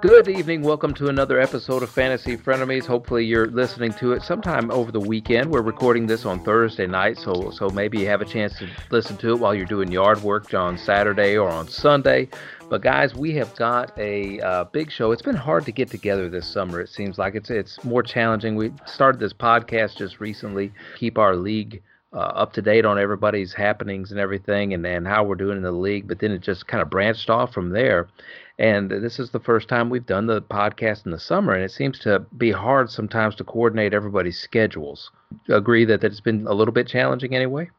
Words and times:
Good 0.00 0.28
evening. 0.28 0.62
Welcome 0.62 0.94
to 0.94 1.08
another 1.08 1.40
episode 1.40 1.82
of 1.82 1.90
Fantasy 1.90 2.36
Frienemies. 2.36 2.86
Hopefully, 2.86 3.24
you're 3.24 3.48
listening 3.48 3.92
to 3.94 4.12
it 4.12 4.22
sometime 4.22 4.70
over 4.70 4.92
the 4.92 5.00
weekend. 5.00 5.50
We're 5.50 5.62
recording 5.62 6.06
this 6.06 6.24
on 6.24 6.44
Thursday 6.44 6.86
night, 6.86 7.18
so 7.18 7.50
so 7.50 7.68
maybe 7.70 7.98
you 7.98 8.06
have 8.06 8.20
a 8.20 8.24
chance 8.24 8.56
to 8.60 8.68
listen 8.92 9.16
to 9.16 9.30
it 9.30 9.40
while 9.40 9.56
you're 9.56 9.66
doing 9.66 9.90
yard 9.90 10.22
work 10.22 10.54
on 10.54 10.78
Saturday 10.78 11.36
or 11.36 11.48
on 11.48 11.66
Sunday. 11.66 12.28
But 12.70 12.82
guys, 12.82 13.16
we 13.16 13.34
have 13.34 13.56
got 13.56 13.92
a 13.98 14.38
uh, 14.40 14.64
big 14.64 14.92
show. 14.92 15.10
It's 15.10 15.20
been 15.20 15.34
hard 15.34 15.64
to 15.64 15.72
get 15.72 15.90
together 15.90 16.28
this 16.28 16.46
summer. 16.46 16.80
It 16.80 16.90
seems 16.90 17.18
like 17.18 17.34
it's 17.34 17.50
it's 17.50 17.82
more 17.82 18.04
challenging. 18.04 18.54
We 18.54 18.72
started 18.86 19.20
this 19.20 19.32
podcast 19.32 19.96
just 19.96 20.20
recently. 20.20 20.72
Keep 20.96 21.18
our 21.18 21.34
league 21.34 21.82
uh, 22.12 22.16
up 22.16 22.52
to 22.54 22.62
date 22.62 22.84
on 22.84 22.98
everybody's 22.98 23.52
happenings 23.52 24.10
and 24.10 24.20
everything 24.20 24.72
and, 24.72 24.86
and 24.86 25.06
how 25.06 25.24
we're 25.24 25.34
doing 25.34 25.58
in 25.58 25.62
the 25.62 25.72
league. 25.72 26.08
But 26.08 26.20
then 26.20 26.32
it 26.32 26.40
just 26.40 26.66
kind 26.66 26.82
of 26.82 26.90
branched 26.90 27.28
off 27.30 27.52
from 27.52 27.70
there. 27.70 28.08
And 28.58 28.90
this 28.90 29.18
is 29.20 29.30
the 29.30 29.38
first 29.38 29.68
time 29.68 29.88
we've 29.88 30.06
done 30.06 30.26
the 30.26 30.42
podcast 30.42 31.06
in 31.06 31.12
the 31.12 31.20
summer, 31.20 31.52
and 31.54 31.62
it 31.62 31.70
seems 31.70 32.00
to 32.00 32.20
be 32.36 32.50
hard 32.50 32.90
sometimes 32.90 33.36
to 33.36 33.44
coordinate 33.44 33.94
everybody's 33.94 34.40
schedules. 34.40 35.12
Agree 35.48 35.84
that 35.84 36.02
it's 36.02 36.20
been 36.20 36.44
a 36.48 36.54
little 36.54 36.74
bit 36.74 36.88
challenging 36.88 37.36
anyway? 37.36 37.70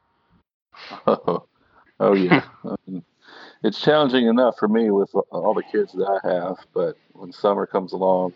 Oh, 1.06 1.46
oh 2.00 2.14
yeah. 2.14 2.46
it's 3.64 3.82
challenging 3.82 4.28
enough 4.28 4.56
for 4.58 4.70
me 4.70 4.90
with 4.90 5.14
all 5.32 5.54
the 5.54 5.64
kids 5.64 5.92
that 5.94 6.22
I 6.24 6.28
have, 6.30 6.56
but 6.74 6.96
when 7.12 7.34
summer 7.34 7.66
comes 7.66 7.92
along 7.92 8.36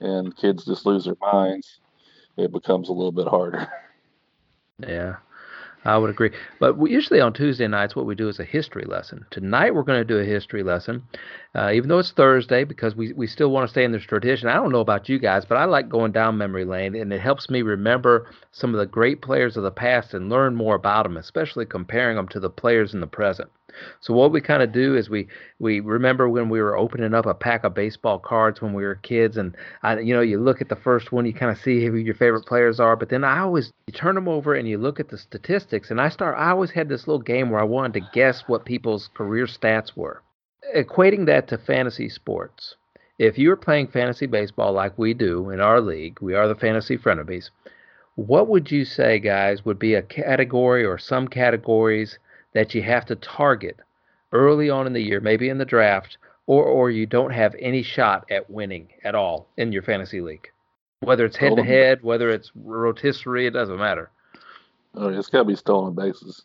and 0.00 0.34
kids 0.34 0.64
just 0.64 0.86
lose 0.86 1.04
their 1.04 1.16
minds, 1.20 1.80
it 2.38 2.52
becomes 2.52 2.88
a 2.88 2.92
little 2.92 3.12
bit 3.12 3.28
harder. 3.28 3.68
Yeah. 4.78 5.16
I 5.84 5.96
would 5.96 6.10
agree. 6.10 6.32
But 6.58 6.76
we, 6.76 6.90
usually 6.90 7.20
on 7.20 7.32
Tuesday 7.32 7.68
nights, 7.68 7.94
what 7.94 8.06
we 8.06 8.16
do 8.16 8.28
is 8.28 8.40
a 8.40 8.44
history 8.44 8.84
lesson. 8.84 9.24
Tonight, 9.30 9.72
we're 9.72 9.84
going 9.84 10.00
to 10.00 10.04
do 10.04 10.18
a 10.18 10.24
history 10.24 10.64
lesson, 10.64 11.04
uh, 11.54 11.70
even 11.72 11.88
though 11.88 12.00
it's 12.00 12.10
Thursday, 12.10 12.64
because 12.64 12.96
we, 12.96 13.12
we 13.12 13.28
still 13.28 13.52
want 13.52 13.68
to 13.68 13.70
stay 13.70 13.84
in 13.84 13.92
this 13.92 14.02
tradition. 14.02 14.48
I 14.48 14.54
don't 14.54 14.72
know 14.72 14.80
about 14.80 15.08
you 15.08 15.20
guys, 15.20 15.44
but 15.44 15.58
I 15.58 15.64
like 15.64 15.88
going 15.88 16.10
down 16.10 16.38
memory 16.38 16.64
lane, 16.64 16.96
and 16.96 17.12
it 17.12 17.20
helps 17.20 17.48
me 17.48 17.62
remember 17.62 18.28
some 18.50 18.74
of 18.74 18.80
the 18.80 18.86
great 18.86 19.22
players 19.22 19.56
of 19.56 19.62
the 19.62 19.70
past 19.70 20.12
and 20.12 20.28
learn 20.28 20.56
more 20.56 20.74
about 20.74 21.04
them, 21.04 21.16
especially 21.16 21.66
comparing 21.66 22.16
them 22.16 22.28
to 22.28 22.40
the 22.40 22.50
players 22.50 22.92
in 22.92 23.00
the 23.00 23.06
present. 23.06 23.48
So 24.00 24.14
what 24.14 24.32
we 24.32 24.40
kind 24.40 24.62
of 24.62 24.72
do 24.72 24.96
is 24.96 25.10
we 25.10 25.28
we 25.58 25.80
remember 25.80 26.28
when 26.28 26.48
we 26.48 26.60
were 26.60 26.76
opening 26.76 27.14
up 27.14 27.26
a 27.26 27.34
pack 27.34 27.64
of 27.64 27.74
baseball 27.74 28.18
cards 28.18 28.60
when 28.60 28.72
we 28.72 28.84
were 28.84 28.96
kids, 28.96 29.36
and 29.36 29.56
I, 29.82 29.98
you 29.98 30.14
know 30.14 30.20
you 30.20 30.38
look 30.38 30.60
at 30.60 30.68
the 30.68 30.76
first 30.76 31.12
one, 31.12 31.26
you 31.26 31.32
kind 31.32 31.50
of 31.50 31.58
see 31.58 31.84
who 31.84 31.96
your 31.96 32.14
favorite 32.14 32.46
players 32.46 32.80
are, 32.80 32.96
but 32.96 33.08
then 33.08 33.24
I 33.24 33.40
always 33.40 33.72
you 33.86 33.92
turn 33.92 34.14
them 34.14 34.28
over 34.28 34.54
and 34.54 34.68
you 34.68 34.78
look 34.78 35.00
at 35.00 35.08
the 35.08 35.18
statistics, 35.18 35.90
and 35.90 36.00
I 36.00 36.08
start 36.08 36.36
I 36.38 36.50
always 36.50 36.70
had 36.70 36.88
this 36.88 37.06
little 37.06 37.22
game 37.22 37.50
where 37.50 37.60
I 37.60 37.64
wanted 37.64 37.94
to 37.94 38.08
guess 38.12 38.44
what 38.46 38.64
people's 38.64 39.08
career 39.14 39.46
stats 39.46 39.96
were, 39.96 40.22
equating 40.74 41.26
that 41.26 41.48
to 41.48 41.58
fantasy 41.58 42.08
sports. 42.08 42.76
If 43.18 43.38
you 43.38 43.48
were 43.48 43.56
playing 43.56 43.88
fantasy 43.88 44.26
baseball 44.26 44.72
like 44.72 44.98
we 44.98 45.14
do 45.14 45.48
in 45.48 45.60
our 45.60 45.80
league, 45.80 46.20
we 46.20 46.34
are 46.34 46.48
the 46.48 46.54
fantasy 46.54 46.98
frenemies. 46.98 47.48
What 48.14 48.48
would 48.48 48.70
you 48.70 48.84
say, 48.84 49.18
guys, 49.18 49.64
would 49.64 49.78
be 49.78 49.94
a 49.94 50.02
category 50.02 50.84
or 50.84 50.98
some 50.98 51.28
categories 51.28 52.18
that 52.56 52.74
you 52.74 52.82
have 52.82 53.04
to 53.04 53.16
target 53.16 53.78
early 54.32 54.70
on 54.70 54.86
in 54.86 54.94
the 54.94 55.00
year, 55.00 55.20
maybe 55.20 55.50
in 55.50 55.58
the 55.58 55.64
draft, 55.64 56.16
or 56.46 56.64
or 56.64 56.90
you 56.90 57.04
don't 57.04 57.30
have 57.30 57.54
any 57.58 57.82
shot 57.82 58.24
at 58.30 58.48
winning 58.48 58.88
at 59.04 59.14
all 59.14 59.48
in 59.58 59.72
your 59.72 59.82
fantasy 59.82 60.22
league. 60.22 60.48
Whether 61.00 61.26
it's 61.26 61.36
head 61.36 61.54
to 61.56 61.62
head, 61.62 62.02
whether 62.02 62.30
it's 62.30 62.50
rotisserie, 62.54 63.46
it 63.46 63.50
doesn't 63.50 63.76
matter. 63.76 64.10
Oh, 64.94 65.08
it's 65.08 65.28
got 65.28 65.40
to 65.40 65.44
be 65.44 65.54
stolen 65.54 65.94
bases. 65.94 66.44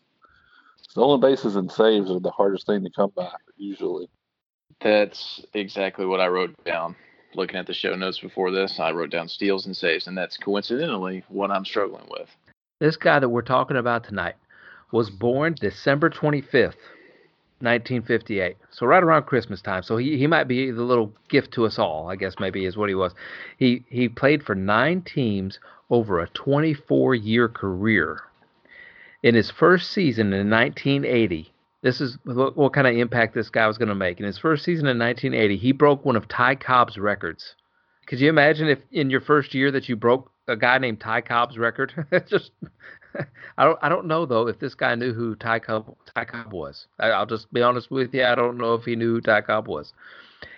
Stolen 0.81 1.21
bases 1.21 1.55
and 1.55 1.71
saves 1.71 2.11
are 2.11 2.19
the 2.19 2.31
hardest 2.31 2.65
thing 2.65 2.83
to 2.83 2.89
come 2.89 3.13
by 3.15 3.31
usually. 3.55 4.09
That's 4.81 5.45
exactly 5.53 6.05
what 6.05 6.19
I 6.19 6.27
wrote 6.27 6.53
down. 6.65 6.97
Looking 7.35 7.55
at 7.55 7.67
the 7.67 7.73
show 7.73 7.95
notes 7.95 8.19
before 8.19 8.51
this, 8.51 8.81
I 8.81 8.91
wrote 8.91 9.11
down 9.11 9.29
steals 9.29 9.65
and 9.65 9.77
saves, 9.77 10.07
and 10.07 10.17
that's 10.17 10.35
coincidentally 10.35 11.23
what 11.29 11.51
I'm 11.51 11.63
struggling 11.63 12.07
with. 12.09 12.27
This 12.81 12.97
guy 12.97 13.19
that 13.19 13.29
we're 13.29 13.43
talking 13.43 13.77
about 13.77 14.03
tonight, 14.03 14.35
was 14.91 15.09
born 15.09 15.55
December 15.59 16.09
25th, 16.09 16.75
1958. 17.61 18.57
So 18.71 18.85
right 18.85 19.03
around 19.03 19.23
Christmas 19.23 19.61
time. 19.61 19.83
So 19.83 19.97
he, 19.97 20.17
he 20.17 20.27
might 20.27 20.47
be 20.47 20.71
the 20.71 20.83
little 20.83 21.13
gift 21.29 21.51
to 21.53 21.65
us 21.65 21.79
all, 21.79 22.09
I 22.09 22.15
guess 22.15 22.35
maybe 22.39 22.65
is 22.65 22.77
what 22.77 22.89
he 22.89 22.95
was. 22.95 23.13
He 23.57 23.83
he 23.89 24.09
played 24.09 24.43
for 24.43 24.55
9 24.55 25.01
teams 25.03 25.59
over 25.89 26.19
a 26.19 26.29
24 26.29 27.15
year 27.15 27.47
career. 27.47 28.21
In 29.23 29.35
his 29.35 29.51
first 29.51 29.91
season 29.91 30.33
in 30.33 30.49
1980, 30.49 31.53
this 31.83 32.01
is 32.01 32.17
what, 32.23 32.57
what 32.57 32.73
kind 32.73 32.87
of 32.87 32.95
impact 32.95 33.33
this 33.33 33.49
guy 33.49 33.67
was 33.67 33.77
going 33.77 33.89
to 33.89 33.95
make. 33.95 34.19
In 34.19 34.25
his 34.25 34.37
first 34.37 34.63
season 34.63 34.87
in 34.87 34.97
1980, 34.97 35.57
he 35.57 35.71
broke 35.71 36.05
one 36.05 36.15
of 36.15 36.27
Ty 36.27 36.55
Cobb's 36.55 36.97
records. 36.97 37.55
Could 38.07 38.19
you 38.19 38.29
imagine 38.29 38.67
if 38.67 38.79
in 38.91 39.09
your 39.09 39.21
first 39.21 39.53
year 39.53 39.71
that 39.71 39.87
you 39.87 39.95
broke 39.95 40.31
a 40.47 40.55
guy 40.55 40.77
named 40.79 40.99
Ty 40.99 41.21
Cobb's 41.21 41.57
record? 41.57 41.93
just 42.27 42.51
I 43.57 43.65
don't 43.65 43.79
I 43.81 43.89
don't 43.89 44.07
know 44.07 44.25
though 44.25 44.47
if 44.47 44.59
this 44.59 44.75
guy 44.75 44.95
knew 44.95 45.13
who 45.13 45.35
Ty 45.35 45.59
Cobb, 45.59 45.95
Ty 46.13 46.25
Cobb 46.25 46.53
was. 46.53 46.87
I, 46.99 47.17
will 47.19 47.25
just 47.25 47.51
be 47.53 47.61
honest 47.61 47.91
with 47.91 48.13
you. 48.13 48.23
I 48.23 48.35
don't 48.35 48.57
know 48.57 48.73
if 48.73 48.85
he 48.85 48.95
knew 48.95 49.13
who 49.15 49.21
Ty 49.21 49.41
Cobb 49.41 49.67
was. 49.67 49.93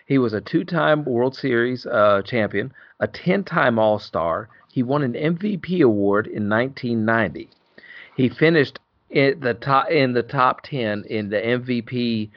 He 0.05 0.17
was 0.17 0.33
a 0.33 0.41
two-time 0.41 1.05
World 1.05 1.35
Series 1.35 1.85
uh, 1.85 2.21
champion, 2.25 2.73
a 2.99 3.07
10-time 3.07 3.79
All-Star. 3.79 4.49
He 4.69 4.83
won 4.83 5.01
an 5.01 5.13
MVP 5.13 5.81
award 5.81 6.27
in 6.27 6.49
1990. 6.49 7.49
He 8.15 8.29
finished 8.29 8.79
in 9.09 9.39
the 9.39 9.53
top 9.53 9.89
in 9.89 10.13
the 10.13 10.23
top 10.23 10.61
10 10.63 11.05
in 11.09 11.29
the 11.29 11.37
MVP 11.37 12.31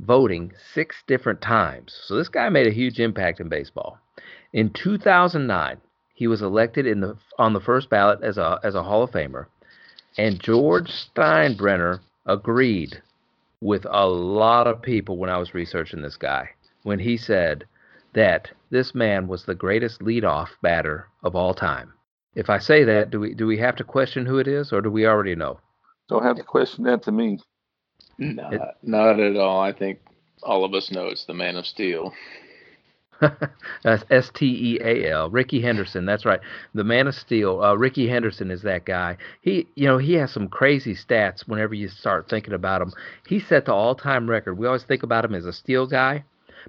voting 0.00 0.52
six 0.74 0.96
different 1.06 1.40
times. 1.40 1.96
So 2.04 2.16
this 2.16 2.28
guy 2.28 2.48
made 2.48 2.66
a 2.66 2.72
huge 2.72 2.98
impact 2.98 3.40
in 3.40 3.48
baseball. 3.48 3.98
In 4.52 4.70
2009, 4.70 5.78
he 6.14 6.26
was 6.26 6.42
elected 6.42 6.86
in 6.86 7.00
the 7.00 7.16
on 7.38 7.52
the 7.52 7.60
first 7.60 7.88
ballot 7.88 8.20
as 8.22 8.38
a 8.38 8.58
as 8.62 8.74
a 8.74 8.82
Hall 8.82 9.02
of 9.02 9.10
Famer. 9.10 9.46
And 10.18 10.40
George 10.40 10.90
Steinbrenner 10.90 12.00
agreed 12.26 13.02
with 13.60 13.86
a 13.88 14.06
lot 14.06 14.66
of 14.66 14.82
people 14.82 15.16
when 15.16 15.30
I 15.30 15.38
was 15.38 15.54
researching 15.54 16.02
this 16.02 16.16
guy 16.16 16.50
when 16.82 16.98
he 16.98 17.16
said 17.16 17.64
that 18.12 18.50
this 18.70 18.94
man 18.94 19.28
was 19.28 19.44
the 19.44 19.54
greatest 19.54 20.00
leadoff 20.00 20.48
batter 20.60 21.08
of 21.22 21.34
all 21.34 21.54
time. 21.54 21.92
If 22.34 22.50
I 22.50 22.58
say 22.58 22.84
that, 22.84 23.10
do 23.10 23.20
we 23.20 23.34
do 23.34 23.46
we 23.46 23.58
have 23.58 23.76
to 23.76 23.84
question 23.84 24.26
who 24.26 24.38
it 24.38 24.48
is, 24.48 24.72
or 24.72 24.80
do 24.80 24.90
we 24.90 25.06
already 25.06 25.34
know? 25.34 25.60
Don't 26.08 26.22
have 26.22 26.36
to 26.36 26.42
question 26.42 26.84
that 26.84 27.02
to 27.04 27.12
me. 27.12 27.38
No, 28.18 28.48
it, 28.50 28.60
not 28.82 29.20
at 29.20 29.36
all. 29.36 29.60
I 29.60 29.72
think 29.72 30.00
all 30.42 30.64
of 30.64 30.74
us 30.74 30.90
know 30.90 31.06
it's 31.06 31.26
the 31.26 31.34
Man 31.34 31.56
of 31.56 31.66
Steel. 31.66 32.12
that's 33.84 34.04
S 34.10 34.30
T 34.34 34.46
E 34.46 34.80
A 34.82 35.10
L. 35.10 35.30
Rickey 35.30 35.60
Henderson. 35.60 36.06
That's 36.06 36.24
right. 36.24 36.40
The 36.74 36.84
Man 36.84 37.06
of 37.06 37.14
Steel. 37.14 37.62
Uh, 37.62 37.74
Rickey 37.74 38.08
Henderson 38.08 38.50
is 38.50 38.62
that 38.62 38.84
guy. 38.84 39.16
He, 39.40 39.68
you 39.74 39.86
know, 39.86 39.98
he 39.98 40.14
has 40.14 40.32
some 40.32 40.48
crazy 40.48 40.94
stats. 40.94 41.46
Whenever 41.46 41.74
you 41.74 41.88
start 41.88 42.28
thinking 42.28 42.54
about 42.54 42.82
him, 42.82 42.92
he 43.26 43.38
set 43.38 43.66
the 43.66 43.74
all-time 43.74 44.28
record. 44.28 44.58
We 44.58 44.66
always 44.66 44.84
think 44.84 45.02
about 45.02 45.24
him 45.24 45.34
as 45.34 45.46
a 45.46 45.52
steal 45.52 45.86
guy, 45.86 46.24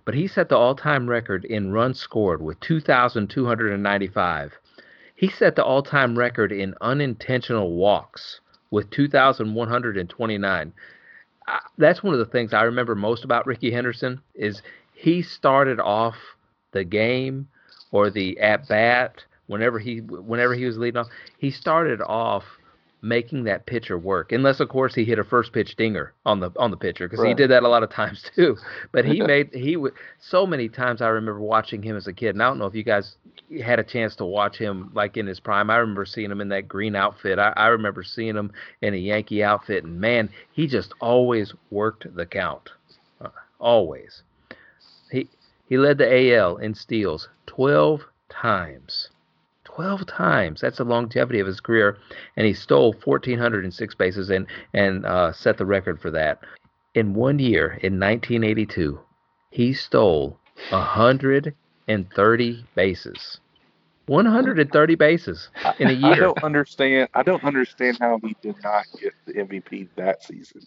but 0.05 0.13
he 0.13 0.27
set 0.27 0.49
the 0.49 0.57
all-time 0.57 1.09
record 1.09 1.45
in 1.45 1.71
runs 1.71 1.99
scored 1.99 2.41
with 2.41 2.59
2,295. 2.59 4.51
He 5.15 5.29
set 5.29 5.55
the 5.55 5.63
all-time 5.63 6.17
record 6.17 6.51
in 6.51 6.75
unintentional 6.81 7.73
walks 7.73 8.41
with 8.71 8.89
2,129. 8.89 10.73
Uh, 11.45 11.57
that's 11.77 12.01
one 12.03 12.13
of 12.13 12.19
the 12.19 12.25
things 12.25 12.53
I 12.53 12.63
remember 12.63 12.95
most 12.95 13.23
about 13.23 13.45
Rickey 13.45 13.71
Henderson 13.71 14.21
is 14.33 14.61
he 14.93 15.21
started 15.21 15.79
off 15.79 16.15
the 16.73 16.83
game 16.83 17.47
or 17.91 18.09
the 18.09 18.39
at 18.39 18.67
bat 18.67 19.23
whenever 19.47 19.79
he 19.79 19.99
whenever 19.99 20.53
he 20.53 20.65
was 20.65 20.77
leading 20.77 20.97
off, 20.97 21.07
he 21.37 21.51
started 21.51 22.01
off 22.01 22.43
making 23.01 23.43
that 23.43 23.65
pitcher 23.65 23.97
work. 23.97 24.31
Unless 24.31 24.59
of 24.59 24.69
course 24.69 24.95
he 24.95 25.03
hit 25.03 25.19
a 25.19 25.23
first 25.23 25.51
pitch 25.51 25.75
dinger 25.75 26.13
on 26.25 26.39
the 26.39 26.51
on 26.57 26.71
the 26.71 26.77
pitcher 26.77 27.07
because 27.07 27.21
right. 27.21 27.29
he 27.29 27.33
did 27.35 27.51
that 27.51 27.63
a 27.63 27.67
lot 27.67 27.83
of 27.83 27.91
times 27.91 28.23
too. 28.35 28.57
But 28.91 29.05
he 29.05 29.21
made 29.25 29.53
he 29.53 29.75
would 29.75 29.93
so 30.19 30.45
many 30.45 30.69
times 30.69 31.01
I 31.01 31.09
remember 31.09 31.41
watching 31.41 31.83
him 31.83 31.95
as 31.95 32.07
a 32.07 32.13
kid. 32.13 32.29
And 32.29 32.41
I 32.41 32.47
don't 32.47 32.59
know 32.59 32.65
if 32.65 32.75
you 32.75 32.83
guys 32.83 33.15
had 33.63 33.79
a 33.79 33.83
chance 33.83 34.15
to 34.15 34.25
watch 34.25 34.57
him 34.57 34.91
like 34.93 35.17
in 35.17 35.27
his 35.27 35.39
prime. 35.39 35.69
I 35.69 35.77
remember 35.77 36.05
seeing 36.05 36.31
him 36.31 36.41
in 36.41 36.49
that 36.49 36.67
green 36.67 36.95
outfit. 36.95 37.39
I, 37.39 37.53
I 37.55 37.67
remember 37.67 38.03
seeing 38.03 38.35
him 38.35 38.51
in 38.81 38.93
a 38.93 38.97
Yankee 38.97 39.43
outfit, 39.43 39.83
and 39.83 39.99
man, 39.99 40.29
he 40.53 40.67
just 40.67 40.93
always 41.01 41.53
worked 41.69 42.15
the 42.15 42.25
count. 42.25 42.69
Uh, 43.21 43.29
always. 43.59 44.23
He 45.67 45.73
he 45.73 45.77
led 45.77 45.97
the 45.97 46.35
AL 46.35 46.57
in 46.57 46.75
steals 46.75 47.29
12 47.47 48.05
times. 48.29 49.09
12 49.63 50.05
times. 50.05 50.61
That's 50.61 50.77
the 50.77 50.83
longevity 50.83 51.39
of 51.39 51.47
his 51.47 51.59
career. 51.59 51.97
And 52.37 52.45
he 52.45 52.53
stole 52.53 52.93
1,406 53.03 53.95
bases 53.95 54.29
and, 54.29 54.45
and 54.73 55.05
uh, 55.05 55.31
set 55.31 55.57
the 55.57 55.65
record 55.65 55.99
for 55.99 56.11
that. 56.11 56.39
In 56.93 57.15
one 57.15 57.39
year, 57.39 57.79
in 57.81 57.99
1982, 57.99 58.99
he 59.49 59.73
stole 59.73 60.37
130 60.69 62.65
bases. 62.75 63.39
130 64.05 64.95
bases 64.95 65.49
in 65.79 65.87
a 65.87 65.93
year. 65.93 66.13
I 66.13 66.19
don't 66.19 66.43
understand. 66.43 67.09
I 67.13 67.23
don't 67.23 67.43
understand 67.43 67.97
how 67.99 68.19
he 68.21 68.35
did 68.41 68.55
not 68.63 68.85
get 69.01 69.13
the 69.25 69.33
MVP 69.33 69.87
that 69.95 70.21
season. 70.23 70.61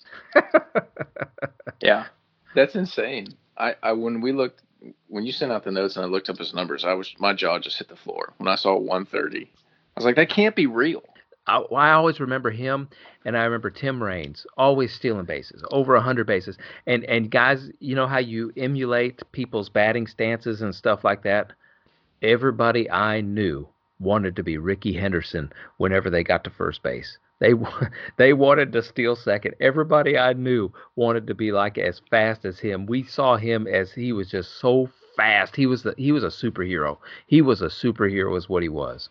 yeah, 1.81 2.07
that's 2.55 2.75
insane. 2.75 3.29
I, 3.59 3.77
I 3.83 3.93
when 3.93 4.21
we 4.21 4.33
looked 4.33 4.63
when 5.09 5.25
you 5.25 5.33
sent 5.33 5.53
out 5.53 5.65
the 5.65 5.71
notes 5.71 5.97
and 5.97 6.05
I 6.05 6.09
looked 6.09 6.29
up 6.29 6.39
his 6.39 6.55
numbers, 6.55 6.85
I 6.85 6.95
was 6.95 7.15
my 7.19 7.33
jaw 7.33 7.59
just 7.59 7.79
hit 7.79 7.89
the 7.89 7.97
floor 7.97 8.33
when 8.39 8.49
I 8.49 8.57
saw 8.57 8.77
130. 8.77 9.45
I 9.45 9.49
was 9.97 10.05
like, 10.05 10.17
that 10.17 10.29
can't 10.29 10.55
be 10.55 10.67
real. 10.67 11.03
I, 11.47 11.59
I 11.59 11.93
always 11.93 12.21
remember 12.21 12.51
him, 12.51 12.89
and 13.25 13.37
I 13.37 13.45
remember 13.45 13.71
Tim 13.71 14.03
Raines 14.03 14.47
always 14.57 14.93
stealing 14.93 15.27
bases, 15.27 15.65
over 15.71 15.99
hundred 15.99 16.27
bases. 16.27 16.59
And 16.87 17.05
and 17.05 17.31
guys, 17.31 17.71
you 17.79 17.95
know 17.95 18.07
how 18.07 18.19
you 18.19 18.53
emulate 18.57 19.23
people's 19.33 19.69
batting 19.69 20.07
stances 20.07 20.63
and 20.63 20.75
stuff 20.75 21.05
like 21.05 21.23
that. 21.23 21.53
Everybody 22.23 22.91
I 22.91 23.21
knew 23.21 23.69
wanted 24.01 24.37
to 24.37 24.43
be 24.43 24.59
Rickey 24.59 24.93
Henderson 24.93 25.53
whenever 25.77 26.11
they 26.11 26.25
got 26.25 26.45
to 26.45 26.51
first 26.51 26.83
base. 26.83 27.19
They 27.41 27.53
they 28.17 28.33
wanted 28.33 28.73
to 28.73 28.83
steal 28.83 29.17
second. 29.17 29.55
Everybody 29.61 30.19
I 30.19 30.33
knew 30.33 30.73
wanted 30.95 31.27
to 31.27 31.35
be 31.35 31.53
like 31.53 31.79
as 31.79 32.01
fast 32.11 32.45
as 32.45 32.59
him. 32.59 32.87
We 32.87 33.05
saw 33.05 33.37
him 33.37 33.67
as 33.67 33.93
he 33.93 34.13
was 34.13 34.31
just 34.31 34.59
so 34.59 34.91
fast. 35.17 35.57
He 35.57 35.67
was 35.67 35.83
the, 35.83 35.95
he 35.97 36.13
was 36.13 36.25
a 36.25 36.29
superhero. 36.29 36.99
He 37.27 37.43
was 37.43 37.63
a 37.63 37.67
superhero, 37.67 38.37
is 38.37 38.49
what 38.49 38.63
he 38.63 38.69
was. 38.69 39.09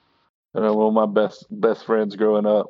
And 0.53 0.63
one 0.75 0.87
of 0.87 0.93
my 0.93 1.05
best 1.05 1.45
best 1.49 1.85
friends 1.85 2.15
growing 2.15 2.45
up, 2.45 2.67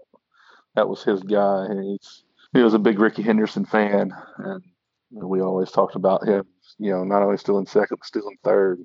that 0.75 0.89
was 0.89 1.03
his 1.03 1.21
guy. 1.21 1.67
He's 1.81 2.23
he 2.53 2.61
was 2.61 2.73
a 2.73 2.79
big 2.79 2.99
Rickey 2.99 3.21
Henderson 3.21 3.65
fan, 3.65 4.11
and 4.37 4.63
we 5.11 5.41
always 5.41 5.71
talked 5.71 5.95
about 5.95 6.27
him. 6.27 6.45
You 6.79 6.91
know, 6.91 7.03
not 7.03 7.21
only 7.21 7.37
stealing 7.37 7.67
second, 7.67 7.97
but 7.97 8.05
stealing 8.07 8.37
third. 8.43 8.79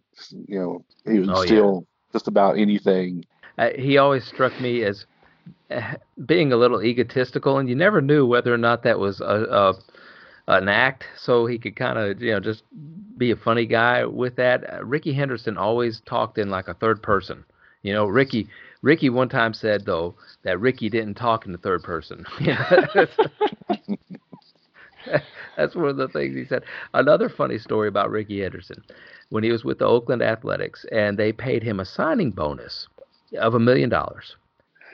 You 0.46 0.58
know, 0.58 0.84
he 1.10 1.20
would 1.20 1.30
oh, 1.30 1.44
steal 1.44 1.86
yeah. 1.86 2.12
just 2.12 2.28
about 2.28 2.58
anything. 2.58 3.24
Uh, 3.58 3.70
he 3.76 3.98
always 3.98 4.24
struck 4.24 4.58
me 4.60 4.84
as 4.84 5.02
uh, 5.02 5.06
being 6.26 6.52
a 6.52 6.56
little 6.56 6.82
egotistical, 6.82 7.58
and 7.58 7.68
you 7.68 7.74
never 7.74 8.00
knew 8.00 8.26
whether 8.26 8.52
or 8.52 8.58
not 8.58 8.82
that 8.82 8.98
was 8.98 9.20
a, 9.20 9.24
a 9.24 9.74
an 10.48 10.68
act, 10.68 11.04
so 11.16 11.46
he 11.46 11.58
could 11.58 11.76
kind 11.76 11.98
of 11.98 12.20
you 12.20 12.32
know 12.32 12.40
just 12.40 12.64
be 13.16 13.30
a 13.30 13.36
funny 13.36 13.66
guy 13.66 14.04
with 14.04 14.36
that. 14.36 14.72
Uh, 14.72 14.84
Rickey 14.84 15.12
Henderson 15.12 15.56
always 15.56 16.00
talked 16.00 16.38
in 16.38 16.50
like 16.50 16.68
a 16.68 16.74
third 16.74 17.02
person. 17.02 17.44
You 17.82 17.92
know, 17.92 18.06
Rickey. 18.06 18.48
Rickey 18.82 19.10
one 19.10 19.28
time 19.28 19.52
said 19.52 19.84
though 19.84 20.14
that 20.42 20.58
Rickey 20.58 20.88
didn't 20.88 21.14
talk 21.14 21.44
in 21.44 21.52
the 21.52 21.58
third 21.58 21.82
person. 21.82 22.24
That's 25.56 25.74
one 25.74 25.88
of 25.88 25.96
the 25.96 26.08
things 26.08 26.34
he 26.34 26.44
said. 26.44 26.64
Another 26.94 27.28
funny 27.28 27.58
story 27.58 27.88
about 27.88 28.10
Rickey 28.10 28.40
Henderson, 28.40 28.82
when 29.30 29.44
he 29.44 29.52
was 29.52 29.64
with 29.64 29.78
the 29.78 29.86
Oakland 29.86 30.22
Athletics, 30.22 30.84
and 30.92 31.18
they 31.18 31.32
paid 31.32 31.62
him 31.62 31.80
a 31.80 31.84
signing 31.84 32.30
bonus 32.30 32.88
of 33.38 33.54
a 33.54 33.60
million 33.60 33.88
dollars. 33.88 34.36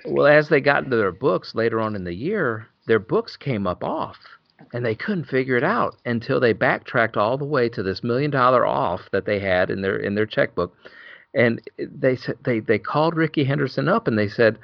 Well, 0.07 0.27
as 0.27 0.49
they 0.49 0.61
got 0.61 0.85
into 0.85 0.97
their 0.97 1.13
books 1.13 1.55
later 1.55 1.81
on 1.81 1.97
in 1.97 2.05
the 2.05 2.15
year, 2.15 2.69
their 2.87 2.99
books 2.99 3.37
came 3.37 3.67
up 3.67 3.83
off, 3.83 4.19
and 4.73 4.85
they 4.85 4.95
couldn't 4.95 5.25
figure 5.25 5.57
it 5.57 5.65
out 5.65 5.97
until 6.05 6.41
they 6.41 6.53
backtracked 6.53 7.17
all 7.17 7.37
the 7.37 7.45
way 7.45 7.69
to 7.71 7.83
this 7.83 8.05
million 8.05 8.31
dollar 8.31 8.65
off 8.67 9.11
that 9.13 9.25
they 9.25 9.41
had 9.41 9.71
in 9.71 9.83
their 9.83 9.97
in 9.97 10.15
their 10.15 10.27
checkbook 10.27 10.75
and 11.37 11.61
they 11.79 12.17
said 12.17 12.39
they 12.45 12.61
they 12.61 12.79
called 12.79 13.15
Rickey 13.15 13.45
Henderson 13.45 13.89
up 13.89 14.09
and 14.09 14.19
they 14.19 14.29
said, 14.29 14.59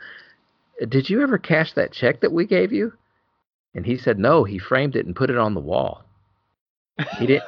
"Did 0.89 1.11
you 1.11 1.23
ever 1.23 1.39
cash 1.39 1.75
that 1.75 1.93
check 1.93 2.21
that 2.21 2.33
we 2.33 2.47
gave 2.47 2.73
you?" 2.73 2.95
And 3.75 3.85
he 3.85 3.97
said, 3.97 4.19
"No, 4.19 4.45
he 4.45 4.59
framed 4.59 4.97
it 4.97 5.07
and 5.07 5.15
put 5.15 5.31
it 5.31 5.37
on 5.37 5.55
the 5.55 5.61
wall. 5.61 6.05
He 7.19 7.27
didn't." 7.27 7.45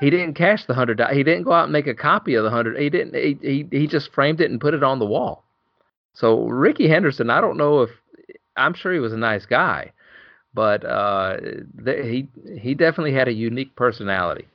he 0.00 0.10
didn't 0.10 0.34
cash 0.34 0.66
the 0.66 0.74
hundred. 0.74 1.00
He 1.12 1.22
didn't 1.22 1.44
go 1.44 1.52
out 1.52 1.64
and 1.64 1.72
make 1.72 1.86
a 1.86 1.94
copy 1.94 2.34
of 2.34 2.44
the 2.44 2.50
hundred. 2.50 2.78
He 2.78 2.90
didn't. 2.90 3.14
He, 3.14 3.38
he 3.40 3.66
he 3.70 3.86
just 3.86 4.12
framed 4.12 4.42
it 4.42 4.50
and 4.50 4.60
put 4.60 4.74
it 4.74 4.82
on 4.82 4.98
the 4.98 5.06
wall. 5.06 5.42
So 6.18 6.46
Rickey 6.48 6.88
Henderson, 6.88 7.30
I 7.30 7.40
don't 7.40 7.56
know 7.56 7.82
if 7.82 7.90
I'm 8.56 8.74
sure 8.74 8.92
he 8.92 8.98
was 8.98 9.12
a 9.12 9.16
nice 9.16 9.46
guy, 9.46 9.92
but 10.52 10.84
uh, 10.84 11.36
th- 11.84 12.04
he 12.04 12.28
he 12.58 12.74
definitely 12.74 13.12
had 13.12 13.28
a 13.28 13.32
unique 13.32 13.76
personality. 13.76 14.48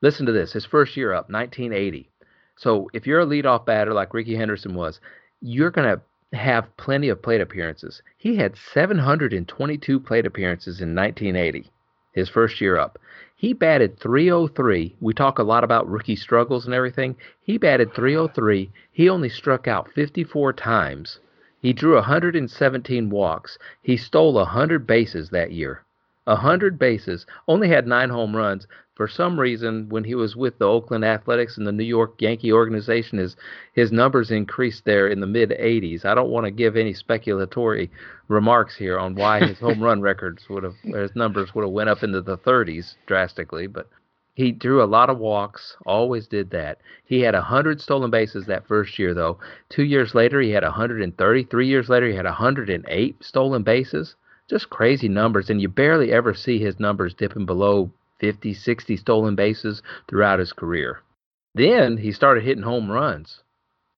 Listen 0.00 0.24
to 0.24 0.32
this. 0.32 0.54
His 0.54 0.64
first 0.64 0.96
year 0.96 1.12
up, 1.12 1.28
1980. 1.28 2.08
So 2.56 2.88
if 2.94 3.06
you're 3.06 3.20
a 3.20 3.26
leadoff 3.26 3.66
batter 3.66 3.92
like 3.92 4.14
Rickey 4.14 4.34
Henderson 4.34 4.74
was, 4.74 4.98
you're 5.42 5.70
to 5.70 6.36
have 6.36 6.74
plenty 6.78 7.10
of 7.10 7.20
plate 7.20 7.42
appearances. 7.42 8.00
He 8.16 8.36
had 8.36 8.56
722 8.56 10.00
plate 10.00 10.24
appearances 10.24 10.80
in 10.80 10.94
1980, 10.94 11.70
his 12.14 12.30
first 12.30 12.62
year 12.62 12.78
up. 12.78 12.98
He 13.42 13.52
batted 13.54 13.98
303. 13.98 14.94
We 15.00 15.12
talk 15.14 15.40
a 15.40 15.42
lot 15.42 15.64
about 15.64 15.90
rookie 15.90 16.14
struggles 16.14 16.64
and 16.64 16.72
everything. 16.72 17.16
He 17.42 17.58
batted 17.58 17.92
303. 17.92 18.70
He 18.92 19.08
only 19.08 19.28
struck 19.28 19.66
out 19.66 19.90
54 19.90 20.52
times. 20.52 21.18
He 21.60 21.72
drew 21.72 21.96
117 21.96 23.10
walks. 23.10 23.58
He 23.82 23.96
stole 23.96 24.34
100 24.34 24.86
bases 24.86 25.30
that 25.30 25.50
year. 25.50 25.81
100 26.24 26.78
bases, 26.78 27.26
only 27.48 27.68
had 27.68 27.86
9 27.86 28.10
home 28.10 28.36
runs, 28.36 28.66
for 28.94 29.08
some 29.08 29.40
reason, 29.40 29.88
when 29.88 30.04
he 30.04 30.14
was 30.14 30.36
with 30.36 30.58
the 30.58 30.68
Oakland 30.68 31.02
Athletics 31.02 31.56
and 31.56 31.66
the 31.66 31.72
New 31.72 31.82
York 31.82 32.20
Yankee 32.20 32.52
organization, 32.52 33.18
his 33.18 33.36
his 33.72 33.90
numbers 33.90 34.30
increased 34.30 34.84
there 34.84 35.08
in 35.08 35.18
the 35.18 35.26
mid 35.26 35.48
80s. 35.50 36.04
I 36.04 36.14
don't 36.14 36.30
want 36.30 36.44
to 36.44 36.50
give 36.50 36.76
any 36.76 36.92
speculatory 36.92 37.88
remarks 38.28 38.76
here 38.76 38.98
on 38.98 39.14
why 39.14 39.40
his 39.40 39.58
home 39.58 39.82
run 39.82 40.02
records 40.10 40.46
would 40.50 40.62
have, 40.62 40.76
his 40.84 41.16
numbers 41.16 41.54
would 41.54 41.62
have 41.62 41.72
went 41.72 41.88
up 41.88 42.02
into 42.02 42.20
the 42.20 42.36
30s 42.36 42.96
drastically, 43.06 43.66
but 43.66 43.88
he 44.34 44.52
drew 44.52 44.82
a 44.82 44.84
lot 44.84 45.08
of 45.08 45.18
walks, 45.18 45.76
always 45.86 46.26
did 46.26 46.50
that. 46.50 46.78
He 47.04 47.20
had 47.22 47.34
100 47.34 47.80
stolen 47.80 48.10
bases 48.10 48.44
that 48.46 48.66
first 48.66 48.98
year, 48.98 49.14
though. 49.14 49.38
Two 49.70 49.84
years 49.84 50.14
later, 50.14 50.40
he 50.40 50.50
had 50.50 50.64
130. 50.64 51.44
Three 51.44 51.66
years 51.66 51.88
later, 51.88 52.08
he 52.08 52.14
had 52.14 52.26
108 52.26 53.24
stolen 53.24 53.62
bases. 53.62 54.16
Just 54.52 54.68
crazy 54.68 55.08
numbers, 55.08 55.48
and 55.48 55.62
you 55.62 55.68
barely 55.70 56.12
ever 56.12 56.34
see 56.34 56.58
his 56.58 56.78
numbers 56.78 57.14
dipping 57.14 57.46
below 57.46 57.90
50, 58.20 58.52
60 58.52 58.98
stolen 58.98 59.34
bases 59.34 59.82
throughout 60.06 60.40
his 60.40 60.52
career. 60.52 61.00
Then 61.54 61.96
he 61.96 62.12
started 62.12 62.44
hitting 62.44 62.62
home 62.62 62.90
runs. 62.90 63.42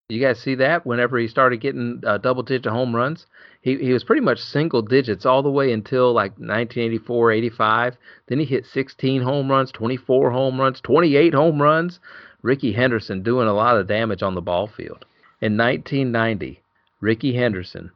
You 0.08 0.20
guys 0.20 0.38
see 0.38 0.54
that? 0.54 0.86
Whenever 0.86 1.18
he 1.18 1.26
started 1.26 1.56
getting 1.56 2.04
uh, 2.06 2.18
double 2.18 2.44
digit 2.44 2.70
home 2.70 2.94
runs, 2.94 3.26
he, 3.62 3.78
he 3.78 3.92
was 3.92 4.04
pretty 4.04 4.20
much 4.20 4.38
single 4.38 4.80
digits 4.80 5.26
all 5.26 5.42
the 5.42 5.50
way 5.50 5.72
until 5.72 6.12
like 6.12 6.38
1984, 6.38 7.32
85. 7.32 7.96
Then 8.28 8.38
he 8.38 8.44
hit 8.44 8.64
16 8.64 9.22
home 9.22 9.50
runs, 9.50 9.72
24 9.72 10.30
home 10.30 10.60
runs, 10.60 10.80
28 10.82 11.34
home 11.34 11.60
runs. 11.60 11.98
Rickey 12.42 12.70
Henderson 12.70 13.24
doing 13.24 13.48
a 13.48 13.54
lot 13.54 13.76
of 13.76 13.88
damage 13.88 14.22
on 14.22 14.36
the 14.36 14.40
ball 14.40 14.68
field. 14.68 15.04
In 15.40 15.56
1990, 15.56 16.62
Rickey 17.00 17.34
Henderson, 17.34 17.90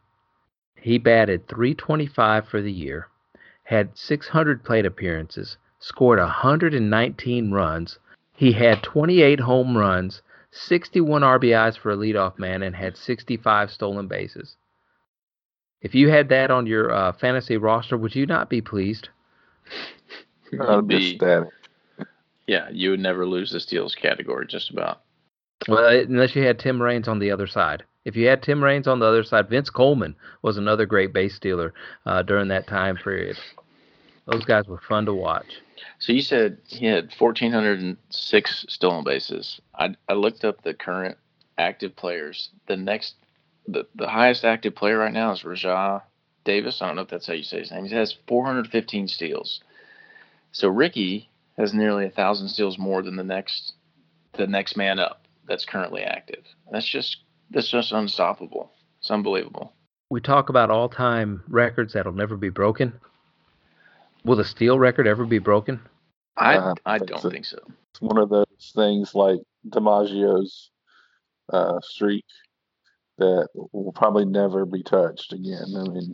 he 0.80 0.98
batted 0.98 1.48
325 1.48 2.48
for 2.48 2.62
the 2.62 2.72
year, 2.72 3.08
had 3.64 3.96
600 3.96 4.64
plate 4.64 4.86
appearances, 4.86 5.56
scored 5.78 6.18
119 6.18 7.50
runs. 7.50 7.98
He 8.34 8.52
had 8.52 8.82
28 8.82 9.40
home 9.40 9.76
runs, 9.76 10.22
61 10.50 11.22
RBIs 11.22 11.76
for 11.76 11.90
a 11.90 11.96
leadoff 11.96 12.38
man, 12.38 12.62
and 12.62 12.74
had 12.74 12.96
65 12.96 13.70
stolen 13.70 14.06
bases. 14.06 14.56
If 15.80 15.94
you 15.94 16.08
had 16.08 16.28
that 16.30 16.50
on 16.50 16.66
your 16.66 16.92
uh, 16.92 17.12
fantasy 17.12 17.56
roster, 17.56 17.96
would 17.96 18.14
you 18.14 18.26
not 18.26 18.48
be 18.50 18.60
pleased? 18.60 19.08
I'd 20.60 20.88
be 20.88 21.12
ecstatic. 21.12 21.50
Yeah, 22.46 22.68
you 22.72 22.90
would 22.90 23.00
never 23.00 23.26
lose 23.26 23.50
the 23.52 23.60
steals 23.60 23.94
category, 23.94 24.46
just 24.46 24.70
about. 24.70 25.02
Well, 25.68 25.86
unless 25.88 26.34
you 26.34 26.42
had 26.42 26.58
Tim 26.58 26.80
Raines 26.80 27.08
on 27.08 27.18
the 27.18 27.30
other 27.30 27.46
side. 27.46 27.84
If 28.04 28.16
you 28.16 28.26
had 28.26 28.42
Tim 28.42 28.62
Raines 28.62 28.86
on 28.86 29.00
the 29.00 29.06
other 29.06 29.24
side, 29.24 29.48
Vince 29.48 29.70
Coleman 29.70 30.16
was 30.42 30.56
another 30.56 30.86
great 30.86 31.12
base 31.12 31.34
stealer 31.34 31.74
uh, 32.06 32.22
during 32.22 32.48
that 32.48 32.66
time 32.66 32.96
period. 32.96 33.36
Those 34.26 34.44
guys 34.44 34.66
were 34.66 34.80
fun 34.88 35.06
to 35.06 35.14
watch. 35.14 35.46
So 35.98 36.12
you 36.12 36.22
said 36.22 36.58
he 36.66 36.86
had 36.86 37.12
1,406 37.18 38.66
stolen 38.68 39.04
bases. 39.04 39.60
I, 39.74 39.94
I 40.08 40.14
looked 40.14 40.44
up 40.44 40.62
the 40.62 40.74
current 40.74 41.16
active 41.56 41.96
players. 41.96 42.50
The 42.66 42.76
next, 42.76 43.14
the, 43.66 43.86
the 43.94 44.08
highest 44.08 44.44
active 44.44 44.74
player 44.74 44.98
right 44.98 45.12
now 45.12 45.32
is 45.32 45.42
Rajai 45.42 46.02
Davis. 46.44 46.80
I 46.80 46.86
don't 46.86 46.96
know 46.96 47.02
if 47.02 47.08
that's 47.08 47.26
how 47.26 47.32
you 47.32 47.42
say 47.42 47.60
his 47.60 47.70
name. 47.70 47.86
He 47.86 47.94
has 47.94 48.16
415 48.26 49.08
steals. 49.08 49.60
So 50.52 50.68
Rickey 50.68 51.28
has 51.56 51.74
nearly 51.74 52.06
a 52.06 52.10
thousand 52.10 52.48
steals 52.48 52.78
more 52.78 53.02
than 53.02 53.16
the 53.16 53.24
next, 53.24 53.74
the 54.34 54.46
next 54.46 54.76
man 54.76 54.98
up 54.98 55.26
that's 55.46 55.64
currently 55.64 56.02
active. 56.02 56.44
That's 56.70 56.88
just 56.88 57.18
that's 57.50 57.68
just 57.68 57.92
unstoppable. 57.92 58.72
It's 59.00 59.10
unbelievable. 59.10 59.72
We 60.10 60.20
talk 60.20 60.48
about 60.48 60.70
all-time 60.70 61.42
records 61.48 61.92
that'll 61.92 62.12
never 62.12 62.36
be 62.36 62.48
broken. 62.48 62.92
Will 64.24 64.36
the 64.36 64.44
steal 64.44 64.78
record 64.78 65.06
ever 65.06 65.24
be 65.24 65.38
broken? 65.38 65.80
I 66.36 66.56
uh, 66.56 66.74
I 66.86 66.98
don't 66.98 67.20
think 67.30 67.44
so. 67.44 67.58
It's 67.90 68.00
one 68.00 68.18
of 68.18 68.28
those 68.28 68.72
things 68.74 69.14
like 69.14 69.38
DiMaggio's 69.68 70.70
uh, 71.52 71.80
streak 71.80 72.24
that 73.18 73.48
will 73.72 73.92
probably 73.92 74.24
never 74.24 74.64
be 74.64 74.82
touched 74.82 75.32
again. 75.32 75.74
I 75.76 75.82
mean, 75.88 76.12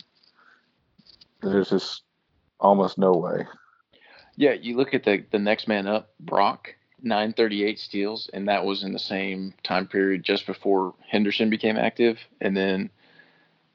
there's 1.43 1.71
just 1.71 2.03
almost 2.59 2.99
no 2.99 3.13
way. 3.13 3.47
Yeah, 4.37 4.53
you 4.53 4.77
look 4.77 4.95
at 4.95 5.05
the 5.05 5.25
the 5.31 5.39
next 5.39 5.69
man 5.69 5.87
up, 5.87 6.15
Brock, 6.19 6.75
938 7.05 7.79
steals, 7.79 8.31
and 8.33 8.49
that 8.49 8.65
was 8.65 8.83
in 8.83 8.93
the 8.93 8.99
same 8.99 9.55
time 9.63 9.87
period 9.87 10.25
just 10.25 10.47
before 10.47 10.95
Henderson 11.09 11.51
became 11.51 11.77
active, 11.77 12.19
and 12.41 12.57
then 12.57 12.91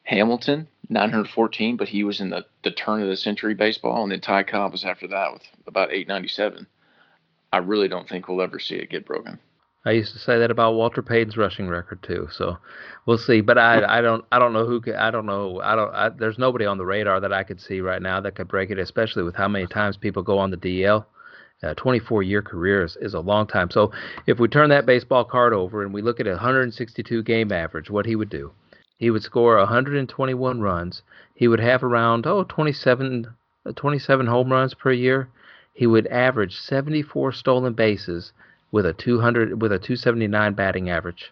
Hamilton, 0.04 0.68
914, 0.90 1.78
but 1.78 1.88
he 1.88 2.04
was 2.04 2.20
in 2.20 2.30
the, 2.30 2.46
the 2.64 2.72
turn 2.72 3.02
of 3.02 3.08
the 3.08 3.18
century 3.18 3.54
baseball, 3.54 4.04
and 4.04 4.12
then 4.12 4.22
Ty 4.22 4.44
Cobb 4.44 4.72
was 4.72 4.84
after 4.84 5.08
that 5.08 5.34
with 5.34 5.44
about 5.68 5.92
897. 5.92 6.66
I 7.52 7.58
really 7.58 7.88
don't 7.88 8.10
think 8.10 8.28
we'll 8.28 8.42
ever 8.42 8.60
see 8.60 8.76
it 8.76 8.90
get 8.90 9.06
broken. 9.06 9.40
I 9.86 9.92
used 9.92 10.14
to 10.14 10.20
say 10.20 10.38
that 10.40 10.52
about 10.52 10.74
Walter 10.74 11.02
Payton's 11.02 11.38
rushing 11.38 11.70
record 11.70 12.04
too. 12.04 12.28
So 12.32 12.58
we'll 13.06 13.18
see. 13.18 13.40
But 13.42 13.58
I, 13.58 14.00
I 14.00 14.02
don't, 14.02 14.26
I 14.32 14.38
don't 14.38 14.52
know 14.52 14.66
who. 14.66 14.82
I 14.96 15.10
don't 15.10 15.26
know. 15.26 15.62
I 15.62 15.76
don't. 15.76 15.96
I, 15.96 16.10
there's 16.10 16.38
nobody 16.38 16.66
on 16.66 16.78
the 16.78 16.86
radar 16.86 17.22
that 17.22 17.32
I 17.32 17.44
could 17.44 17.62
see 17.62 17.80
right 17.80 18.02
now 18.02 18.20
that 18.20 18.36
could 18.36 18.50
break 18.50 18.72
it, 18.72 18.78
especially 18.78 19.24
with 19.24 19.36
how 19.36 19.48
many 19.48 19.68
times 19.68 19.96
people 19.96 20.22
go 20.22 20.38
on 20.38 20.52
the 20.52 20.58
DL. 20.58 21.06
A 21.62 21.76
24 21.76 22.24
year 22.24 22.42
career 22.42 22.84
is, 22.84 22.98
is 23.02 23.14
a 23.14 23.20
long 23.20 23.46
time. 23.46 23.70
So 23.70 23.92
if 24.26 24.40
we 24.40 24.48
turn 24.48 24.70
that 24.70 24.86
baseball 24.86 25.26
card 25.26 25.52
over 25.54 25.84
and 25.84 25.94
we 25.94 26.02
look 26.02 26.20
at 26.20 26.28
a 26.28 26.32
162 26.32 27.24
game 27.24 27.52
average, 27.52 27.90
what 27.90 28.06
he 28.06 28.16
would 28.16 28.30
do, 28.30 28.52
he 28.98 29.10
would 29.10 29.24
score 29.24 29.58
121 29.58 30.62
runs. 30.62 31.02
He 31.36 31.48
would 31.48 31.60
have 31.60 31.84
around 31.84 32.26
oh 32.28 32.44
27, 32.44 33.28
uh, 33.66 33.72
27 33.74 34.28
home 34.28 34.52
runs 34.52 34.74
per 34.74 34.92
year. 34.92 35.30
He 35.74 35.88
would 35.88 36.08
average 36.08 36.58
74 36.58 37.32
stolen 37.34 37.74
bases 37.74 38.34
with 38.72 38.86
a 38.86 38.94
200 38.94 39.62
with 39.62 39.72
a 39.72 39.80
279 39.80 40.54
batting 40.54 40.90
average. 40.90 41.32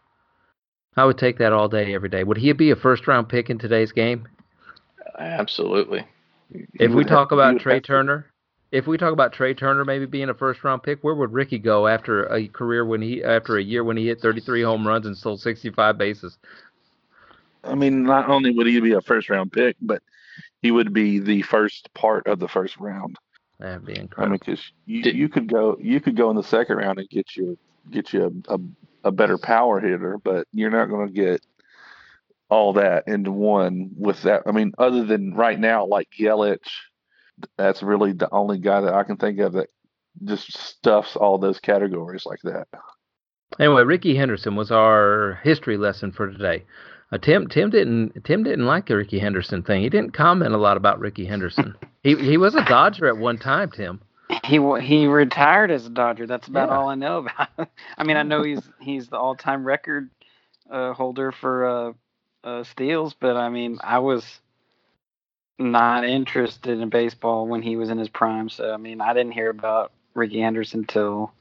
I 0.96 1.06
would 1.06 1.18
take 1.18 1.38
that 1.38 1.54
all 1.54 1.70
day, 1.70 1.94
every 1.94 2.10
day. 2.10 2.24
Would 2.24 2.38
he 2.38 2.52
be 2.54 2.72
a 2.72 2.76
first 2.76 3.08
round 3.08 3.30
pick 3.30 3.50
in 3.50 3.60
today's 3.60 3.92
game? 3.92 4.28
Absolutely. 5.18 6.06
If 6.74 6.92
we 6.92 7.04
talk 7.04 7.32
about 7.32 7.60
Trea 7.60 7.82
Turner, 7.82 8.26
if 8.72 8.88
we 8.88 8.98
talk 8.98 9.14
about 9.14 9.34
Trea 9.34 9.54
Turner 9.54 9.86
maybe 9.86 10.06
being 10.06 10.30
a 10.30 10.34
first 10.34 10.64
round 10.64 10.84
pick, 10.84 11.04
where 11.04 11.16
would 11.16 11.34
Rickey 11.34 11.60
go 11.60 11.88
after 11.88 12.26
a 12.26 12.48
career 12.48 12.86
when 12.86 13.02
he 13.02 13.24
after 13.24 13.58
a 13.58 13.64
year 13.64 13.84
when 13.84 13.98
he 13.98 14.08
hit 14.08 14.22
33 14.22 14.62
home 14.64 14.88
runs 14.88 15.06
and 15.06 15.18
stole 15.18 15.38
65 15.38 15.98
bases? 15.98 16.38
I 17.64 17.76
mean, 17.76 18.04
not 18.04 18.30
only 18.30 18.52
would 18.52 18.68
he 18.68 18.80
be 18.80 18.94
a 18.94 19.02
first 19.02 19.30
round 19.30 19.52
pick, 19.52 19.78
but 19.82 20.02
he 20.62 20.72
would 20.72 20.94
be 20.94 21.20
the 21.20 21.42
first 21.44 21.94
part 21.94 22.28
of 22.28 22.40
the 22.40 22.48
first 22.48 22.78
round. 22.78 23.18
That'd 23.60 23.86
be 23.86 23.98
I 24.18 24.26
incredible. 24.26 24.32
mean, 24.32 24.40
because 24.40 24.72
you, 24.86 25.02
you 25.12 25.30
could 25.30 25.48
go 25.48 25.78
you 25.80 26.00
could 26.00 26.16
go 26.16 26.30
in 26.30 26.36
the 26.36 26.44
second 26.44 26.78
round 26.78 27.00
and 27.00 27.10
get 27.10 27.36
you 27.36 27.58
get 27.90 28.14
you 28.14 28.44
a, 28.50 28.56
a, 28.56 28.60
a 29.06 29.12
better 29.12 29.38
power 29.38 29.80
hitter, 29.80 30.18
but 30.24 30.48
you're 30.54 30.72
not 30.72 30.90
going 30.90 31.08
to 31.08 31.14
get 31.14 31.42
all 32.50 32.74
that 32.74 33.08
into 33.08 33.32
one 33.32 33.92
with 33.98 34.22
that. 34.24 34.44
I 34.46 34.52
mean, 34.52 34.74
other 34.78 35.06
than 35.06 35.34
right 35.36 35.60
now, 35.60 35.86
like 35.86 36.10
Yelich, 36.20 36.60
that's 37.58 37.84
really 37.84 38.12
the 38.14 38.30
only 38.32 38.60
guy 38.60 38.82
that 38.82 38.94
I 38.94 39.04
can 39.04 39.18
think 39.18 39.40
of 39.40 39.54
that 39.54 39.70
just 40.24 40.58
stuffs 40.58 41.16
all 41.16 41.38
those 41.38 41.60
categories 41.60 42.26
like 42.26 42.40
that. 42.44 42.68
Anyway, 43.60 43.84
Rickey 43.84 44.16
Henderson 44.16 44.56
was 44.56 44.72
our 44.72 45.40
history 45.44 45.78
lesson 45.78 46.12
for 46.12 46.30
today. 46.32 46.64
Uh, 47.12 47.18
Tim 47.18 47.48
Tim 47.48 47.70
didn't 47.70 48.24
Tim 48.26 48.44
didn't 48.44 48.66
like 48.66 48.88
the 48.88 48.98
Rickey 48.98 49.20
Henderson 49.20 49.64
thing. 49.64 49.82
He 49.82 49.90
didn't 49.90 50.14
comment 50.14 50.54
a 50.54 50.58
lot 50.58 50.76
about 50.78 51.00
Rickey 51.00 51.26
Henderson. 51.26 51.76
he 52.04 52.16
he 52.16 52.38
was 52.38 52.56
a 52.56 52.66
Dodger 52.66 53.08
at 53.08 53.18
one 53.18 53.38
time, 53.38 53.72
Tim. 53.72 54.02
He 54.44 54.60
he 54.82 55.08
retired 55.08 55.72
as 55.72 55.86
a 55.86 55.90
Dodger. 55.90 56.28
That's 56.28 56.50
about 56.50 56.68
Yeah. 56.70 56.78
all 56.78 56.90
I 56.90 56.96
know 56.96 57.20
about. 57.20 57.70
I 57.98 58.04
mean, 58.04 58.18
I 58.18 58.24
know 58.24 58.44
he's 58.44 58.62
he's 58.82 59.08
the 59.08 59.18
all-time 59.18 59.64
record 59.64 60.10
uh, 60.70 60.92
holder 60.92 61.32
for 61.32 61.66
uh, 61.66 61.94
uh, 62.44 62.64
steals, 62.66 63.14
but 63.18 63.38
I 63.38 63.48
mean, 63.48 63.78
I 63.82 64.00
was 64.00 64.26
not 65.60 66.06
interested 66.06 66.80
in 66.80 66.90
baseball 66.90 67.48
when 67.48 67.62
he 67.62 67.76
was 67.76 67.90
in 67.90 67.98
his 67.98 68.10
prime. 68.10 68.50
So 68.50 68.74
I 68.74 68.78
mean, 68.78 69.02
I 69.02 69.14
didn't 69.14 69.34
hear 69.34 69.50
about 69.50 69.92
Rickey 70.14 70.42
Anderson 70.42 70.86
till 70.86 71.32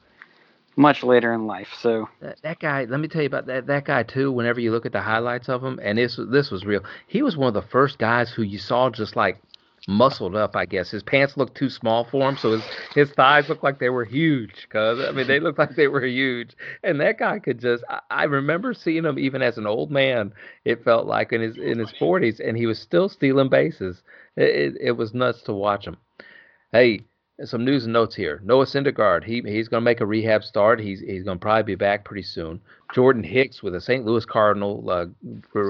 much 0.75 1.03
later 1.03 1.33
in 1.33 1.47
life. 1.47 1.69
So 1.79 2.07
That, 2.21 2.41
that 2.43 2.59
guy, 2.59 2.85
let 2.85 2.99
me 2.99 3.07
tell 3.07 3.21
you 3.21 3.27
about 3.27 3.47
that 3.47 3.67
that 3.67 3.85
guy 3.85 4.03
too. 4.03 4.31
Whenever 4.31 4.59
you 4.59 4.71
look 4.71 4.85
at 4.85 4.91
the 4.91 5.01
highlights 5.01 5.49
of 5.49 5.63
him, 5.63 5.79
and 5.83 5.97
this 5.97 6.19
this 6.29 6.51
was 6.51 6.65
real. 6.65 6.83
He 7.07 7.21
was 7.21 7.35
one 7.35 7.47
of 7.47 7.53
the 7.53 7.69
first 7.69 7.97
guys 7.97 8.31
who 8.31 8.43
you 8.43 8.59
saw 8.59 8.89
just 8.89 9.15
like 9.15 9.39
muscled 9.87 10.35
up. 10.35 10.55
I 10.55 10.65
guess 10.65 10.91
his 10.91 11.01
pants 11.01 11.37
looked 11.37 11.55
too 11.57 11.69
small 11.69 12.03
for 12.03 12.29
him, 12.29 12.37
so 12.37 12.51
his 12.51 12.63
his 12.93 13.11
thighs 13.11 13.49
looked 13.49 13.63
like 13.63 13.79
they 13.79 13.89
were 13.89 14.03
huge. 14.05 14.67
Cause 14.69 14.99
I 14.99 15.11
mean 15.11 15.27
they 15.27 15.39
looked 15.39 15.57
like 15.57 15.75
they 15.75 15.87
were 15.87 16.05
huge, 16.05 16.55
and 16.83 16.99
that 16.99 17.17
guy 17.17 17.39
could 17.39 17.59
just. 17.59 17.83
I, 17.89 17.99
I 18.11 18.23
remember 18.25 18.73
seeing 18.73 19.05
him 19.05 19.17
even 19.17 19.41
as 19.41 19.57
an 19.57 19.65
old 19.65 19.89
man. 19.89 20.33
It 20.65 20.83
felt 20.83 21.07
like 21.07 21.33
in 21.33 21.41
his 21.41 21.57
in 21.57 21.79
his 21.79 21.91
forties, 21.97 22.39
and 22.39 22.57
he 22.57 22.67
was 22.67 22.79
still 22.79 23.09
stealing 23.09 23.49
bases. 23.49 24.03
It, 24.35 24.75
it, 24.75 24.77
it 24.81 24.91
was 24.91 25.13
nuts 25.13 25.41
to 25.43 25.53
watch 25.53 25.87
him. 25.87 25.97
Hey, 26.71 27.01
some 27.43 27.63
news 27.63 27.83
and 27.83 27.93
notes 27.93 28.15
here. 28.15 28.41
Noah 28.43 28.65
Syndergaard, 28.65 29.23
he 29.23 29.41
he's 29.41 29.67
going 29.67 29.81
to 29.81 29.85
make 29.85 30.01
a 30.01 30.05
rehab 30.05 30.43
start. 30.43 30.79
He's 30.79 30.99
he's 30.99 31.23
going 31.23 31.37
to 31.37 31.41
probably 31.41 31.63
be 31.63 31.75
back 31.75 32.03
pretty 32.03 32.23
soon. 32.23 32.59
Jordan 32.93 33.23
Hicks 33.23 33.61
with 33.61 33.75
a 33.75 33.81
St. 33.81 34.05
Louis 34.05 34.25
Cardinal 34.25 34.89
uh, 34.89 35.05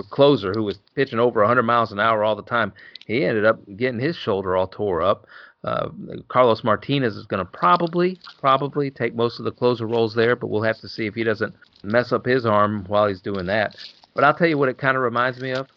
closer 0.10 0.54
who 0.54 0.64
was 0.64 0.80
pitching 0.96 1.20
over 1.20 1.42
100 1.42 1.64
miles 1.64 1.92
an 1.92 2.00
hour 2.00 2.24
all 2.24 2.36
the 2.36 2.44
time. 2.44 2.72
He 3.06 3.26
ended 3.26 3.46
up 3.46 3.60
getting 3.76 4.00
his 4.00 4.16
shoulder 4.16 4.56
all 4.56 4.68
tore 4.68 5.02
up. 5.02 5.26
Uh, 5.64 5.90
Carlos 6.30 6.64
Martinez 6.64 7.18
is 7.18 7.26
going 7.26 7.46
to 7.46 7.52
probably 7.52 8.18
probably 8.40 8.90
take 8.90 9.16
most 9.16 9.40
of 9.40 9.46
the 9.46 9.52
closer 9.52 9.88
roles 9.88 10.16
there, 10.16 10.36
but 10.36 10.48
we'll 10.48 10.62
have 10.62 10.80
to 10.80 10.88
see 10.88 11.06
if 11.06 11.16
he 11.16 11.24
doesn't 11.24 11.54
mess 11.84 12.12
up 12.12 12.26
his 12.26 12.46
arm 12.46 12.86
while 12.88 13.08
he's 13.08 13.22
doing 13.22 13.46
that. 13.48 13.76
But 14.14 14.24
I'll 14.24 14.34
tell 14.34 14.48
you 14.48 14.58
what 14.58 14.70
it 14.70 14.78
kind 14.78 14.96
of 14.96 15.04
reminds 15.04 15.42
me 15.42 15.52
of. 15.52 15.68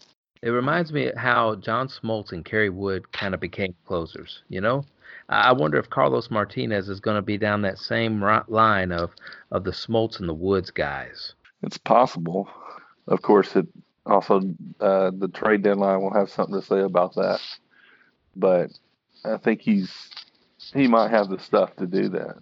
It 0.42 0.50
reminds 0.50 0.92
me 0.92 1.08
of 1.08 1.16
how 1.16 1.56
John 1.56 1.88
Smoltz 1.88 2.32
and 2.32 2.44
Kerry 2.44 2.70
Wood 2.70 3.10
kind 3.12 3.34
of 3.34 3.40
became 3.40 3.74
closers. 3.86 4.42
You 4.48 4.60
know, 4.60 4.84
I 5.30 5.48
I 5.48 5.52
wonder 5.52 5.78
if 5.78 5.88
Carlos 5.88 6.30
Martinez 6.30 6.88
is 6.90 7.00
going 7.00 7.16
to 7.16 7.22
be 7.22 7.38
down 7.38 7.62
that 7.62 7.78
same 7.78 8.20
line 8.48 8.92
of 8.92 9.10
of 9.50 9.64
the 9.64 9.70
Smoltz 9.70 10.20
and 10.20 10.28
the 10.28 10.34
Woods 10.34 10.70
guys. 10.70 11.34
It's 11.62 11.78
possible. 11.78 12.48
Of 13.06 13.22
course, 13.22 13.56
it 13.56 13.66
also 14.06 14.40
uh, 14.80 15.10
the 15.16 15.28
trade 15.32 15.62
deadline 15.62 16.00
will 16.02 16.12
have 16.12 16.30
something 16.30 16.60
to 16.60 16.66
say 16.66 16.80
about 16.80 17.14
that. 17.14 17.40
But 18.36 18.70
I 19.24 19.36
think 19.38 19.60
he's 19.62 19.90
he 20.74 20.86
might 20.86 21.10
have 21.10 21.28
the 21.30 21.38
stuff 21.38 21.74
to 21.76 21.86
do 21.86 22.08
that. 22.10 22.36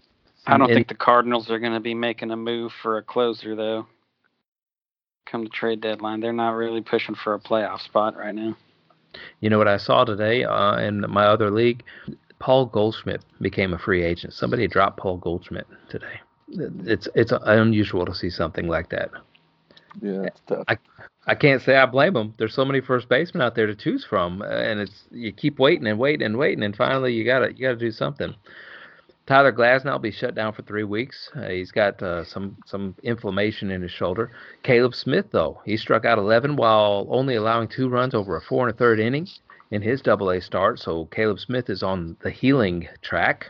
I 0.47 0.57
don't 0.57 0.71
And- 0.71 0.77
think 0.77 0.89
the 0.89 0.95
Cardinals 0.95 1.51
are 1.51 1.59
going 1.59 1.75
to 1.75 1.81
be 1.81 1.95
making 1.95 2.31
a 2.31 2.37
move 2.37 2.73
for 2.83 2.99
a 2.99 3.03
closer 3.03 3.55
though. 3.55 3.87
Come 5.27 5.45
the 5.45 5.51
trade 5.51 5.83
deadline, 5.83 6.21
they're 6.21 6.33
not 6.33 6.53
really 6.55 6.81
pushing 6.81 7.15
for 7.15 7.35
a 7.35 7.39
playoff 7.39 7.81
spot 7.83 8.17
right 8.17 8.35
now. 8.35 8.57
You 9.41 9.51
know 9.51 9.59
what 9.59 9.69
I 9.69 9.77
saw 9.77 10.05
today 10.05 10.45
uh, 10.45 10.79
in 10.79 11.05
my 11.09 11.25
other 11.27 11.51
league? 11.51 11.83
Paul 12.39 12.67
Goldschmidt 12.67 13.25
became 13.41 13.75
a 13.75 13.79
free 13.79 14.05
agent. 14.05 14.33
Somebody 14.33 14.69
dropped 14.69 14.99
Paul 14.99 15.19
Goldschmidt 15.19 15.67
today. 15.89 16.21
It's 16.49 17.09
it's 17.15 17.33
unusual 17.33 18.07
to 18.07 18.15
see 18.15 18.31
something 18.31 18.69
like 18.69 18.89
that. 18.91 19.11
Yeah, 20.01 20.23
it's 20.23 20.41
tough. 20.47 20.65
I 21.27 21.35
can't 21.35 21.61
say 21.61 21.77
I 21.77 21.85
blame 21.85 22.15
them. 22.15 22.35
There's 22.39 22.55
so 22.55 22.65
many 22.65 22.81
first 22.81 23.09
basemen 23.09 23.43
out 23.43 23.55
there 23.55 23.67
to 23.67 23.75
choose 23.75 24.03
from, 24.03 24.41
uh, 24.41 24.47
and 24.47 24.81
it's 24.81 25.05
you 25.11 25.31
keep 25.31 25.59
waiting 25.59 25.87
and 25.87 25.99
waiting 25.99 26.25
and 26.25 26.39
waiting, 26.39 26.65
and 26.65 26.75
finally 26.75 27.13
you 27.13 27.25
gotta 27.25 27.53
you 27.53 27.61
gotta 27.61 27.77
do 27.77 27.91
something. 27.91 28.35
Tyler 29.27 29.53
Glasnow 29.53 29.93
will 29.93 29.99
be 29.99 30.11
shut 30.11 30.35
down 30.35 30.55
for 30.55 30.63
three 30.63 30.85
weeks. 30.85 31.29
Uh, 31.37 31.49
he's 31.49 31.71
got 31.71 32.03
uh, 32.03 32.25
some 32.25 32.57
some 32.65 32.95
inflammation 33.03 33.71
in 33.71 33.83
his 33.83 33.91
shoulder. 33.91 34.31
Caleb 34.63 34.95
Smith 34.95 35.27
though 35.31 35.61
he 35.67 35.77
struck 35.77 36.07
out 36.07 36.17
11 36.17 36.57
while 36.57 37.07
only 37.11 37.35
allowing 37.35 37.69
two 37.69 37.91
runs 37.91 38.15
over 38.15 38.37
a 38.37 38.41
four 38.41 38.67
and 38.67 38.75
a 38.75 38.79
third 38.79 38.99
inning 38.99 39.29
in 39.71 39.83
his 39.83 40.01
Double 40.01 40.31
A 40.31 40.41
start. 40.41 40.79
So 40.79 41.07
Caleb 41.07 41.41
Smith 41.41 41.71
is 41.71 41.83
on 41.83 42.17
the 42.23 42.31
healing 42.31 42.89
track. 43.03 43.47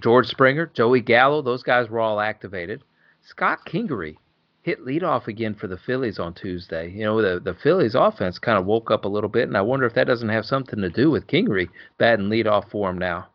George 0.00 0.26
Springer, 0.26 0.66
Joey 0.66 1.00
Gallo, 1.00 1.42
those 1.42 1.62
guys 1.62 1.88
were 1.88 2.00
all 2.00 2.20
activated. 2.20 2.82
Scott 3.22 3.60
Kingery 3.66 4.16
hit 4.62 4.84
leadoff 4.84 5.26
again 5.26 5.54
for 5.54 5.66
the 5.66 5.76
Phillies 5.76 6.18
on 6.18 6.34
Tuesday. 6.34 6.90
You 6.90 7.04
know, 7.04 7.22
the, 7.22 7.40
the 7.40 7.54
Phillies 7.54 7.94
offense 7.94 8.38
kind 8.38 8.58
of 8.58 8.66
woke 8.66 8.90
up 8.90 9.04
a 9.04 9.08
little 9.08 9.28
bit, 9.28 9.48
and 9.48 9.56
I 9.56 9.62
wonder 9.62 9.86
if 9.86 9.94
that 9.94 10.06
doesn't 10.06 10.28
have 10.28 10.44
something 10.44 10.80
to 10.80 10.90
do 10.90 11.10
with 11.10 11.26
Kingery 11.26 11.68
batting 11.98 12.28
leadoff 12.28 12.70
for 12.70 12.90
him 12.90 12.98
now. 12.98 13.28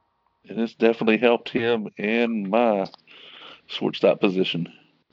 And 0.47 0.59
it's 0.59 0.75
definitely 0.75 1.17
helped 1.17 1.49
him 1.49 1.89
in 1.97 2.49
my 2.49 2.87
shortstop 3.67 4.19
position. 4.19 4.71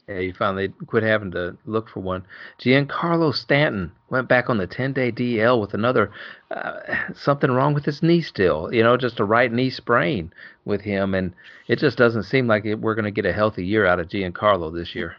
Yeah, 0.09 0.18
you 0.18 0.32
finally 0.32 0.68
quit 0.87 1.04
having 1.04 1.30
to 1.30 1.56
look 1.64 1.88
for 1.88 2.00
one. 2.00 2.26
Giancarlo 2.59 3.32
Stanton 3.32 3.92
went 4.11 4.28
back 4.28 4.50
on 4.50 4.59
the 4.59 4.66
10 4.66 4.92
day 4.92 5.12
DL 5.12 5.61
with 5.61 5.75
another 5.75 6.11
uh, 6.50 6.80
something 7.14 7.50
wrong 7.50 7.73
with 7.73 7.85
his 7.85 8.02
knee 8.02 8.21
still. 8.21 8.73
You 8.73 8.82
know, 8.82 8.97
just 8.97 9.21
a 9.21 9.25
right 9.25 9.52
knee 9.52 9.71
sprain 9.71 10.32
with 10.64 10.80
him, 10.80 11.14
and 11.14 11.32
it 11.68 11.78
just 11.78 11.99
doesn't 11.99 12.25
seem 12.25 12.49
like 12.49 12.64
it, 12.64 12.80
we're 12.80 12.97
going 12.97 13.04
to 13.04 13.11
get 13.11 13.26
a 13.26 13.32
healthy 13.32 13.64
year 13.64 13.87
out 13.87 14.00
of 14.00 14.09
Giancarlo 14.09 14.75
this 14.75 14.94
year. 14.94 15.16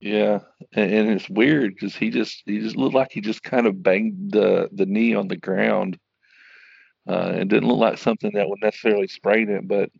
Yeah, 0.00 0.40
and, 0.72 0.92
and 0.92 1.10
it's 1.10 1.28
weird 1.28 1.74
because 1.74 1.94
he 1.94 2.08
just 2.08 2.42
he 2.46 2.60
just 2.60 2.76
looked 2.76 2.94
like 2.94 3.12
he 3.12 3.20
just 3.20 3.42
kind 3.42 3.66
of 3.66 3.82
banged 3.82 4.32
the 4.32 4.70
the 4.72 4.86
knee 4.86 5.14
on 5.14 5.28
the 5.28 5.36
ground. 5.36 5.98
Uh, 7.06 7.32
it 7.36 7.48
didn't 7.48 7.68
look 7.68 7.78
like 7.78 7.98
something 7.98 8.30
that 8.34 8.48
would 8.48 8.60
necessarily 8.62 9.08
sprain 9.08 9.50
it, 9.50 9.68
but 9.68 9.90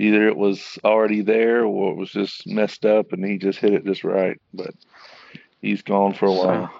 either 0.00 0.26
it 0.28 0.36
was 0.36 0.78
already 0.84 1.22
there 1.22 1.64
or 1.64 1.92
it 1.92 1.96
was 1.96 2.10
just 2.10 2.46
messed 2.46 2.86
up 2.86 3.12
and 3.12 3.24
he 3.24 3.38
just 3.38 3.58
hit 3.60 3.74
it 3.74 3.84
just 3.84 4.04
right. 4.04 4.40
But 4.54 4.72
he's 5.60 5.82
gone 5.82 6.14
for 6.14 6.26
a 6.26 6.32
So, 6.32 6.36
while. 6.36 6.72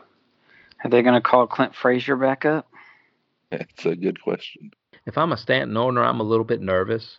are 0.84 0.90
they 0.90 1.02
going 1.02 1.14
to 1.14 1.20
call 1.20 1.46
Clint 1.46 1.74
Frazier 1.74 2.16
back 2.16 2.44
up? 2.44 2.68
That's 3.50 3.86
a 3.86 3.96
good 3.96 4.20
question. 4.22 4.72
if 5.06 5.18
I'm 5.18 5.32
a 5.32 5.36
Stanton 5.36 5.76
owner, 5.76 6.02
I'm 6.04 6.20
a 6.20 6.24
little 6.24 6.44
bit 6.44 6.60
nervous. 6.60 7.18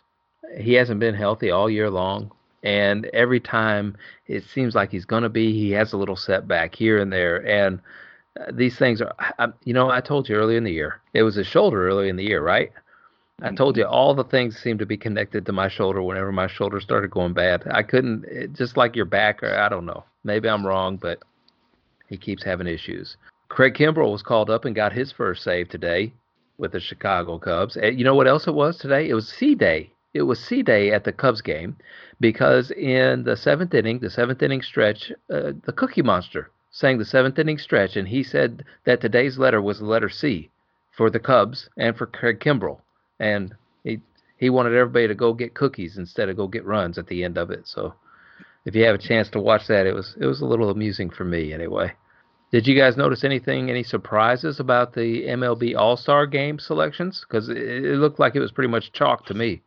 He 0.58 0.74
hasn't 0.74 1.00
been 1.00 1.14
healthy 1.14 1.50
all 1.50 1.70
year 1.70 1.90
long, 1.90 2.30
and 2.62 3.06
every 3.06 3.40
time 3.40 3.96
it 4.26 4.44
seems 4.44 4.74
like 4.74 4.90
he's 4.90 5.04
going 5.06 5.22
to 5.22 5.28
be, 5.28 5.52
he 5.52 5.70
has 5.72 5.92
a 5.92 5.96
little 5.96 6.16
setback 6.16 6.74
here 6.74 6.98
and 6.98 7.12
there. 7.12 7.46
And 7.46 7.80
uh, 8.40 8.50
these 8.52 8.76
things 8.76 9.00
are, 9.02 9.14
I, 9.38 9.48
you 9.64 9.72
know, 9.74 9.90
I 9.90 10.00
told 10.00 10.28
you 10.28 10.36
earlier 10.36 10.58
in 10.58 10.64
the 10.64 10.72
year, 10.72 11.00
it 11.14 11.22
was 11.22 11.34
his 11.36 11.46
shoulder 11.46 11.86
earlier 11.88 12.08
in 12.08 12.16
the 12.16 12.24
year, 12.24 12.42
right? 12.42 12.72
I 13.42 13.50
told 13.50 13.76
you 13.76 13.84
all 13.84 14.14
the 14.14 14.22
things 14.22 14.56
seemed 14.56 14.78
to 14.78 14.86
be 14.86 14.96
connected 14.96 15.44
to 15.46 15.52
my 15.52 15.68
shoulder 15.68 16.00
whenever 16.00 16.30
my 16.30 16.46
shoulder 16.46 16.78
started 16.78 17.10
going 17.10 17.32
bad. 17.32 17.64
I 17.70 17.82
couldn't, 17.82 18.24
it, 18.26 18.52
just 18.52 18.76
like 18.76 18.94
your 18.94 19.04
back, 19.04 19.42
or 19.42 19.58
I 19.58 19.68
don't 19.68 19.84
know. 19.84 20.04
Maybe 20.22 20.48
I'm 20.48 20.64
wrong, 20.64 20.96
but 20.96 21.18
he 22.08 22.16
keeps 22.16 22.44
having 22.44 22.68
issues. 22.68 23.16
Craig 23.48 23.74
Kimbrel 23.74 24.12
was 24.12 24.22
called 24.22 24.48
up 24.48 24.64
and 24.64 24.76
got 24.76 24.92
his 24.92 25.10
first 25.10 25.42
save 25.42 25.68
today 25.68 26.12
with 26.56 26.72
the 26.72 26.80
Chicago 26.80 27.38
Cubs. 27.38 27.76
And 27.76 27.98
you 27.98 28.04
know 28.04 28.14
what 28.14 28.28
else 28.28 28.46
it 28.46 28.54
was 28.54 28.78
today? 28.78 29.08
It 29.08 29.14
was 29.14 29.28
C 29.28 29.56
Day. 29.56 29.90
It 30.14 30.22
was 30.22 30.38
C 30.38 30.62
Day 30.62 30.92
at 30.92 31.02
the 31.02 31.12
Cubs 31.12 31.40
game 31.40 31.76
because 32.20 32.70
in 32.70 33.24
the 33.24 33.36
seventh 33.36 33.74
inning, 33.74 33.98
the 33.98 34.10
seventh 34.10 34.42
inning 34.42 34.62
stretch, 34.62 35.10
uh, 35.32 35.52
the 35.64 35.72
Cookie 35.72 36.02
Monster 36.02 36.50
sang 36.70 36.98
the 36.98 37.04
seventh 37.04 37.38
inning 37.38 37.58
stretch, 37.58 37.96
and 37.96 38.06
he 38.06 38.22
said 38.22 38.64
that 38.84 39.00
today's 39.00 39.36
letter 39.36 39.60
was 39.60 39.80
the 39.80 39.84
letter 39.84 40.08
C 40.08 40.50
for 40.92 41.10
the 41.10 41.18
Cubs 41.18 41.68
and 41.76 41.96
for 41.96 42.06
Craig 42.06 42.40
Kimbrel, 42.40 42.80
and 43.18 43.54
he 43.84 44.00
he 44.36 44.50
wanted 44.50 44.74
everybody 44.74 45.08
to 45.08 45.14
go 45.14 45.32
get 45.32 45.54
cookies 45.54 45.98
instead 45.98 46.28
of 46.28 46.36
go 46.36 46.48
get 46.48 46.64
runs 46.64 46.98
at 46.98 47.06
the 47.06 47.24
end 47.24 47.38
of 47.38 47.50
it. 47.50 47.66
So 47.66 47.94
if 48.64 48.74
you 48.74 48.84
have 48.84 48.94
a 48.94 48.98
chance 48.98 49.28
to 49.30 49.40
watch 49.40 49.66
that, 49.68 49.86
it 49.86 49.94
was 49.94 50.16
it 50.20 50.26
was 50.26 50.40
a 50.40 50.46
little 50.46 50.70
amusing 50.70 51.10
for 51.10 51.24
me 51.24 51.52
anyway. 51.52 51.92
Did 52.52 52.66
you 52.66 52.78
guys 52.78 52.98
notice 52.98 53.24
anything, 53.24 53.70
any 53.70 53.82
surprises 53.82 54.60
about 54.60 54.92
the 54.92 55.24
MLB 55.24 55.74
All 55.74 55.96
Star 55.96 56.26
Game 56.26 56.58
selections? 56.58 57.24
Because 57.26 57.48
it, 57.48 57.56
it, 57.56 57.96
looked 57.96 58.18
like 58.18 58.36
it 58.36 58.40
was 58.40 58.52
pretty 58.52 58.68
much 58.68 58.92
chalk 58.92 59.24
to 59.26 59.34
me. 59.34 59.62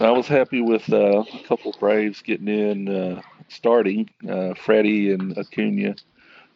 I 0.00 0.10
was 0.10 0.26
happy 0.26 0.62
with 0.62 0.90
uh, 0.90 1.20
a 1.20 1.42
couple 1.46 1.76
Braves 1.78 2.22
getting 2.22 2.48
in, 2.48 2.88
uh, 2.88 3.20
starting 3.48 4.08
uh, 4.26 4.54
Freddie 4.54 5.12
and 5.12 5.36
Acuna, 5.36 5.94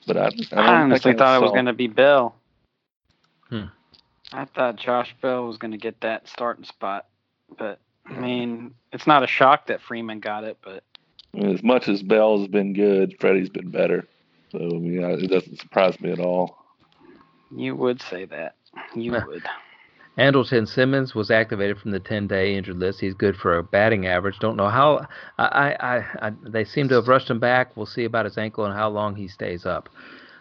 but 0.07 0.17
I, 0.17 0.31
I, 0.53 0.61
I 0.63 0.83
honestly 0.83 1.13
I 1.13 1.15
thought 1.15 1.27
saw... 1.27 1.37
it 1.37 1.43
was 1.43 1.51
going 1.51 1.67
to 1.67 1.75
be 1.75 1.89
Bell. 1.89 2.35
Hmm. 3.51 3.65
I 4.35 4.47
thought 4.47 4.77
Josh 4.77 5.15
Bell 5.23 5.47
was 5.47 5.59
going 5.59 5.71
to 5.71 5.79
get 5.79 6.01
that 6.01 6.29
starting 6.29 6.65
spot, 6.65 7.07
but 7.57 7.79
I 8.07 8.19
mean, 8.19 8.75
it's 8.93 9.07
not 9.07 9.23
a 9.23 9.29
shock 9.29 9.69
that 9.69 9.81
Freeman 9.81 10.21
got 10.21 10.45
it, 10.45 10.59
but 10.63 10.83
as 11.41 11.63
much 11.63 11.89
as 11.89 12.03
Bell's 12.03 12.49
been 12.49 12.73
good, 12.73 13.15
Freddie's 13.21 13.49
been 13.49 13.71
better. 13.71 14.07
So 14.51 14.59
I 14.59 14.79
mean, 14.79 15.03
it 15.03 15.31
doesn't 15.31 15.61
surprise 15.61 16.01
me 16.01 16.11
at 16.11 16.19
all. 16.19 16.59
You 17.55 17.77
would 17.77 18.03
say 18.03 18.25
that. 18.27 18.57
You 18.95 19.13
would. 19.13 19.45
Andrelton 20.19 20.69
Simmons 20.69 21.15
was 21.15 21.31
activated 21.31 21.79
from 21.79 21.91
the 21.91 21.99
10-day 21.99 22.55
injured 22.55 22.79
list. 22.79 23.01
He's 23.01 23.15
good 23.15 23.37
for 23.37 23.57
a 23.59 23.65
batting 23.65 24.07
average. 24.07 24.39
Don't 24.39 24.57
know 24.57 24.69
how. 24.69 25.07
I, 25.39 25.75
I, 25.81 25.97
I, 26.29 26.33
they 26.43 26.65
seem 26.65 26.89
to 26.89 26.97
have 26.97 27.09
rushed 27.09 27.31
him 27.31 27.41
back. 27.41 27.77
We'll 27.77 27.87
see 27.87 28.05
about 28.05 28.25
his 28.25 28.39
ankle 28.39 28.65
and 28.65 28.75
how 28.75 28.89
long 28.91 29.17
he 29.17 29.27
stays 29.27 29.67
up. 29.67 29.89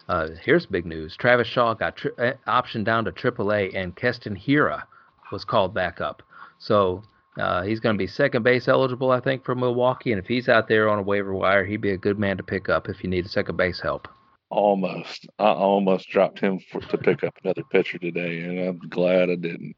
Uh, 0.10 0.30
here's 0.44 0.66
big 0.66 0.86
news: 0.86 1.16
Travis 1.16 1.48
Shaw 1.48 1.74
got 1.74 1.98
tri- 1.98 2.12
uh, 2.18 2.34
optioned 2.48 2.86
down 2.86 3.06
to 3.06 3.12
AAA, 3.12 3.76
and 3.76 3.96
Keston 3.96 4.36
Hiura 4.36 4.84
was 5.32 5.46
called 5.46 5.74
back 5.74 6.02
up. 6.02 6.22
So 6.60 7.04
uh, 7.38 7.64
he's 7.64 7.80
going 7.80 7.96
to 7.96 7.98
be 7.98 8.08
second 8.08 8.44
base 8.44 8.68
eligible, 8.68 9.12
I 9.12 9.20
think, 9.20 9.44
for 9.44 9.56
Milwaukee. 9.56 10.12
And 10.12 10.20
if 10.20 10.28
he's 10.28 10.50
out 10.50 10.68
there 10.68 10.90
on 10.90 11.00
a 11.00 11.04
waiver 11.04 11.34
wire, 11.34 11.66
he'd 11.66 11.82
be 11.82 11.92
a 11.92 11.98
good 11.98 12.20
man 12.20 12.38
to 12.38 12.44
pick 12.44 12.70
up 12.70 12.90
if 12.90 13.04
you 13.04 13.10
need 13.10 13.26
a 13.26 13.30
second 13.30 13.58
base 13.58 13.80
help. 13.80 14.08
Almost. 14.50 15.28
I 15.40 15.48
almost 15.48 16.10
dropped 16.10 16.40
him 16.40 16.60
for, 16.72 16.80
to 16.82 16.98
pick 16.98 17.24
up 17.24 17.36
another 17.44 17.64
pitcher 17.72 17.98
today, 17.98 18.42
and 18.42 18.60
I'm 18.60 18.90
glad 18.90 19.32
I 19.32 19.36
didn't. 19.36 19.76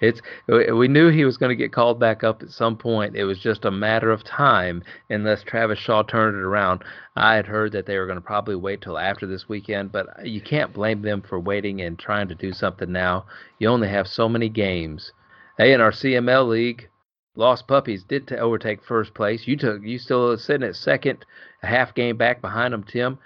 It's 0.00 0.20
we 0.46 0.88
knew 0.88 1.08
he 1.08 1.24
was 1.24 1.36
going 1.36 1.50
to 1.50 1.56
get 1.56 1.72
called 1.72 1.98
back 1.98 2.22
up 2.22 2.42
at 2.42 2.50
some 2.50 2.76
point. 2.76 3.16
It 3.16 3.24
was 3.24 3.38
just 3.38 3.64
a 3.64 3.70
matter 3.70 4.10
of 4.10 4.24
time 4.24 4.82
unless 5.10 5.42
Travis 5.42 5.78
Shaw 5.78 6.02
turned 6.02 6.36
it 6.36 6.42
around. 6.42 6.82
I 7.16 7.34
had 7.34 7.46
heard 7.46 7.72
that 7.72 7.86
they 7.86 7.98
were 7.98 8.06
going 8.06 8.18
to 8.18 8.24
probably 8.24 8.56
wait 8.56 8.80
till 8.80 8.98
after 8.98 9.26
this 9.26 9.48
weekend, 9.48 9.92
but 9.92 10.26
you 10.26 10.40
can't 10.40 10.72
blame 10.72 11.02
them 11.02 11.22
for 11.22 11.40
waiting 11.40 11.80
and 11.80 11.98
trying 11.98 12.28
to 12.28 12.34
do 12.34 12.52
something 12.52 12.92
now. 12.92 13.26
You 13.58 13.68
only 13.68 13.88
have 13.88 14.06
so 14.06 14.28
many 14.28 14.48
games 14.48 15.12
Hey, 15.58 15.72
in 15.72 15.80
our 15.80 15.90
CML 15.90 16.46
league, 16.48 16.88
Lost 17.34 17.66
Puppies 17.66 18.04
did 18.04 18.28
to 18.28 18.38
overtake 18.38 18.80
first 18.84 19.12
place. 19.12 19.48
You 19.48 19.56
took 19.56 19.82
you 19.82 19.98
still 19.98 20.38
sitting 20.38 20.66
at 20.66 20.76
second, 20.76 21.26
a 21.64 21.66
half 21.66 21.96
game 21.96 22.16
back 22.16 22.40
behind 22.40 22.72
them. 22.72 22.84
Tim 22.84 23.18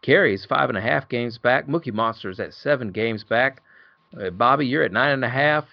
Carey's 0.00 0.44
five 0.44 0.68
and 0.68 0.78
a 0.78 0.80
half 0.80 1.08
games 1.08 1.36
back. 1.38 1.66
Mookie 1.66 1.92
Monsters 1.92 2.38
at 2.38 2.54
seven 2.54 2.92
games 2.92 3.24
back. 3.24 3.60
Uh, 4.16 4.30
Bobby, 4.30 4.66
you're 4.66 4.84
at 4.84 4.92
nine 4.92 5.10
and 5.10 5.24
a 5.24 5.28
half. 5.28 5.64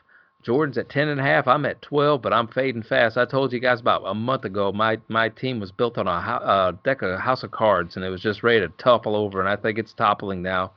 Jordan's 0.43 0.77
at 0.77 0.89
ten 0.89 1.07
and 1.09 1.19
a 1.19 1.23
half. 1.23 1.47
I'm 1.47 1.65
at 1.65 1.81
twelve, 1.81 2.21
but 2.21 2.33
I'm 2.33 2.47
fading 2.47 2.83
fast. 2.83 3.17
I 3.17 3.25
told 3.25 3.51
you 3.51 3.59
guys 3.59 3.81
about 3.81 4.03
a 4.05 4.13
month 4.13 4.45
ago. 4.45 4.71
My 4.71 4.97
my 5.07 5.29
team 5.29 5.59
was 5.59 5.71
built 5.71 5.97
on 5.97 6.07
a, 6.07 6.11
a 6.11 6.77
deck 6.83 7.01
of 7.01 7.19
House 7.19 7.43
of 7.43 7.51
Cards, 7.51 7.95
and 7.95 8.05
it 8.05 8.09
was 8.09 8.21
just 8.21 8.43
ready 8.43 8.61
to 8.61 8.69
topple 8.77 9.15
over. 9.15 9.39
And 9.39 9.49
I 9.49 9.55
think 9.55 9.77
it's 9.77 9.93
toppling 9.93 10.41
now. 10.41 10.71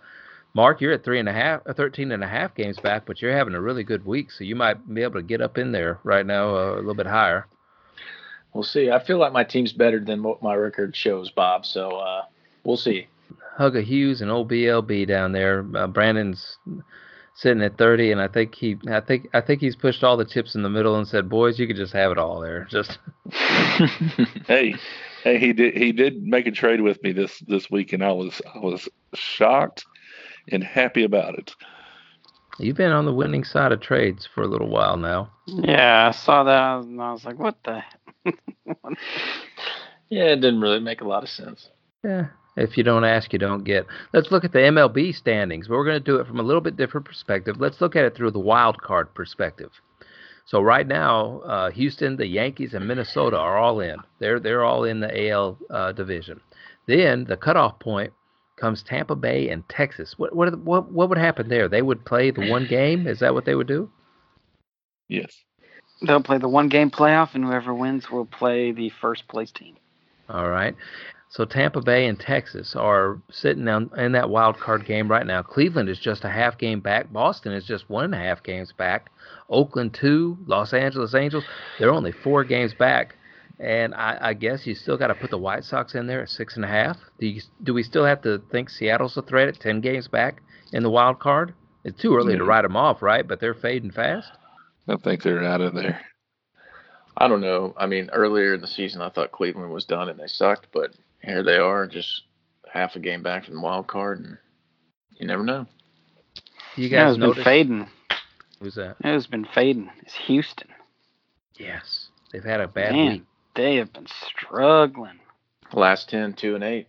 Mark, 0.52 0.80
you're 0.80 0.92
at 0.92 1.04
three 1.04 1.20
and 1.20 1.28
a 1.28 1.32
half, 1.32 1.60
uh, 1.66 1.72
13 1.72 2.10
and 2.10 2.24
a 2.24 2.26
half 2.26 2.54
games 2.56 2.78
back, 2.80 3.06
but 3.06 3.22
you're 3.22 3.36
having 3.36 3.54
a 3.54 3.60
really 3.60 3.84
good 3.84 4.04
week, 4.04 4.32
so 4.32 4.42
you 4.42 4.56
might 4.56 4.92
be 4.92 5.02
able 5.02 5.14
to 5.14 5.22
get 5.22 5.40
up 5.40 5.58
in 5.58 5.70
there 5.70 6.00
right 6.02 6.26
now 6.26 6.56
uh, 6.56 6.74
a 6.74 6.76
little 6.76 6.94
bit 6.94 7.06
higher. 7.06 7.46
We'll 8.52 8.64
see. 8.64 8.90
I 8.90 8.98
feel 8.98 9.18
like 9.18 9.32
my 9.32 9.44
team's 9.44 9.72
better 9.72 10.00
than 10.00 10.24
what 10.24 10.42
my 10.42 10.54
record 10.54 10.96
shows, 10.96 11.30
Bob. 11.30 11.64
So 11.64 11.90
uh, 11.98 12.24
we'll 12.64 12.76
see. 12.76 13.06
Hugga 13.56 13.84
Hughes 13.84 14.22
and 14.22 14.30
old 14.30 14.50
BLB 14.50 15.06
down 15.06 15.30
there. 15.30 15.64
Uh, 15.74 15.86
Brandon's 15.86 16.58
sitting 17.40 17.62
at 17.62 17.78
30, 17.78 18.12
and 18.12 18.20
I 18.20 18.28
think 18.28 18.54
he, 18.54 18.76
I 18.90 19.00
think, 19.00 19.28
I 19.32 19.40
think 19.40 19.62
he's 19.62 19.74
pushed 19.74 20.04
all 20.04 20.18
the 20.18 20.26
chips 20.26 20.54
in 20.54 20.62
the 20.62 20.68
middle 20.68 20.96
and 20.96 21.08
said, 21.08 21.30
"Boys, 21.30 21.58
you 21.58 21.66
could 21.66 21.76
just 21.76 21.94
have 21.94 22.12
it 22.12 22.18
all 22.18 22.38
there." 22.40 22.64
Just. 22.70 22.98
hey, 24.46 24.74
hey, 25.24 25.38
he 25.38 25.52
did, 25.54 25.74
he 25.74 25.92
did 25.92 26.22
make 26.22 26.46
a 26.46 26.50
trade 26.50 26.82
with 26.82 27.02
me 27.02 27.12
this 27.12 27.38
this 27.48 27.70
week, 27.70 27.94
and 27.94 28.04
I 28.04 28.12
was, 28.12 28.42
I 28.54 28.58
was 28.58 28.88
shocked 29.14 29.86
and 30.52 30.62
happy 30.62 31.02
about 31.02 31.38
it. 31.38 31.54
You've 32.58 32.76
been 32.76 32.92
on 32.92 33.06
the 33.06 33.14
winning 33.14 33.44
side 33.44 33.72
of 33.72 33.80
trades 33.80 34.28
for 34.34 34.42
a 34.42 34.46
little 34.46 34.68
while 34.68 34.98
now. 34.98 35.30
Yeah, 35.46 36.08
I 36.08 36.10
saw 36.10 36.44
that 36.44 36.84
and 36.84 37.00
I 37.00 37.12
was 37.12 37.24
like, 37.24 37.38
what 37.38 37.56
the? 37.64 37.82
yeah, 40.10 40.24
it 40.24 40.42
didn't 40.42 40.60
really 40.60 40.80
make 40.80 41.00
a 41.00 41.08
lot 41.08 41.22
of 41.22 41.30
sense. 41.30 41.70
Yeah, 42.04 42.26
if 42.56 42.76
you 42.76 42.82
don't 42.82 43.04
ask, 43.04 43.32
you 43.32 43.38
don't 43.38 43.64
get. 43.64 43.86
Let's 44.12 44.30
look 44.30 44.44
at 44.44 44.52
the 44.52 44.58
MLB 44.58 45.14
standings. 45.14 45.68
But 45.68 45.74
we're 45.76 45.84
going 45.84 45.98
to 45.98 46.04
do 46.04 46.16
it 46.16 46.26
from 46.26 46.40
a 46.40 46.42
little 46.42 46.60
bit 46.60 46.76
different 46.76 47.06
perspective. 47.06 47.56
Let's 47.60 47.80
look 47.80 47.96
at 47.96 48.04
it 48.04 48.16
through 48.16 48.32
the 48.32 48.38
wild 48.38 48.80
card 48.82 49.14
perspective. 49.14 49.70
So 50.46 50.60
right 50.60 50.86
now, 50.86 51.40
uh, 51.40 51.70
Houston, 51.70 52.16
the 52.16 52.26
Yankees, 52.26 52.74
and 52.74 52.86
Minnesota 52.88 53.36
are 53.36 53.56
all 53.56 53.80
in. 53.80 53.96
They're 54.18 54.40
they're 54.40 54.64
all 54.64 54.84
in 54.84 55.00
the 55.00 55.30
AL 55.30 55.58
uh, 55.70 55.92
division. 55.92 56.40
Then 56.86 57.24
the 57.24 57.36
cutoff 57.36 57.78
point 57.78 58.12
comes 58.56 58.82
Tampa 58.82 59.14
Bay 59.14 59.48
and 59.48 59.68
Texas. 59.68 60.14
What 60.16 60.34
what 60.34 60.58
what 60.58 60.90
what 60.90 61.08
would 61.08 61.18
happen 61.18 61.48
there? 61.48 61.68
They 61.68 61.82
would 61.82 62.04
play 62.04 62.30
the 62.30 62.50
one 62.50 62.66
game. 62.66 63.06
Is 63.06 63.20
that 63.20 63.32
what 63.32 63.44
they 63.44 63.54
would 63.54 63.68
do? 63.68 63.90
Yes. 65.08 65.32
They'll 66.02 66.22
play 66.22 66.38
the 66.38 66.48
one 66.48 66.68
game 66.68 66.90
playoff, 66.90 67.34
and 67.34 67.44
whoever 67.44 67.74
wins 67.74 68.10
will 68.10 68.24
play 68.24 68.72
the 68.72 68.90
first 69.00 69.28
place 69.28 69.52
team. 69.52 69.76
All 70.28 70.48
right. 70.48 70.74
So 71.30 71.44
Tampa 71.44 71.80
Bay 71.80 72.06
and 72.06 72.18
Texas 72.18 72.74
are 72.74 73.22
sitting 73.30 73.64
down 73.64 73.90
in 73.96 74.12
that 74.12 74.30
wild 74.30 74.58
card 74.58 74.84
game 74.84 75.08
right 75.08 75.24
now. 75.24 75.42
Cleveland 75.42 75.88
is 75.88 76.00
just 76.00 76.24
a 76.24 76.28
half 76.28 76.58
game 76.58 76.80
back. 76.80 77.12
Boston 77.12 77.52
is 77.52 77.64
just 77.64 77.88
one 77.88 78.06
and 78.06 78.14
a 78.14 78.18
half 78.18 78.42
games 78.42 78.72
back. 78.72 79.10
Oakland 79.48 79.94
two. 79.94 80.36
Los 80.46 80.72
Angeles 80.72 81.14
Angels 81.14 81.44
they're 81.78 81.92
only 81.92 82.10
four 82.10 82.42
games 82.42 82.74
back. 82.74 83.14
And 83.60 83.94
I, 83.94 84.18
I 84.20 84.34
guess 84.34 84.66
you 84.66 84.74
still 84.74 84.96
got 84.96 85.08
to 85.08 85.14
put 85.14 85.30
the 85.30 85.38
White 85.38 85.64
Sox 85.64 85.94
in 85.94 86.08
there 86.08 86.22
at 86.22 86.30
six 86.30 86.56
and 86.56 86.64
a 86.64 86.68
half. 86.68 86.96
Do 87.20 87.26
you, 87.26 87.42
do 87.62 87.74
we 87.74 87.84
still 87.84 88.04
have 88.04 88.22
to 88.22 88.42
think 88.50 88.68
Seattle's 88.68 89.16
a 89.16 89.22
threat 89.22 89.48
at 89.48 89.60
ten 89.60 89.80
games 89.80 90.08
back 90.08 90.42
in 90.72 90.82
the 90.82 90.90
wild 90.90 91.20
card? 91.20 91.54
It's 91.84 92.00
too 92.00 92.16
early 92.16 92.36
to 92.36 92.42
hmm. 92.42 92.48
write 92.48 92.62
them 92.62 92.76
off, 92.76 93.02
right? 93.02 93.26
But 93.26 93.38
they're 93.38 93.54
fading 93.54 93.92
fast. 93.92 94.30
I 94.88 94.96
think 94.96 95.22
they're 95.22 95.44
out 95.44 95.60
of 95.60 95.74
there. 95.74 96.00
I 97.16 97.28
don't 97.28 97.40
know. 97.40 97.74
I 97.76 97.86
mean, 97.86 98.08
earlier 98.12 98.54
in 98.54 98.62
the 98.62 98.66
season, 98.66 99.02
I 99.02 99.10
thought 99.10 99.30
Cleveland 99.30 99.72
was 99.72 99.84
done 99.84 100.08
and 100.08 100.18
they 100.18 100.26
sucked, 100.26 100.68
but 100.72 100.94
here 101.22 101.42
they 101.42 101.56
are, 101.56 101.86
just 101.86 102.22
half 102.72 102.96
a 102.96 103.00
game 103.00 103.22
back 103.22 103.44
from 103.44 103.54
the 103.54 103.60
wild 103.60 103.86
card, 103.86 104.20
and 104.20 104.38
you 105.16 105.26
never 105.26 105.42
know. 105.42 105.66
You 106.76 106.88
guys 106.88 107.16
yeah, 107.18 107.26
been 107.26 107.44
fading. 107.44 107.88
Who's 108.60 108.74
that? 108.74 108.96
Yeah, 109.02 109.10
It 109.10 109.14
has 109.14 109.26
been 109.26 109.46
fading. 109.54 109.90
It's 110.02 110.14
Houston. 110.26 110.68
Yes, 111.58 112.08
they've 112.32 112.44
had 112.44 112.60
a 112.60 112.68
bad 112.68 112.92
Man. 112.92 113.12
week 113.12 113.22
they 113.54 113.76
have 113.76 113.92
been 113.92 114.06
struggling. 114.06 115.20
Last 115.72 116.08
10, 116.10 116.34
2 116.34 116.54
and 116.56 116.64
8. 116.64 116.88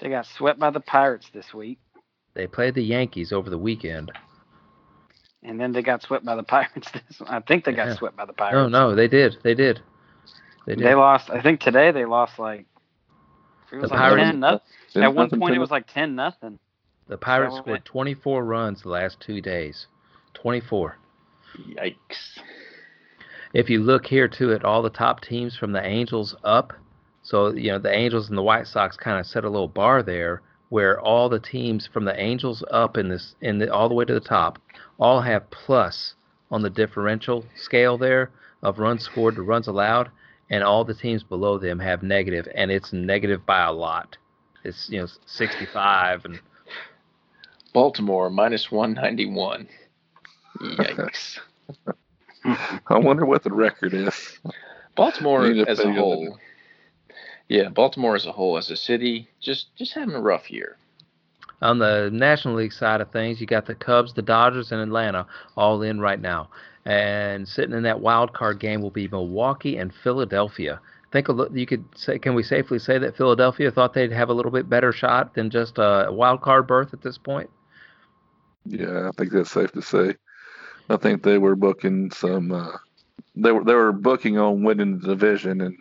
They 0.00 0.08
got 0.08 0.26
swept 0.26 0.58
by 0.58 0.70
the 0.70 0.80
Pirates 0.80 1.28
this 1.32 1.52
week. 1.54 1.78
They 2.34 2.46
played 2.46 2.74
the 2.74 2.82
Yankees 2.82 3.32
over 3.32 3.50
the 3.50 3.58
weekend. 3.58 4.12
And 5.42 5.60
then 5.60 5.72
they 5.72 5.82
got 5.82 6.02
swept 6.02 6.24
by 6.24 6.36
the 6.36 6.42
Pirates. 6.54 6.90
I 7.26 7.40
think 7.40 7.64
they 7.64 7.72
got 7.72 7.88
yeah. 7.88 7.96
swept 7.96 8.16
by 8.16 8.24
the 8.24 8.32
oh, 8.32 8.36
Pirates. 8.36 8.54
No, 8.54 8.68
no, 8.68 8.94
they 8.94 9.08
did. 9.08 9.36
They 9.42 9.54
did. 9.54 9.80
They 10.66 10.74
did. 10.74 10.84
They 10.84 10.94
lost. 10.94 11.30
I 11.30 11.42
think 11.42 11.60
today 11.60 11.90
they 11.92 12.04
lost 12.04 12.38
like. 12.38 12.66
It 13.78 13.80
was 13.80 13.90
the 13.90 13.96
like 13.96 14.10
Pirates, 14.10 14.30
10 14.30 14.40
nothing. 14.40 15.02
At 15.02 15.14
one 15.14 15.30
point, 15.30 15.54
it 15.54 15.58
was 15.58 15.70
like 15.70 15.86
10 15.86 16.14
nothing. 16.14 16.58
The 17.08 17.18
Pirates 17.18 17.56
scored 17.56 17.80
eh. 17.80 17.84
24 17.84 18.44
runs 18.44 18.82
the 18.82 18.88
last 18.88 19.20
two 19.20 19.40
days. 19.40 19.86
24. 20.34 20.96
Yikes 21.58 22.38
if 23.54 23.70
you 23.70 23.80
look 23.80 24.04
here 24.06 24.26
too 24.28 24.52
at 24.52 24.64
all 24.64 24.82
the 24.82 24.90
top 24.90 25.20
teams 25.20 25.56
from 25.56 25.72
the 25.72 25.86
Angels 25.86 26.34
up, 26.42 26.72
so 27.22 27.54
you 27.54 27.70
know 27.70 27.78
the 27.78 27.94
Angels 27.94 28.28
and 28.28 28.36
the 28.36 28.42
White 28.42 28.66
Sox 28.66 28.96
kind 28.96 29.18
of 29.18 29.26
set 29.26 29.44
a 29.44 29.48
little 29.48 29.68
bar 29.68 30.02
there 30.02 30.42
where 30.68 31.00
all 31.00 31.28
the 31.28 31.38
teams 31.38 31.86
from 31.86 32.04
the 32.04 32.20
Angels 32.20 32.64
up 32.70 32.98
in 32.98 33.08
this 33.08 33.36
in 33.40 33.58
the 33.58 33.72
all 33.72 33.88
the 33.88 33.94
way 33.94 34.04
to 34.04 34.12
the 34.12 34.20
top 34.20 34.58
all 34.98 35.20
have 35.20 35.48
plus 35.50 36.14
on 36.50 36.62
the 36.62 36.70
differential 36.70 37.44
scale 37.54 37.96
there 37.96 38.30
of 38.62 38.80
runs 38.80 39.04
scored 39.04 39.36
to 39.36 39.42
runs 39.42 39.68
allowed, 39.68 40.10
and 40.50 40.62
all 40.62 40.84
the 40.84 40.94
teams 40.94 41.22
below 41.22 41.58
them 41.58 41.78
have 41.78 42.02
negative, 42.02 42.46
and 42.54 42.70
it's 42.70 42.92
negative 42.92 43.44
by 43.46 43.62
a 43.64 43.72
lot. 43.72 44.16
It's 44.64 44.88
you 44.90 45.00
know 45.00 45.08
65 45.26 46.24
and 46.24 46.40
Baltimore 47.72 48.30
minus 48.30 48.70
191. 48.70 49.68
Yikes. 50.60 51.38
I 52.44 52.98
wonder 52.98 53.24
what 53.26 53.42
the 53.42 53.52
record 53.52 53.94
is. 53.94 54.38
Baltimore 54.96 55.44
as 55.44 55.48
a 55.48 55.52
figure 55.52 55.64
that 55.64 55.98
whole. 55.98 56.38
Yeah, 57.48 57.68
Baltimore 57.68 58.14
as 58.14 58.26
a 58.26 58.32
whole, 58.32 58.56
as 58.56 58.70
a 58.70 58.76
city, 58.76 59.28
just 59.40 59.74
just 59.76 59.92
having 59.94 60.14
a 60.14 60.20
rough 60.20 60.50
year. 60.50 60.76
on 61.60 61.78
the 61.78 62.10
National 62.12 62.54
League 62.54 62.72
side 62.72 63.00
of 63.00 63.10
things, 63.10 63.40
you 63.40 63.46
got 63.46 63.66
the 63.66 63.74
Cubs, 63.74 64.12
the 64.14 64.22
Dodgers, 64.22 64.72
and 64.72 64.80
Atlanta 64.80 65.26
all 65.56 65.82
in 65.82 66.00
right 66.00 66.20
now. 66.20 66.48
And 66.86 67.48
sitting 67.48 67.74
in 67.74 67.82
that 67.84 68.00
wild 68.00 68.32
card 68.34 68.60
game 68.60 68.82
will 68.82 68.90
be 68.90 69.08
Milwaukee 69.08 69.78
and 69.78 69.92
Philadelphia. 69.94 70.80
Think 71.12 71.28
a 71.28 71.32
li- 71.32 71.60
you 71.60 71.66
could 71.66 71.84
say, 71.94 72.18
can 72.18 72.34
we 72.34 72.42
safely 72.42 72.78
say 72.78 72.98
that 72.98 73.16
Philadelphia 73.16 73.70
thought 73.70 73.94
they'd 73.94 74.12
have 74.12 74.28
a 74.28 74.34
little 74.34 74.50
bit 74.50 74.68
better 74.68 74.92
shot 74.92 75.34
than 75.34 75.48
just 75.48 75.78
a 75.78 76.08
wild 76.10 76.42
card 76.42 76.66
berth 76.66 76.92
at 76.92 77.02
this 77.02 77.16
point? 77.16 77.48
Yeah, 78.66 79.08
I 79.08 79.10
think 79.16 79.32
that's 79.32 79.50
safe 79.50 79.72
to 79.72 79.82
say. 79.82 80.14
I 80.90 80.96
think 80.96 81.22
they 81.22 81.38
were 81.38 81.56
booking 81.56 82.10
some. 82.10 82.52
Uh, 82.52 82.76
they 83.36 83.52
were 83.52 83.64
they 83.64 83.74
were 83.74 83.92
booking 83.92 84.38
on 84.38 84.62
winning 84.62 84.98
the 84.98 85.08
division 85.08 85.60
and 85.62 85.76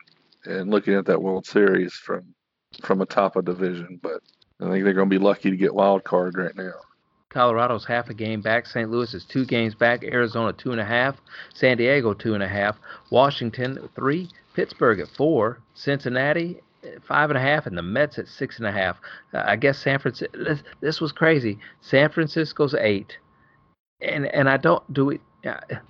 and 0.46 0.70
looking 0.70 0.94
at 0.94 1.06
that 1.06 1.22
World 1.22 1.46
Series 1.46 1.94
from 1.94 2.34
from 2.82 3.02
a 3.02 3.42
division, 3.42 4.00
but 4.02 4.22
I 4.60 4.70
think 4.70 4.84
they're 4.84 4.94
going 4.94 5.10
to 5.10 5.20
be 5.20 5.24
lucky 5.24 5.50
to 5.50 5.58
get 5.58 5.76
wild 5.76 6.04
card 6.04 6.38
right 6.38 6.56
now. 6.56 6.74
Colorado's 7.34 7.86
half 7.86 8.10
a 8.10 8.14
game 8.14 8.42
back. 8.42 8.66
St. 8.68 8.90
Louis 8.90 9.14
is 9.14 9.26
two 9.26 9.46
games 9.46 9.74
back. 9.76 10.04
Arizona 10.04 10.54
two 10.54 10.72
and 10.72 10.80
a 10.80 10.86
half. 10.86 11.18
San 11.54 11.78
Diego 11.78 12.14
two 12.14 12.36
and 12.36 12.44
a 12.44 12.48
half. 12.48 12.78
Washington 13.10 13.90
three. 13.96 14.30
Pittsburgh 14.54 15.00
at 15.00 15.08
four. 15.10 15.60
Cincinnati 15.74 16.62
five 17.02 17.30
and 17.30 17.38
a 17.38 17.42
half, 17.42 17.66
and 17.66 17.78
the 17.78 17.82
Mets 17.82 18.18
at 18.20 18.28
six 18.28 18.58
and 18.58 18.68
a 18.68 18.72
half. 18.72 18.98
Uh, 19.34 19.44
I 19.46 19.56
guess 19.56 19.80
San 19.80 20.00
Francisco. 20.00 20.38
This, 20.44 20.64
this 20.82 21.02
was 21.02 21.12
crazy. 21.12 21.58
San 21.82 22.10
Francisco's 22.10 22.76
eight, 22.76 23.18
and 24.02 24.26
and 24.28 24.50
I 24.50 24.58
don't 24.58 24.94
do 24.94 25.10
it. 25.12 25.22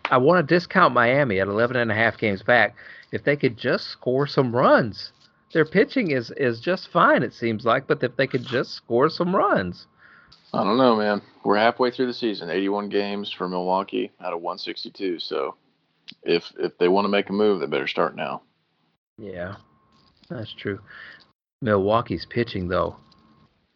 I 0.10 0.18
want 0.18 0.48
to 0.48 0.56
discount 0.56 0.96
Miami 0.96 1.40
at 1.40 1.48
11 1.48 1.78
and 1.78 1.92
a 1.92 1.94
half 1.94 2.18
games 2.18 2.42
back. 2.42 2.76
If 3.12 3.24
they 3.24 3.36
could 3.36 3.56
just 3.56 3.90
score 3.90 4.26
some 4.26 4.56
runs, 4.56 5.12
their 5.54 5.66
pitching 5.66 6.12
is 6.12 6.32
is 6.38 6.60
just 6.60 6.92
fine. 6.92 7.24
It 7.24 7.34
seems 7.34 7.66
like, 7.66 7.88
but 7.88 8.04
if 8.04 8.16
they 8.16 8.28
could 8.28 8.46
just 8.46 8.74
score 8.74 9.10
some 9.10 9.36
runs. 9.36 9.88
I 10.54 10.64
don't 10.64 10.78
know, 10.78 10.96
man. 10.96 11.22
We're 11.44 11.58
halfway 11.58 11.90
through 11.90 12.08
the 12.08 12.14
season. 12.14 12.50
81 12.50 12.90
games 12.90 13.32
for 13.32 13.50
Milwaukee 13.50 14.12
out 14.22 14.34
of 14.34 14.42
162. 14.42 15.20
So 15.20 15.56
if 16.22 16.52
if 16.60 16.78
they 16.78 16.88
want 16.88 17.06
to 17.06 17.10
make 17.10 17.30
a 17.30 17.34
move, 17.34 17.60
they 17.60 17.66
better 17.66 17.88
start 17.88 18.16
now. 18.16 18.44
Yeah, 19.18 19.56
that's 20.30 20.54
true. 20.54 20.80
Milwaukee's 21.62 22.28
pitching 22.30 22.68
though. 22.68 22.98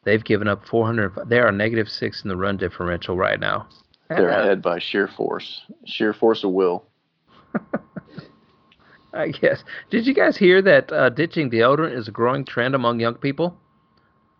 They've 0.04 0.24
given 0.24 0.48
up 0.48 0.66
400. 0.68 1.28
They 1.28 1.40
are 1.40 1.52
negative 1.52 1.90
six 1.90 2.24
in 2.24 2.30
the 2.30 2.38
run 2.38 2.58
differential 2.58 3.18
right 3.18 3.40
now. 3.40 3.68
They're 4.10 4.30
ahead 4.30 4.62
by 4.62 4.80
sheer 4.80 5.08
force, 5.08 5.64
sheer 5.86 6.14
force 6.14 6.44
of 6.44 6.52
will. 6.52 6.86
I 9.14 9.30
guess. 9.30 9.64
Did 9.90 10.06
you 10.06 10.14
guys 10.14 10.38
hear 10.38 10.62
that 10.62 10.92
uh, 10.92 11.10
ditching 11.10 11.50
deodorant 11.50 11.98
is 11.98 12.08
a 12.08 12.12
growing 12.12 12.46
trend 12.46 12.76
among 12.76 13.00
young 13.00 13.16
people? 13.16 13.58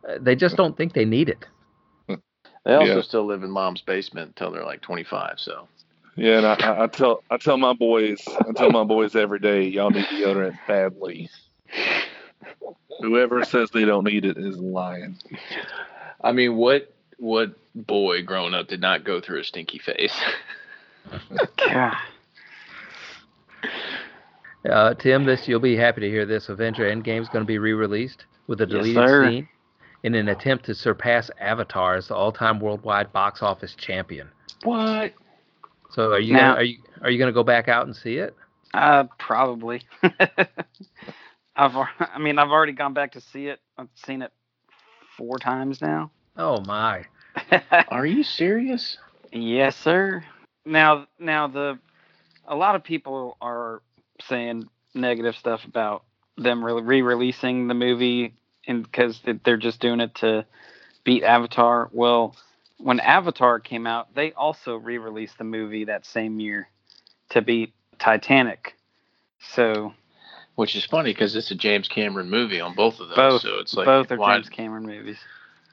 Uh, 0.08 0.20
they 0.22 0.36
just 0.36 0.56
don't 0.56 0.78
think 0.78 0.94
they 0.94 1.04
need 1.04 1.28
it. 1.30 1.46
They 2.68 2.74
also 2.76 2.98
Yeah. 2.98 3.02
still 3.02 3.26
live 3.26 3.44
in 3.44 3.50
mom's 3.50 3.82
basement 3.82 4.28
until 4.28 4.52
they're 4.52 4.66
like 4.66 4.82
25. 4.82 5.40
So 5.40 5.70
Yeah, 6.18 6.40
and 6.40 6.46
I, 6.46 6.54
I, 6.56 6.84
I 6.84 6.88
tell 6.88 7.24
I 7.32 7.38
tell 7.38 7.58
my 7.58 7.74
boys 7.74 8.24
I 8.28 8.52
tell 8.52 8.70
my 8.72 8.84
boys 8.84 9.16
every 9.16 9.40
day, 9.40 9.64
y'all 9.64 9.90
need 9.90 10.06
deodorant 10.06 10.58
badly. 10.68 11.30
Whoever 13.00 13.44
says 13.44 13.72
they 13.72 13.86
don't 13.86 14.04
need 14.04 14.26
it 14.26 14.38
is 14.38 14.58
lying. 14.58 15.18
I 16.22 16.34
mean, 16.34 16.58
what 16.58 16.94
what 17.20 17.52
boy 17.74 18.22
growing 18.24 18.54
up 18.54 18.68
did 18.68 18.82
not 18.82 19.06
go 19.06 19.22
through 19.22 19.40
a 19.40 19.44
stinky 19.46 19.80
face? 19.80 20.20
God. 21.58 21.96
Uh, 24.70 24.94
Tim, 24.96 25.24
this 25.24 25.48
you'll 25.48 25.62
be 25.62 25.78
happy 25.78 26.02
to 26.02 26.10
hear 26.10 26.26
this. 26.26 26.50
Avenger 26.50 26.84
Endgame 26.84 27.22
is 27.22 27.30
going 27.30 27.44
to 27.44 27.48
be 27.48 27.58
re-released 27.60 28.26
with 28.48 28.60
a 28.60 28.66
deleted 28.66 29.08
sir. 29.08 29.24
scene 29.24 29.48
in 30.04 30.16
an 30.16 30.30
attempt 30.30 30.66
to 30.66 30.76
surpass 30.76 31.30
Avatar 31.40 31.96
as 31.96 32.08
the 32.08 32.16
all-time 32.16 32.60
worldwide 32.60 33.12
box 33.14 33.42
office 33.42 33.74
champion. 33.76 34.30
what? 34.64 35.14
So 35.92 36.12
are 36.14 36.20
you 36.20 36.34
Now- 36.34 36.54
gonna, 36.54 36.60
are 36.60 36.64
you 36.64 36.78
are 37.02 37.10
you 37.12 37.18
going 37.18 37.30
to 37.30 37.34
go 37.34 37.44
back 37.44 37.68
out 37.68 37.86
and 37.86 37.96
see 37.96 38.18
it? 38.18 38.36
Uh, 38.74 39.06
probably. 39.20 39.82
I've, 41.56 41.76
I 41.76 42.20
mean, 42.20 42.38
I've 42.38 42.50
already 42.50 42.74
gone 42.74 42.94
back 42.94 43.14
to 43.14 43.22
see 43.22 43.48
it. 43.48 43.60
I've 43.78 43.88
seen 44.06 44.22
it 44.22 44.32
four 45.18 45.38
times 45.40 45.82
now. 45.82 46.12
Oh 46.36 46.62
my! 46.62 47.06
Are 47.90 48.06
you 48.06 48.24
serious? 48.24 48.98
yes, 49.32 49.76
sir. 49.78 50.24
Now, 50.66 51.08
now 51.20 51.48
the 51.48 51.80
a 52.48 52.56
lot 52.56 52.76
of 52.76 52.84
people 52.84 53.38
are 53.42 53.82
saying 54.22 54.68
negative 54.94 55.36
stuff 55.36 55.64
about 55.66 56.04
them 56.38 56.64
re- 56.64 56.82
re-releasing 56.82 57.68
the 57.68 57.74
movie, 57.74 58.26
and 58.26 58.34
because 58.68 59.22
they're 59.44 59.58
just 59.58 59.80
doing 59.80 60.00
it 60.00 60.16
to 60.16 60.46
beat 61.04 61.24
Avatar. 61.24 61.90
Well, 61.92 62.36
when 62.78 63.00
Avatar 63.00 63.60
came 63.60 63.88
out, 63.88 64.14
they 64.14 64.34
also 64.34 64.76
re-released 64.76 65.38
the 65.38 65.44
movie 65.44 65.86
that 65.86 66.06
same 66.06 66.40
year 66.40 66.70
to 67.30 67.42
beat 67.42 67.74
Titanic. 68.00 68.76
So 69.54 69.94
Which 70.56 70.76
is 70.76 70.86
funny 70.86 71.12
because 71.12 71.36
it's 71.36 71.52
a 71.52 71.56
James 71.56 71.88
Cameron 71.88 72.30
movie 72.30 72.60
on 72.60 72.76
both 72.76 73.00
of 73.00 73.10
those. 73.10 73.16
Both- 73.16 73.42
so 73.42 73.60
it's 73.60 73.74
like, 73.74 73.86
both 73.86 74.12
are 74.12 74.18
why, 74.18 74.36
James 74.36 74.50
Cameron 74.50 74.86
movies. 74.86 75.20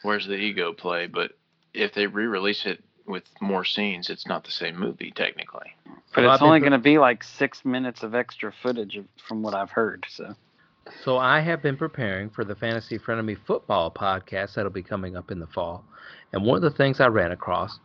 where's 0.02 0.26
the 0.26 0.34
ego 0.34 0.72
play? 0.72 1.06
But 1.06 1.32
if 1.72 1.94
they 1.94 2.06
re-release 2.06 2.66
it 2.66 2.82
with 3.06 3.24
more 3.40 3.64
scenes, 3.64 4.08
it's 4.08 4.26
not 4.26 4.44
the 4.44 4.50
same 4.50 4.78
movie 4.78 5.10
technically. 5.10 5.74
But 6.14 6.24
it's 6.24 6.42
only 6.42 6.60
going 6.60 6.72
to 6.72 6.78
be 6.78 6.98
like 6.98 7.24
six 7.24 7.64
minutes 7.64 8.02
of 8.02 8.14
extra 8.14 8.52
footage 8.62 8.98
from 9.26 9.42
what 9.42 9.54
I've 9.54 9.70
heard. 9.70 10.06
So 10.08 10.34
So 11.02 11.16
I 11.16 11.40
have 11.40 11.62
been 11.62 11.78
preparing 11.78 12.28
for 12.28 12.44
the 12.44 12.54
Fantasy 12.54 12.98
Frenemy 12.98 13.38
football 13.46 13.90
podcast 13.90 14.54
that'll 14.54 14.70
be 14.70 14.82
coming 14.82 15.16
up 15.16 15.30
in 15.30 15.38
the 15.38 15.46
fall, 15.46 15.82
and 16.32 16.44
one 16.44 16.56
of 16.56 16.62
the 16.62 16.76
things 16.76 17.00
I 17.00 17.06
ran 17.06 17.32
across 17.32 17.78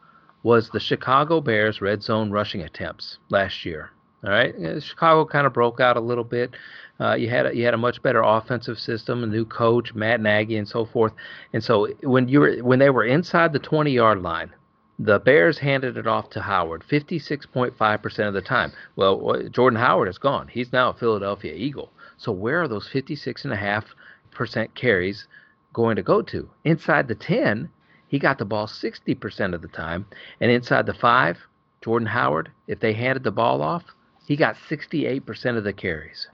was 0.43 0.69
the 0.69 0.79
Chicago 0.79 1.39
Bears 1.39 1.81
red 1.81 2.03
zone 2.03 2.29
rushing 2.29 2.62
attempts 2.62 3.17
last 3.29 3.65
year. 3.65 3.91
All 4.23 4.31
right, 4.31 4.53
Chicago 4.83 5.25
kind 5.25 5.47
of 5.47 5.53
broke 5.53 5.79
out 5.79 5.95
a 5.95 6.01
little 6.01 6.25
bit. 6.25 6.51
Uh, 6.99 7.13
you 7.13 7.29
had 7.29 7.45
a, 7.45 7.55
you 7.55 7.63
had 7.63 7.73
a 7.73 7.77
much 7.77 8.01
better 8.01 8.21
offensive 8.21 8.77
system, 8.77 9.23
a 9.23 9.27
new 9.27 9.45
coach, 9.45 9.93
Matt 9.93 10.19
Nagy, 10.19 10.57
and 10.57 10.67
so 10.67 10.85
forth. 10.85 11.13
And 11.53 11.63
so 11.63 11.88
when 12.03 12.27
you 12.27 12.41
were 12.41 12.57
when 12.57 12.79
they 12.79 12.89
were 12.89 13.05
inside 13.05 13.53
the 13.53 13.59
20 13.59 13.91
yard 13.91 14.21
line, 14.21 14.51
the 14.97 15.19
Bears 15.19 15.59
handed 15.59 15.95
it 15.95 16.05
off 16.05 16.29
to 16.31 16.41
Howard 16.41 16.83
56.5% 16.91 18.27
of 18.27 18.33
the 18.33 18.41
time. 18.41 18.73
Well, 18.97 19.43
Jordan 19.49 19.79
Howard 19.79 20.09
is 20.09 20.17
gone. 20.17 20.49
He's 20.49 20.73
now 20.73 20.89
a 20.89 20.93
Philadelphia 20.93 21.53
Eagle. 21.53 21.89
So 22.19 22.34
where 22.34 22.62
are 22.62 22.67
those 22.67 22.89
56.5% 22.89 24.75
carries 24.75 25.25
going 25.73 25.95
to 25.95 26.03
go 26.03 26.21
to? 26.21 26.49
Inside 26.65 27.08
the 27.08 27.15
10, 27.15 27.69
he 28.10 28.19
got 28.19 28.38
the 28.38 28.45
ball 28.45 28.67
60% 28.67 29.55
of 29.55 29.62
the 29.62 29.67
time. 29.69 30.05
And 30.41 30.51
inside 30.51 30.86
the 30.86 30.93
5, 30.93 31.38
Jordan 31.82 32.08
Howard, 32.08 32.51
if 32.67 32.82
they 32.82 32.93
handed 32.93 33.23
the 33.23 33.32
ball 33.32 33.62
off, 33.62 33.84
he 34.25 34.36
got 34.36 34.58
68% 34.69 35.58
of 35.58 35.63
the 35.63 35.71
carries. 35.73 36.27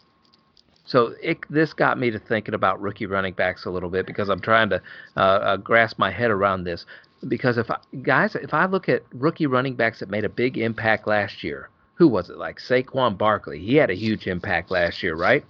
So 0.86 1.14
it, 1.22 1.40
this 1.50 1.74
got 1.74 2.00
me 2.00 2.12
to 2.12 2.20
thinking 2.20 2.56
about 2.56 2.82
rookie 2.82 3.06
running 3.06 3.34
backs 3.34 3.66
a 3.66 3.70
little 3.70 3.90
bit 3.90 4.08
because 4.08 4.30
I'm 4.30 4.42
trying 4.42 4.70
to 4.70 4.82
uh, 5.16 5.20
uh, 5.20 5.58
grasp 5.58 6.00
my 6.00 6.12
head 6.12 6.32
around 6.32 6.64
this. 6.64 6.86
Because 7.28 7.58
if 7.58 7.70
I, 7.72 7.78
guys, 8.02 8.36
if 8.36 8.54
I 8.54 8.66
look 8.66 8.90
at 8.90 9.04
rookie 9.14 9.48
running 9.48 9.76
backs 9.76 10.00
that 10.00 10.10
made 10.10 10.26
a 10.26 10.30
big 10.30 10.58
impact 10.58 11.08
last 11.08 11.44
year, 11.44 11.70
who 11.96 12.08
was 12.08 12.30
it? 12.30 12.38
Like 12.38 12.60
Saquon 12.60 13.18
Barkley, 13.18 13.60
he 13.60 13.76
had 13.76 13.90
a 13.90 13.96
huge 13.96 14.28
impact 14.28 14.72
last 14.72 15.02
year, 15.02 15.16
right? 15.16 15.44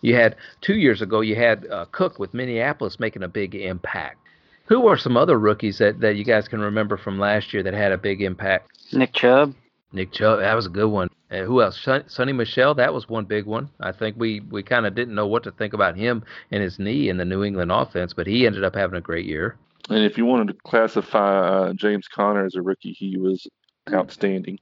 You 0.00 0.16
had 0.16 0.36
two 0.60 0.74
years 0.74 1.00
ago, 1.00 1.20
you 1.20 1.36
had 1.36 1.66
uh, 1.70 1.86
Cook 1.92 2.18
with 2.18 2.34
Minneapolis 2.34 3.00
making 3.00 3.22
a 3.22 3.28
big 3.28 3.54
impact. 3.54 4.18
Who 4.66 4.86
are 4.88 4.96
some 4.96 5.16
other 5.16 5.38
rookies 5.38 5.78
that, 5.78 6.00
that 6.00 6.16
you 6.16 6.24
guys 6.24 6.48
can 6.48 6.60
remember 6.60 6.96
from 6.96 7.18
last 7.18 7.52
year 7.52 7.62
that 7.62 7.74
had 7.74 7.92
a 7.92 7.98
big 7.98 8.22
impact? 8.22 8.70
Nick 8.92 9.12
Chubb, 9.12 9.54
Nick 9.92 10.12
Chubb, 10.12 10.40
that 10.40 10.54
was 10.54 10.66
a 10.66 10.70
good 10.70 10.88
one. 10.88 11.08
Uh, 11.30 11.44
who 11.44 11.62
else? 11.62 11.80
Son, 11.80 12.02
Sony 12.02 12.34
Michel, 12.34 12.74
that 12.74 12.92
was 12.92 13.08
one 13.08 13.24
big 13.24 13.46
one. 13.46 13.68
I 13.80 13.92
think 13.92 14.16
we, 14.18 14.40
we 14.40 14.62
kind 14.62 14.86
of 14.86 14.94
didn't 14.94 15.14
know 15.14 15.26
what 15.26 15.44
to 15.44 15.52
think 15.52 15.72
about 15.72 15.96
him 15.96 16.24
and 16.50 16.62
his 16.62 16.78
knee 16.78 17.08
in 17.08 17.16
the 17.16 17.24
New 17.24 17.44
England 17.44 17.72
offense, 17.72 18.12
but 18.12 18.26
he 18.26 18.46
ended 18.46 18.64
up 18.64 18.74
having 18.74 18.96
a 18.96 19.00
great 19.00 19.26
year. 19.26 19.56
And 19.88 20.04
if 20.04 20.16
you 20.16 20.24
wanted 20.24 20.48
to 20.48 20.54
classify 20.64 21.38
uh, 21.38 21.72
James 21.74 22.08
Conner 22.08 22.44
as 22.44 22.54
a 22.54 22.62
rookie, 22.62 22.92
he 22.92 23.16
was 23.18 23.46
outstanding. 23.92 24.58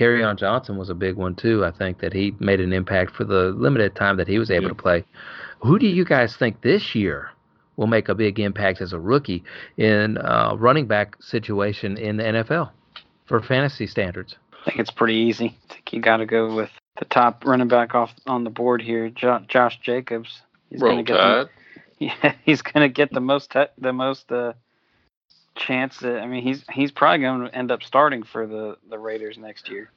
On 0.00 0.36
Johnson 0.36 0.76
was 0.76 0.90
a 0.90 0.94
big 0.94 1.16
one 1.16 1.34
too. 1.34 1.64
I 1.64 1.70
think 1.70 1.98
that 2.00 2.12
he 2.12 2.34
made 2.40 2.60
an 2.60 2.72
impact 2.72 3.12
for 3.14 3.24
the 3.24 3.50
limited 3.56 3.94
time 3.94 4.16
that 4.16 4.28
he 4.28 4.38
was 4.38 4.50
able 4.50 4.64
Yeah. 4.64 4.68
to 4.70 4.74
play. 4.74 5.04
Who 5.60 5.78
do 5.78 5.86
you 5.86 6.04
guys 6.04 6.36
think 6.36 6.60
this 6.62 6.94
year 6.94 7.30
will 7.76 7.86
make 7.86 8.08
a 8.08 8.14
big 8.14 8.38
impact 8.38 8.80
as 8.80 8.92
a 8.92 8.98
rookie 8.98 9.42
in 9.76 10.18
uh, 10.18 10.54
running 10.58 10.86
back 10.86 11.16
situation 11.20 11.96
in 11.96 12.16
the 12.18 12.24
NFL 12.24 12.70
for 13.26 13.40
fantasy 13.42 13.86
standards? 13.86 14.36
I 14.62 14.64
think 14.70 14.78
it's 14.80 14.90
pretty 14.90 15.14
easy. 15.14 15.56
I 15.70 15.72
think 15.74 15.92
you 15.92 16.00
got 16.00 16.18
to 16.18 16.26
go 16.26 16.54
with 16.54 16.70
the 16.98 17.04
top 17.06 17.44
running 17.44 17.68
back 17.68 17.94
off 17.94 18.14
on 18.26 18.44
the 18.44 18.50
board 18.50 18.80
here, 18.82 19.08
jo- 19.10 19.42
Josh 19.48 19.78
Jacobs. 19.80 20.42
He's 20.70 20.80
Roll 20.80 20.92
gonna 20.92 21.02
get 21.02 21.16
Tide. 21.16 21.46
the, 21.46 21.50
yeah, 22.06 22.34
he's 22.44 22.62
gonna 22.62 22.88
get 22.88 23.10
the 23.12 23.20
most 23.20 23.50
te- 23.50 23.66
the 23.78 23.92
most 23.92 24.30
uh, 24.32 24.52
chance. 25.54 25.98
That, 25.98 26.20
I 26.20 26.26
mean, 26.26 26.42
he's 26.42 26.64
he's 26.72 26.92
probably 26.92 27.20
going 27.20 27.48
to 27.48 27.54
end 27.54 27.70
up 27.70 27.82
starting 27.82 28.22
for 28.22 28.46
the 28.46 28.76
the 28.88 28.98
Raiders 28.98 29.38
next 29.38 29.68
year. 29.68 29.90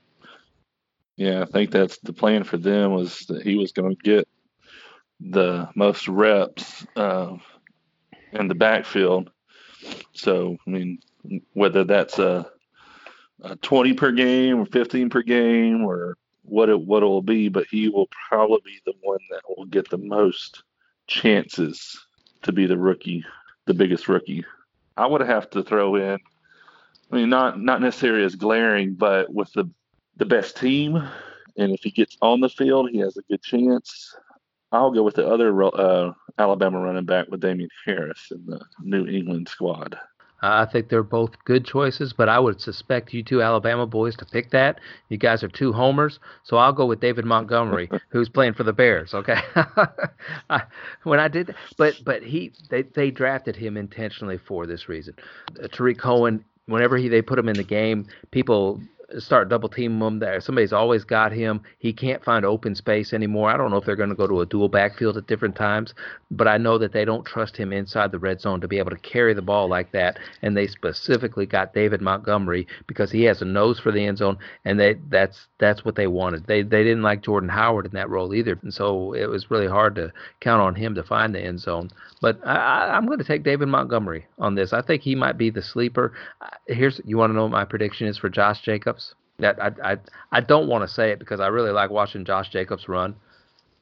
Yeah, 1.15 1.41
I 1.41 1.45
think 1.45 1.71
that's 1.71 1.97
the 1.99 2.13
plan 2.13 2.43
for 2.43 2.57
them 2.57 2.93
was 2.93 3.19
that 3.27 3.41
he 3.41 3.55
was 3.55 3.71
going 3.71 3.95
to 3.95 4.01
get 4.03 4.27
the 5.19 5.67
most 5.75 6.07
reps 6.07 6.85
uh, 6.95 7.35
in 8.33 8.47
the 8.47 8.55
backfield. 8.55 9.31
So, 10.13 10.57
I 10.65 10.69
mean, 10.69 10.99
whether 11.53 11.83
that's 11.83 12.19
a, 12.19 12.49
a 13.41 13.55
20 13.55 13.93
per 13.93 14.11
game 14.11 14.59
or 14.59 14.65
15 14.67 15.09
per 15.09 15.23
game 15.23 15.83
or 15.83 16.17
what 16.43 16.69
it 16.69 16.79
what 16.79 17.03
it 17.03 17.07
will 17.07 17.21
be, 17.21 17.49
but 17.49 17.65
he 17.69 17.89
will 17.89 18.09
probably 18.29 18.59
be 18.63 18.79
the 18.85 18.93
one 19.01 19.19
that 19.31 19.41
will 19.49 19.65
get 19.65 19.89
the 19.89 19.97
most 19.97 20.63
chances 21.07 21.99
to 22.43 22.51
be 22.51 22.65
the 22.65 22.77
rookie, 22.77 23.25
the 23.65 23.73
biggest 23.73 24.07
rookie. 24.07 24.45
I 24.97 25.05
would 25.05 25.21
have 25.21 25.49
to 25.51 25.63
throw 25.63 25.95
in. 25.95 26.19
I 27.11 27.15
mean, 27.15 27.29
not 27.29 27.61
not 27.61 27.81
necessarily 27.81 28.25
as 28.25 28.35
glaring, 28.35 28.95
but 28.95 29.33
with 29.33 29.51
the 29.53 29.69
the 30.17 30.25
best 30.25 30.57
team, 30.57 30.95
and 31.57 31.71
if 31.71 31.81
he 31.81 31.91
gets 31.91 32.17
on 32.21 32.41
the 32.41 32.49
field, 32.49 32.89
he 32.89 32.97
has 32.99 33.15
a 33.17 33.21
good 33.29 33.41
chance. 33.43 34.15
I'll 34.71 34.91
go 34.91 35.03
with 35.03 35.15
the 35.15 35.27
other 35.27 35.63
uh, 35.63 36.11
Alabama 36.37 36.81
running 36.81 37.05
back 37.05 37.27
with 37.29 37.39
Damien 37.39 37.69
Harris 37.85 38.31
in 38.31 38.45
the 38.45 38.59
New 38.81 39.07
England 39.07 39.47
squad. 39.47 39.97
I 40.41 40.65
think 40.65 40.89
they're 40.89 41.03
both 41.03 41.31
good 41.45 41.65
choices, 41.65 42.13
but 42.13 42.29
I 42.29 42.39
would 42.39 42.61
suspect 42.61 43.13
you 43.13 43.23
two 43.23 43.41
Alabama 43.41 43.87
boys 43.87 44.15
to 44.17 44.25
pick 44.25 44.51
that. 44.51 44.79
You 45.09 45.17
guys 45.17 45.43
are 45.43 45.47
two 45.47 45.73
homers, 45.73 46.19
so 46.43 46.57
I'll 46.57 46.73
go 46.73 46.85
with 46.85 46.99
David 46.99 47.25
Montgomery, 47.25 47.89
who's 48.09 48.29
playing 48.29 48.53
for 48.53 48.63
the 48.63 48.73
Bears. 48.73 49.13
Okay, 49.13 49.39
I, 50.49 50.61
when 51.03 51.19
I 51.19 51.27
did, 51.27 51.55
but 51.77 51.95
but 52.05 52.21
he 52.21 52.53
they 52.69 52.83
they 52.83 53.09
drafted 53.09 53.55
him 53.55 53.77
intentionally 53.77 54.37
for 54.37 54.67
this 54.67 54.87
reason. 54.87 55.15
Uh, 55.61 55.67
Tarik 55.69 55.97
Cohen, 55.97 56.45
whenever 56.67 56.97
he 56.97 57.07
they 57.07 57.21
put 57.21 57.39
him 57.39 57.49
in 57.49 57.57
the 57.57 57.63
game, 57.63 58.07
people 58.31 58.79
start 59.19 59.49
double 59.49 59.69
teaming 59.69 60.05
him 60.05 60.19
there. 60.19 60.41
Somebody's 60.41 60.73
always 60.73 61.03
got 61.03 61.31
him. 61.31 61.61
He 61.79 61.93
can't 61.93 62.23
find 62.23 62.45
open 62.45 62.75
space 62.75 63.13
anymore. 63.13 63.49
I 63.49 63.57
don't 63.57 63.71
know 63.71 63.77
if 63.77 63.85
they're 63.85 63.95
going 63.95 64.09
to 64.09 64.15
go 64.15 64.27
to 64.27 64.41
a 64.41 64.45
dual 64.45 64.67
backfield 64.67 65.17
at 65.17 65.27
different 65.27 65.55
times, 65.55 65.93
but 66.29 66.47
I 66.47 66.57
know 66.57 66.77
that 66.77 66.91
they 66.91 67.05
don't 67.05 67.25
trust 67.25 67.55
him 67.55 67.71
inside 67.71 68.11
the 68.11 68.19
red 68.19 68.41
zone 68.41 68.59
to 68.61 68.67
be 68.67 68.79
able 68.79 68.91
to 68.91 68.97
carry 68.97 69.33
the 69.33 69.41
ball 69.41 69.69
like 69.69 69.91
that. 69.93 70.19
And 70.41 70.55
they 70.55 70.67
specifically 70.67 71.45
got 71.45 71.73
David 71.73 72.01
Montgomery 72.01 72.67
because 72.85 73.11
he 73.11 73.23
has 73.23 73.41
a 73.41 73.45
nose 73.45 73.79
for 73.79 73.91
the 73.91 74.05
end 74.05 74.17
zone, 74.17 74.37
and 74.65 74.79
they 74.79 74.95
that's 75.09 75.47
that's 75.57 75.85
what 75.85 75.95
they 75.95 76.07
wanted. 76.07 76.45
They 76.45 76.61
they 76.61 76.83
didn't 76.83 77.03
like 77.03 77.23
Jordan 77.23 77.49
Howard 77.49 77.85
in 77.85 77.93
that 77.93 78.09
role 78.09 78.33
either, 78.33 78.59
and 78.61 78.73
so 78.73 79.13
it 79.13 79.27
was 79.27 79.49
really 79.49 79.67
hard 79.67 79.95
to 79.95 80.11
count 80.41 80.61
on 80.61 80.75
him 80.75 80.95
to 80.95 81.03
find 81.03 81.33
the 81.33 81.41
end 81.41 81.61
zone. 81.61 81.89
But 82.21 82.45
I, 82.45 82.91
I'm 82.95 83.05
going 83.05 83.19
to 83.19 83.23
take 83.23 83.43
David 83.43 83.67
Montgomery 83.67 84.25
on 84.39 84.55
this. 84.55 84.73
I 84.73 84.81
think 84.81 85.01
he 85.01 85.15
might 85.15 85.37
be 85.37 85.49
the 85.49 85.61
sleeper. 85.61 86.13
Here's 86.67 86.99
you 87.05 87.17
want 87.17 87.31
to 87.31 87.35
know 87.35 87.43
what 87.43 87.51
my 87.51 87.65
prediction 87.65 88.07
is 88.07 88.17
for 88.17 88.29
Josh 88.29 88.61
Jacobs. 88.61 89.06
That 89.39 89.61
I 89.61 89.91
I 89.91 89.97
I 90.31 90.41
don't 90.41 90.67
want 90.67 90.83
to 90.83 90.87
say 90.87 91.11
it 91.11 91.19
because 91.19 91.39
I 91.39 91.47
really 91.47 91.71
like 91.71 91.89
watching 91.91 92.25
Josh 92.25 92.49
Jacobs 92.49 92.87
run, 92.87 93.15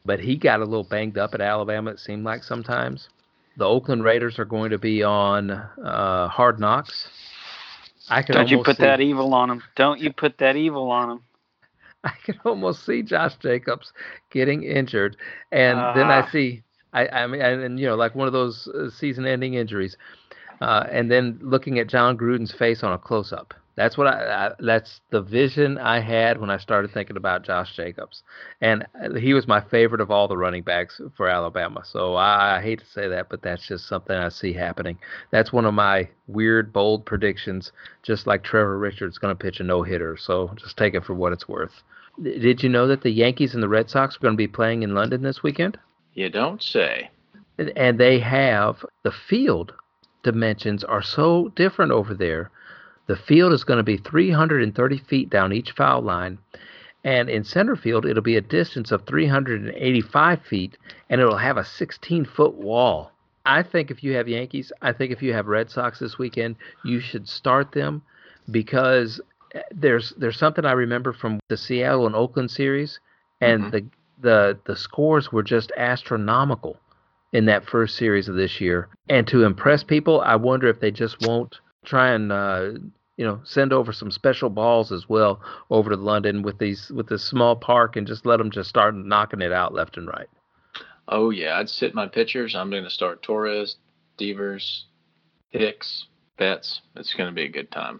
but 0.06 0.20
he 0.20 0.36
got 0.36 0.60
a 0.60 0.66
little 0.66 0.84
banged 0.84 1.18
up 1.18 1.34
at 1.34 1.42
Alabama. 1.42 1.92
It 1.92 2.00
seemed 2.00 2.24
like 2.26 2.44
sometimes. 2.44 3.10
The 3.58 3.66
Oakland 3.66 4.04
Raiders 4.04 4.38
are 4.38 4.46
going 4.46 4.72
to 4.72 4.78
be 4.78 5.02
on 5.02 5.50
uh, 5.52 6.28
Hard 6.28 6.60
Knocks. 6.60 7.08
I 8.10 8.22
can 8.22 8.36
Don't 8.36 8.50
you 8.50 8.62
put 8.64 8.76
see, 8.78 8.84
that 8.84 9.00
evil 9.00 9.34
on 9.34 9.50
him? 9.50 9.64
Don't 9.76 10.00
you 10.02 10.12
put 10.12 10.38
that 10.40 10.58
evil 10.58 10.92
on 10.92 11.10
him? 11.10 11.24
I 12.04 12.12
can 12.26 12.38
almost 12.44 12.86
see 12.86 13.02
Josh 13.02 13.36
Jacobs 13.42 13.94
getting 14.30 14.64
injured, 14.64 15.16
and 15.52 15.78
then 15.96 16.12
I 16.12 16.20
Ah. 16.20 16.30
see, 16.32 16.64
I, 16.94 17.08
I 17.08 17.28
mean, 17.28 17.42
and, 17.42 17.62
and, 17.64 17.80
you 17.80 17.88
know, 17.88 17.96
like 17.96 18.14
one 18.14 18.28
of 18.28 18.34
those 18.34 18.68
uh, 18.68 18.90
season-ending 18.90 19.54
injuries, 19.54 19.96
uh, 20.62 20.86
and 20.92 21.10
then 21.10 21.40
looking 21.42 21.80
at 21.80 21.88
Jon 21.88 22.18
Gruden's 22.18 22.52
face 22.54 22.84
on 22.84 22.92
a 22.94 22.98
close-up. 22.98 23.54
That's 23.76 23.98
what 23.98 24.08
I, 24.08 24.48
I. 24.48 24.52
That's 24.60 25.02
the 25.10 25.22
vision 25.22 25.78
I 25.78 26.00
had 26.00 26.40
when 26.40 26.50
I 26.50 26.58
started 26.58 26.92
thinking 26.92 27.18
about 27.18 27.44
Josh 27.44 27.76
Jacobs, 27.76 28.24
and 28.62 28.86
uh, 29.04 29.16
he 29.16 29.34
was 29.34 29.48
my 29.48 29.60
favorite 29.62 30.00
of 30.02 30.12
all 30.12 30.28
the 30.30 30.38
running 30.38 30.64
backs 30.64 31.02
for 31.18 31.28
Alabama. 31.28 31.84
So 31.86 32.16
I, 32.16 32.58
I 32.58 32.62
hate 32.62 32.80
to 32.80 32.86
say 32.86 33.08
that, 33.10 33.28
but 33.30 33.42
that's 33.42 33.68
just 33.68 33.88
something 33.88 34.16
I 34.16 34.30
see 34.30 34.54
happening. 34.54 34.98
That's 35.32 35.52
one 35.52 35.66
of 35.66 35.74
my 35.74 36.08
weird, 36.28 36.72
bold 36.72 37.06
predictions. 37.06 37.72
Just 38.02 38.28
like 38.28 38.44
Trevor 38.44 38.78
Richards 38.78 39.18
going 39.18 39.36
to 39.36 39.44
pitch 39.44 39.60
a 39.60 39.64
no-hitter, 39.64 40.16
so 40.18 40.54
just 40.58 40.78
take 40.78 40.94
it 40.94 41.04
for 41.04 41.14
what 41.14 41.34
it's 41.34 41.48
worth. 41.50 41.84
Did 42.24 42.64
you 42.64 42.70
know 42.70 42.88
that 42.88 43.02
the 43.02 43.12
Yankees 43.12 43.54
and 43.54 43.62
the 43.62 43.68
Red 43.68 43.90
Sox 43.90 44.16
are 44.16 44.20
going 44.20 44.36
to 44.36 44.38
be 44.38 44.48
playing 44.48 44.84
in 44.84 44.96
London 44.96 45.22
this 45.22 45.44
weekend? 45.44 45.78
You 46.14 46.30
don't 46.30 46.64
say. 46.64 47.10
And- 47.58 47.78
And 47.78 48.00
they 48.00 48.20
have 48.20 48.86
the 49.04 49.12
field 49.12 49.74
dimensions 50.24 50.84
are 50.84 51.02
so 51.04 51.52
different 51.56 51.92
over 51.92 52.14
there. 52.14 52.52
The 53.08 53.16
field 53.16 53.54
is 53.54 53.64
going 53.64 53.78
to 53.78 53.84
be 53.84 53.98
330 53.98 54.98
feet 54.98 55.30
down 55.30 55.54
each 55.54 55.72
foul 55.72 56.02
line. 56.02 56.38
And 57.04 57.30
in 57.30 57.44
center 57.44 57.76
field, 57.76 58.06
it'll 58.06 58.24
be 58.24 58.36
a 58.38 58.42
distance 58.42 58.92
of 58.92 59.06
385 59.06 60.42
feet, 60.42 60.78
and 61.10 61.22
it'll 61.22 61.38
have 61.38 61.58
a 61.58 61.64
16 61.64 62.26
foot 62.26 62.56
wall. 62.56 63.12
I 63.46 63.62
think 63.62 63.92
if 63.92 64.04
you 64.04 64.14
have 64.14 64.28
Yankees, 64.28 64.72
I 64.82 64.92
think 64.92 65.12
if 65.12 65.22
you 65.22 65.32
have 65.34 65.46
Red 65.46 65.70
Sox 65.70 66.00
this 66.00 66.18
weekend, 66.18 66.56
you 66.84 67.00
should 67.00 67.30
start 67.30 67.72
them 67.74 68.02
because 68.50 69.22
eh, 69.54 69.62
there's 69.72 70.14
there's 70.18 70.38
something 70.38 70.66
I 70.66 70.72
remember 70.72 71.14
from 71.14 71.40
the 71.48 71.58
Seattle 71.58 72.08
and 72.08 72.16
Oakland 72.16 72.50
series, 72.50 73.00
and 73.42 73.66
Mhm. 73.66 73.72
the 73.72 73.86
the 74.22 74.58
the 74.66 74.76
scores 74.76 75.32
were 75.32 75.44
just 75.44 75.72
astronomical 75.78 76.80
in 77.34 77.46
that 77.46 77.66
first 77.66 77.98
series 77.98 78.28
of 78.28 78.36
this 78.36 78.60
year. 78.60 78.88
And 79.10 79.28
to 79.28 79.44
impress 79.44 79.84
people, 79.84 80.22
I 80.22 80.38
wonder 80.38 80.68
if 80.68 80.80
they 80.80 80.90
just 80.92 81.22
won't 81.28 81.60
try 81.86 82.12
and 82.12 82.32
uh, 82.32 82.72
you 83.18 83.26
know 83.26 83.40
send 83.44 83.74
over 83.74 83.94
some 83.94 84.12
special 84.12 84.50
balls 84.50 84.92
as 84.92 85.08
well 85.08 85.42
over 85.70 85.90
to 85.90 85.96
London 85.96 86.42
with 86.42 86.58
these 86.58 86.92
with 86.94 87.08
this 87.08 87.24
small 87.24 87.56
park 87.56 87.96
and 87.96 88.08
just 88.08 88.26
let 88.26 88.38
them 88.38 88.52
just 88.52 88.70
start 88.70 88.96
knocking 88.96 89.42
it 89.42 89.52
out 89.52 89.74
left 89.74 89.98
and 89.98 90.08
right. 90.08 90.28
Oh 91.08 91.30
yeah, 91.30 91.58
I'd 91.58 91.70
sit 91.70 91.94
my 91.94 92.08
pitchers. 92.08 92.56
I'm 92.56 92.70
going 92.70 92.84
to 92.84 92.90
start 92.90 93.22
Torres, 93.22 93.78
Devers, 94.18 94.86
Hicks, 95.50 96.08
Betts. 96.38 96.82
It's 96.96 97.14
going 97.14 97.30
to 97.30 97.36
be 97.36 97.46
a 97.46 97.50
good 97.50 97.72
time. 97.72 98.00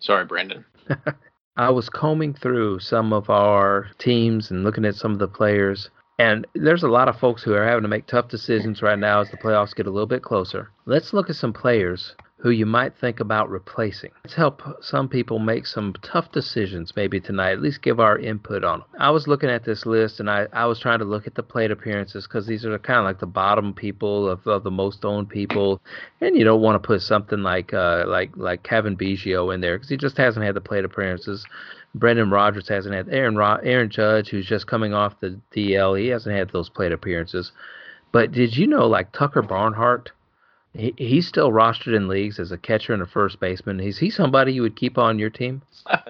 Sorry, 0.00 0.24
Brandon. 0.24 0.64
I 1.56 1.70
was 1.70 1.88
combing 1.88 2.34
through 2.34 2.80
some 2.80 3.12
of 3.12 3.30
our 3.30 3.88
teams 3.98 4.50
and 4.50 4.62
looking 4.62 4.84
at 4.84 4.94
some 4.94 5.12
of 5.12 5.18
the 5.18 5.28
players. 5.28 5.90
And 6.18 6.46
there's 6.54 6.82
a 6.82 6.88
lot 6.88 7.08
of 7.08 7.18
folks 7.18 7.42
who 7.42 7.52
are 7.54 7.66
having 7.66 7.82
to 7.82 7.88
make 7.88 8.06
tough 8.06 8.28
decisions 8.28 8.82
right 8.82 8.98
now 8.98 9.20
as 9.20 9.30
the 9.30 9.36
playoffs 9.36 9.74
get 9.74 9.86
a 9.86 9.90
little 9.90 10.06
bit 10.06 10.22
closer. 10.22 10.70
Let's 10.86 11.12
look 11.12 11.28
at 11.28 11.36
some 11.36 11.52
players 11.52 12.14
who 12.38 12.50
you 12.50 12.66
might 12.66 12.94
think 12.94 13.18
about 13.18 13.48
replacing. 13.48 14.10
Let's 14.24 14.36
help 14.36 14.62
some 14.82 15.08
people 15.08 15.38
make 15.38 15.66
some 15.66 15.94
tough 16.02 16.32
decisions 16.32 16.92
maybe 16.94 17.18
tonight, 17.18 17.52
at 17.52 17.62
least 17.62 17.80
give 17.80 17.98
our 17.98 18.18
input 18.18 18.62
on 18.62 18.80
them. 18.80 18.88
I 18.98 19.10
was 19.10 19.26
looking 19.26 19.48
at 19.48 19.64
this 19.64 19.86
list 19.86 20.20
and 20.20 20.30
I, 20.30 20.46
I 20.52 20.66
was 20.66 20.78
trying 20.78 20.98
to 20.98 21.06
look 21.06 21.26
at 21.26 21.34
the 21.34 21.42
plate 21.42 21.70
appearances 21.70 22.26
because 22.26 22.46
these 22.46 22.66
are 22.66 22.78
kind 22.78 22.98
of 22.98 23.04
like 23.06 23.20
the 23.20 23.26
bottom 23.26 23.72
people 23.72 24.28
of, 24.28 24.46
of 24.46 24.64
the 24.64 24.70
most 24.70 25.04
owned 25.04 25.30
people. 25.30 25.80
And 26.20 26.36
you 26.36 26.44
don't 26.44 26.60
want 26.60 26.80
to 26.80 26.86
put 26.86 27.00
something 27.00 27.42
like 27.42 27.72
uh, 27.72 28.04
like 28.06 28.36
like 28.36 28.62
Cavan 28.62 28.96
Biggio 28.96 29.54
in 29.54 29.62
there 29.62 29.76
because 29.76 29.88
he 29.88 29.96
just 29.96 30.18
hasn't 30.18 30.44
had 30.44 30.54
the 30.54 30.60
plate 30.60 30.84
appearances. 30.84 31.46
Brendan 31.94 32.30
Rodgers 32.30 32.68
hasn't 32.68 32.94
had 32.94 33.08
Aaron 33.08 33.36
Ro- 33.36 33.60
Aaron 33.62 33.88
Judge, 33.88 34.28
who's 34.28 34.46
just 34.46 34.66
coming 34.66 34.92
off 34.92 35.18
the 35.20 35.40
DL, 35.54 35.98
he 35.98 36.08
hasn't 36.08 36.36
had 36.36 36.50
those 36.50 36.68
plate 36.68 36.92
appearances. 36.92 37.52
But 38.12 38.32
did 38.32 38.56
you 38.56 38.66
know, 38.66 38.86
like 38.86 39.12
Tucker 39.12 39.42
Barnhart, 39.42 40.10
he, 40.78 40.94
he's 40.96 41.26
still 41.26 41.50
rostered 41.50 41.96
in 41.96 42.08
leagues 42.08 42.38
as 42.38 42.52
a 42.52 42.58
catcher 42.58 42.92
and 42.92 43.02
a 43.02 43.06
first 43.06 43.40
baseman. 43.40 43.80
Is 43.80 43.98
he 43.98 44.10
somebody 44.10 44.52
you 44.52 44.62
would 44.62 44.76
keep 44.76 44.98
on 44.98 45.18
your 45.18 45.30
team? 45.30 45.62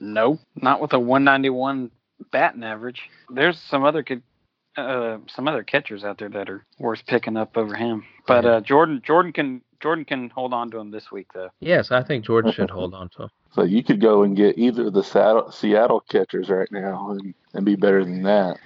Nope, 0.00 0.40
not 0.56 0.80
with 0.80 0.94
a 0.94 0.98
191 0.98 1.90
batting 2.32 2.64
average. 2.64 3.02
There's 3.28 3.58
some 3.58 3.84
other 3.84 4.02
kid, 4.02 4.22
uh, 4.76 5.18
some 5.28 5.46
other 5.46 5.62
catchers 5.62 6.04
out 6.04 6.16
there 6.16 6.30
that 6.30 6.48
are 6.48 6.64
worth 6.78 7.04
picking 7.06 7.36
up 7.36 7.56
over 7.58 7.74
him. 7.74 8.04
But 8.26 8.44
Yeah. 8.44 8.50
uh, 8.52 8.60
Jordan, 8.62 9.02
Jordan 9.04 9.32
can 9.34 9.60
Jordan 9.80 10.06
can 10.06 10.30
hold 10.30 10.54
on 10.54 10.70
to 10.70 10.78
him 10.78 10.90
this 10.90 11.12
week 11.12 11.28
though. 11.34 11.50
Yes, 11.60 11.90
I 11.90 12.02
think 12.02 12.24
Jordan 12.24 12.50
should 12.52 12.70
hold 12.78 12.94
on 12.94 13.10
to 13.10 13.24
him. 13.24 13.28
So 13.52 13.62
you 13.62 13.82
could 13.84 14.00
go 14.00 14.22
and 14.22 14.34
get 14.36 14.56
either 14.56 14.86
of 14.86 14.94
the 14.94 15.02
Seattle, 15.02 15.52
Seattle 15.52 16.00
catchers 16.08 16.48
right 16.48 16.70
now 16.72 17.10
and, 17.10 17.34
and 17.52 17.66
be 17.66 17.76
better 17.76 18.02
than 18.02 18.22
that. 18.22 18.56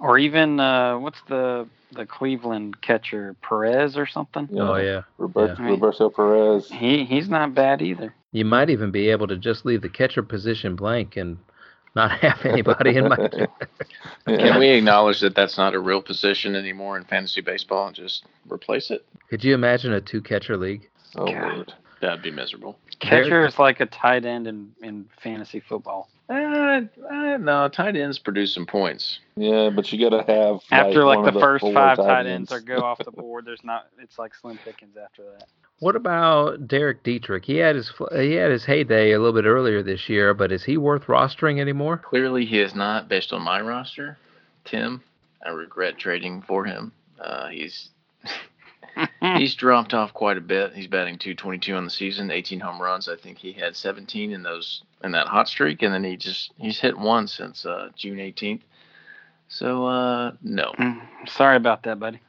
Or 0.00 0.18
even 0.18 0.60
uh, 0.60 0.98
what's 0.98 1.20
the 1.28 1.68
the 1.92 2.04
Cleveland 2.06 2.80
catcher 2.80 3.34
Perez 3.42 3.96
or 3.96 4.06
something? 4.06 4.48
You 4.50 4.60
Oh 4.60 4.66
know, 4.66 4.76
yeah. 4.76 5.02
Roberto, 5.18 5.62
Yeah. 5.62 5.68
Roberto 5.70 6.10
Perez. 6.10 6.68
He 6.70 7.04
he's 7.04 7.28
not 7.28 7.54
bad 7.54 7.80
either. 7.82 8.14
You 8.32 8.44
might 8.44 8.70
even 8.70 8.90
be 8.90 9.08
able 9.10 9.26
to 9.28 9.36
just 9.36 9.64
leave 9.64 9.82
the 9.82 9.88
catcher 9.88 10.22
position 10.22 10.76
blank 10.76 11.16
and 11.16 11.38
not 11.94 12.10
have 12.20 12.44
anybody 12.44 12.96
in 12.96 13.08
my. 13.08 13.16
Yeah. 14.28 14.36
Can 14.38 14.58
we 14.58 14.70
acknowledge 14.70 15.20
that 15.20 15.36
that's 15.36 15.56
not 15.56 15.74
a 15.74 15.78
real 15.78 16.02
position 16.02 16.56
anymore 16.56 16.96
in 16.98 17.04
fantasy 17.04 17.40
baseball 17.40 17.86
and 17.86 17.94
just 17.94 18.24
replace 18.50 18.90
it? 18.90 19.04
Could 19.30 19.44
you 19.44 19.54
imagine 19.54 19.92
a 19.92 20.00
two 20.00 20.20
catcher 20.20 20.56
league? 20.56 20.88
Oh, 21.14 21.26
God. 21.26 21.54
Lord. 21.54 21.74
That'd 22.00 22.22
be 22.22 22.30
miserable. 22.30 22.78
Catcher 22.98 23.46
is 23.46 23.58
like 23.58 23.80
a 23.80 23.86
tight 23.86 24.24
end 24.24 24.46
in, 24.46 24.72
in 24.82 25.06
fantasy 25.22 25.60
football. 25.60 26.08
Uh, 26.28 26.80
uh, 27.08 27.36
no, 27.38 27.68
tight 27.68 27.96
ends 27.96 28.18
produce 28.18 28.52
some 28.52 28.66
points. 28.66 29.20
Yeah, 29.36 29.70
but 29.70 29.92
you 29.92 30.10
got 30.10 30.16
to 30.16 30.32
have 30.32 30.60
After 30.70 31.04
like, 31.04 31.18
one 31.18 31.32
the 31.32 31.38
of 31.38 31.40
first 31.40 31.64
five 31.72 31.96
tight 31.96 32.04
tight 32.04 32.26
ends 32.26 32.50
are 32.52 32.60
go 32.60 32.78
off 32.78 32.98
the 33.04 33.12
board, 33.12 33.44
there's 33.44 33.62
not. 33.62 33.86
It's 33.98 34.18
like 34.18 34.34
slim 34.34 34.58
pickings 34.64 34.96
after 34.96 35.22
that. 35.22 35.46
What 35.78 35.94
about 35.94 36.66
Derek 36.66 37.02
Dietrich? 37.02 37.44
He 37.44 37.56
had 37.56 37.76
his 37.76 37.92
he 38.12 38.32
had 38.32 38.50
his 38.50 38.64
heyday 38.64 39.12
a 39.12 39.18
little 39.18 39.40
bit 39.40 39.46
earlier 39.46 39.82
this 39.82 40.08
year, 40.08 40.34
but 40.34 40.50
is 40.50 40.64
he 40.64 40.76
worth 40.78 41.04
rostering 41.04 41.60
anymore? 41.60 41.98
Clearly, 41.98 42.44
he 42.44 42.60
is 42.60 42.74
not 42.74 43.08
based 43.08 43.32
on 43.32 43.42
my 43.42 43.60
roster. 43.60 44.18
Tim, 44.64 45.02
I 45.44 45.50
regret 45.50 45.98
trading 45.98 46.42
for 46.42 46.64
him. 46.64 46.92
Uh, 47.20 47.48
he's 47.48 47.90
he's 49.20 49.54
dropped 49.54 49.94
off 49.94 50.12
quite 50.12 50.36
a 50.36 50.40
bit. 50.42 50.74
He's 50.74 50.86
batting 50.86 51.18
222 51.18 51.74
on 51.74 51.84
the 51.84 51.90
season, 51.90 52.30
18 52.30 52.60
home 52.60 52.80
runs. 52.80 53.08
I 53.08 53.16
think 53.16 53.38
he 53.38 53.52
had 53.52 53.76
17 53.76 54.32
in 54.32 54.42
those 54.42 54.82
in 55.04 55.12
that 55.12 55.26
hot 55.26 55.48
streak, 55.48 55.82
and 55.82 55.92
then 55.92 56.04
he 56.04 56.16
just 56.16 56.52
he's 56.58 56.78
hit 56.80 56.96
one 56.96 57.28
since 57.28 57.66
uh, 57.66 57.90
June 57.96 58.18
18th. 58.18 58.62
So 59.48 59.86
uh, 59.86 60.32
no. 60.42 60.72
Mm, 60.78 61.00
Sorry 61.28 61.56
about 61.56 61.82
that, 61.84 62.00
buddy. 62.00 62.20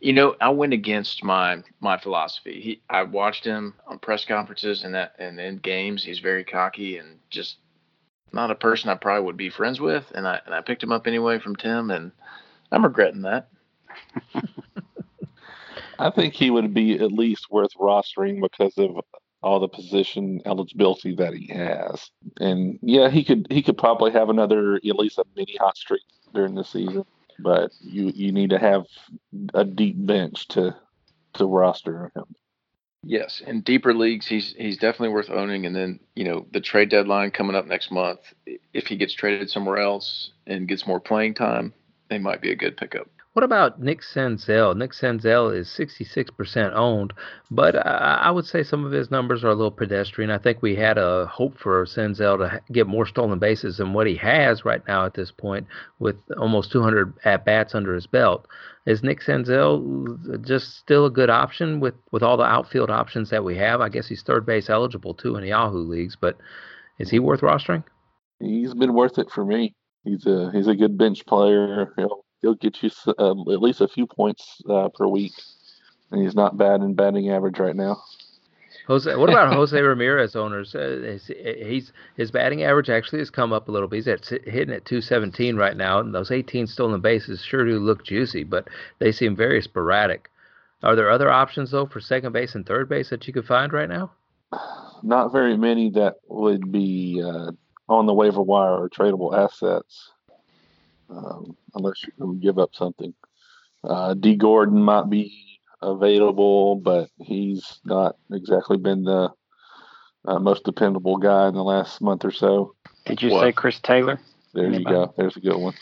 You 0.00 0.12
know, 0.12 0.36
I 0.40 0.50
went 0.50 0.72
against 0.72 1.24
my 1.24 1.62
my 1.80 1.98
philosophy. 1.98 2.60
He, 2.60 2.80
I 2.90 3.02
watched 3.02 3.44
him 3.44 3.74
on 3.86 3.98
press 3.98 4.24
conferences 4.24 4.84
and 4.84 4.94
that 4.94 5.14
and 5.18 5.38
in 5.40 5.58
games. 5.58 6.04
He's 6.04 6.18
very 6.18 6.44
cocky 6.44 6.98
and 6.98 7.18
just 7.30 7.56
not 8.32 8.50
a 8.50 8.54
person 8.54 8.90
I 8.90 8.94
probably 8.94 9.24
would 9.24 9.36
be 9.36 9.50
friends 9.50 9.80
with. 9.80 10.04
And 10.14 10.26
I 10.26 10.40
and 10.44 10.54
I 10.54 10.60
picked 10.60 10.82
him 10.82 10.92
up 10.92 11.06
anyway 11.06 11.38
from 11.38 11.56
Tim, 11.56 11.90
and 11.90 12.12
I'm 12.70 12.84
regretting 12.84 13.22
that. 13.22 13.48
I 15.98 16.10
think 16.10 16.34
he 16.34 16.50
would 16.50 16.74
be 16.74 16.94
at 16.94 17.12
least 17.12 17.46
worth 17.50 17.74
rostering 17.78 18.40
because 18.40 18.76
of 18.78 19.00
all 19.42 19.60
the 19.60 19.68
position 19.68 20.40
eligibility 20.44 21.14
that 21.14 21.34
he 21.34 21.46
has. 21.52 22.10
And 22.40 22.78
yeah, 22.82 23.08
he 23.10 23.24
could 23.24 23.46
he 23.50 23.62
could 23.62 23.78
probably 23.78 24.12
have 24.12 24.28
another 24.28 24.76
at 24.76 24.82
least 24.84 25.18
a 25.18 25.24
mini 25.36 25.56
hot 25.58 25.76
streak 25.76 26.02
during 26.34 26.54
the 26.54 26.64
season. 26.64 27.04
But 27.38 27.72
you 27.80 28.10
you 28.14 28.32
need 28.32 28.50
to 28.50 28.58
have 28.58 28.86
a 29.54 29.64
deep 29.64 29.94
bench 29.98 30.48
to 30.48 30.74
to 31.34 31.46
roster 31.46 32.10
him. 32.14 32.24
Yes, 33.04 33.40
in 33.46 33.60
deeper 33.60 33.94
leagues, 33.94 34.26
he's 34.26 34.54
he's 34.58 34.78
definitely 34.78 35.10
worth 35.10 35.30
owning. 35.30 35.64
And 35.64 35.76
then 35.76 36.00
you 36.14 36.24
know 36.24 36.46
the 36.52 36.60
trade 36.60 36.88
deadline 36.88 37.30
coming 37.30 37.54
up 37.54 37.66
next 37.66 37.92
month. 37.92 38.20
If 38.72 38.86
he 38.86 38.96
gets 38.96 39.14
traded 39.14 39.48
somewhere 39.48 39.78
else 39.78 40.30
and 40.46 40.66
gets 40.66 40.86
more 40.86 41.00
playing 41.00 41.34
time, 41.34 41.72
they 42.08 42.18
might 42.18 42.40
be 42.40 42.50
a 42.50 42.56
good 42.56 42.76
pickup. 42.76 43.08
What 43.36 43.44
about 43.44 43.82
Nick 43.82 44.00
Senzel? 44.00 44.74
Nick 44.74 44.92
Senzel 44.92 45.54
is 45.54 45.68
66% 45.68 46.72
owned, 46.72 47.12
but 47.50 47.76
I, 47.76 48.30
would 48.30 48.46
say 48.46 48.62
some 48.62 48.86
of 48.86 48.92
his 48.92 49.10
numbers 49.10 49.44
are 49.44 49.50
a 49.50 49.54
little 49.54 49.70
pedestrian. 49.70 50.30
I 50.30 50.38
think 50.38 50.62
we 50.62 50.74
had 50.74 50.96
a 50.96 51.26
hope 51.26 51.58
for 51.58 51.84
Senzel 51.84 52.38
to 52.38 52.62
get 52.72 52.86
more 52.86 53.04
stolen 53.04 53.38
bases 53.38 53.76
than 53.76 53.92
what 53.92 54.06
he 54.06 54.16
has 54.16 54.64
right 54.64 54.80
now 54.88 55.04
at 55.04 55.12
this 55.12 55.30
point, 55.30 55.66
with 55.98 56.16
almost 56.38 56.72
200 56.72 57.12
at 57.26 57.44
bats 57.44 57.74
under 57.74 57.94
his 57.94 58.06
belt. 58.06 58.48
Is 58.86 59.02
Nick 59.02 59.20
Senzel 59.20 60.42
just 60.42 60.78
still 60.78 61.04
a 61.04 61.10
good 61.10 61.28
option 61.28 61.78
with, 61.78 61.94
with 62.12 62.22
all 62.22 62.38
the 62.38 62.44
outfield 62.44 62.88
options 62.88 63.28
that 63.28 63.44
we 63.44 63.54
have? 63.58 63.82
I 63.82 63.90
guess 63.90 64.08
he's 64.08 64.22
third 64.22 64.46
base 64.46 64.70
eligible 64.70 65.12
too 65.12 65.36
in 65.36 65.42
the 65.42 65.48
Yahoo 65.48 65.86
leagues, 65.86 66.16
but 66.18 66.38
is 66.98 67.10
he 67.10 67.18
worth 67.18 67.42
rostering? 67.42 67.84
He's 68.40 68.72
been 68.72 68.94
worth 68.94 69.18
it 69.18 69.30
for 69.30 69.44
me. 69.44 69.74
He's 70.04 70.24
a 70.24 70.50
he's 70.54 70.68
a 70.68 70.74
good 70.74 70.96
bench 70.96 71.26
player. 71.26 71.92
He'll 71.98 72.24
he'll 72.42 72.54
get 72.54 72.82
you 72.82 72.90
uh, 73.18 73.30
at 73.30 73.62
least 73.62 73.80
a 73.80 73.88
few 73.88 74.06
points 74.06 74.60
uh, 74.68 74.88
per 74.88 75.06
week, 75.06 75.32
and 76.10 76.22
he's 76.22 76.34
not 76.34 76.56
bad 76.56 76.80
in 76.80 76.94
batting 76.94 77.30
average 77.30 77.58
right 77.58 77.76
now. 77.76 78.02
Jose, 78.86 79.16
what 79.16 79.28
about 79.28 79.52
Jose 79.54 79.80
Ramirez 79.80 80.36
owners? 80.36 80.74
Uh, 80.74 80.78
is- 81.02 81.30
he's 81.36 81.92
his 82.16 82.30
batting 82.30 82.62
average 82.62 82.88
actually 82.90 83.18
has 83.18 83.30
come 83.30 83.52
up 83.52 83.68
a 83.68 83.72
little 83.72 83.88
bit. 83.88 83.96
He's 83.96 84.08
at 84.08 84.24
hitting 84.44 84.74
at 84.74 84.84
217 84.84 85.56
right 85.56 85.76
now, 85.76 85.98
and 85.98 86.14
those 86.14 86.30
18 86.30 86.66
stolen 86.66 87.00
bases 87.00 87.42
sure 87.42 87.64
do 87.64 87.78
look 87.78 88.04
juicy, 88.04 88.44
but 88.44 88.68
they 88.98 89.10
seem 89.12 89.34
very 89.34 89.60
sporadic. 89.62 90.30
Are 90.82 90.94
there 90.94 91.10
other 91.10 91.30
options 91.30 91.70
though 91.70 91.86
for 91.86 92.00
second 92.00 92.32
base 92.32 92.54
and 92.54 92.64
third 92.66 92.88
base 92.88 93.10
that 93.10 93.26
you 93.26 93.32
could 93.32 93.46
find 93.46 93.72
right 93.72 93.88
now? 93.88 94.12
Not 95.02 95.32
very 95.32 95.56
many 95.56 95.90
that 95.90 96.16
would 96.28 96.70
be 96.70 97.20
uh, 97.24 97.50
on 97.88 98.06
the 98.06 98.14
waiver 98.14 98.42
wire 98.42 98.82
or 98.82 98.88
tradable 98.88 99.36
assets, 99.36 100.12
um, 101.10 101.56
unless 101.74 102.02
you 102.04 102.12
can 102.18 102.38
give 102.40 102.58
up 102.58 102.70
something. 102.74 103.14
Uh, 103.84 104.14
Dee 104.14 104.36
Gordon 104.36 104.80
might 104.80 105.08
be 105.08 105.60
available, 105.82 106.76
but 106.76 107.08
he's 107.18 107.80
not 107.84 108.16
exactly 108.32 108.76
been 108.78 109.04
the 109.04 109.30
uh, 110.26 110.38
most 110.38 110.64
dependable 110.64 111.18
guy 111.18 111.48
in 111.48 111.54
the 111.54 111.62
last 111.62 112.00
month 112.00 112.24
or 112.24 112.32
so. 112.32 112.74
Did 113.04 113.22
you 113.22 113.30
What? 113.30 113.42
say 113.42 113.52
Chris 113.52 113.78
Taylor? 113.80 114.18
There 114.54 114.70
you 114.70 114.84
go. 114.84 115.12
There's 115.16 115.36
a 115.36 115.40
good 115.40 115.56
one. 115.56 115.74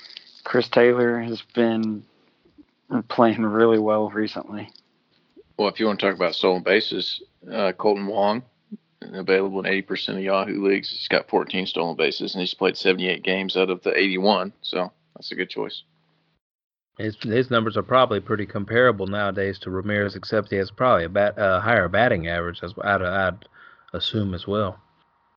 Chris 0.42 0.68
Taylor 0.68 1.20
has 1.20 1.42
been 1.54 2.04
playing 3.08 3.42
really 3.42 3.78
well 3.78 4.10
recently. 4.10 4.68
Well, 5.56 5.68
if 5.68 5.80
you 5.80 5.86
want 5.86 6.00
to 6.00 6.06
talk 6.06 6.16
about 6.16 6.34
stolen 6.34 6.62
bases, 6.62 7.22
uh, 7.46 7.72
Kolten 7.78 8.06
Wong, 8.06 8.42
available 9.00 9.64
in 9.64 9.82
80% 9.82 10.16
of 10.16 10.22
Yahoo 10.22 10.66
leagues. 10.66 10.90
He's 10.90 11.08
got 11.08 11.28
14 11.28 11.66
stolen 11.66 11.96
bases, 11.96 12.34
and 12.34 12.40
he's 12.40 12.54
played 12.54 12.76
78 12.76 13.22
games 13.22 13.56
out 13.56 13.70
of 13.70 13.82
the 13.82 13.96
81. 13.96 14.52
So 14.62 14.92
that's 15.14 15.32
a 15.32 15.34
good 15.34 15.50
choice. 15.50 15.82
His 16.98 17.16
his 17.22 17.50
numbers 17.50 17.76
are 17.76 17.82
probably 17.82 18.20
pretty 18.20 18.46
comparable 18.46 19.06
nowadays 19.06 19.58
to 19.60 19.70
Ramirez, 19.70 20.14
except 20.14 20.50
he 20.50 20.56
has 20.56 20.70
probably 20.70 21.04
a 21.04 21.08
bat, 21.08 21.36
uh, 21.38 21.60
higher 21.60 21.88
batting 21.88 22.28
average. 22.28 22.60
As 22.62 22.72
I'd, 22.82 23.02
I'd 23.02 23.48
assume 23.92 24.32
as 24.34 24.46
well. 24.46 24.78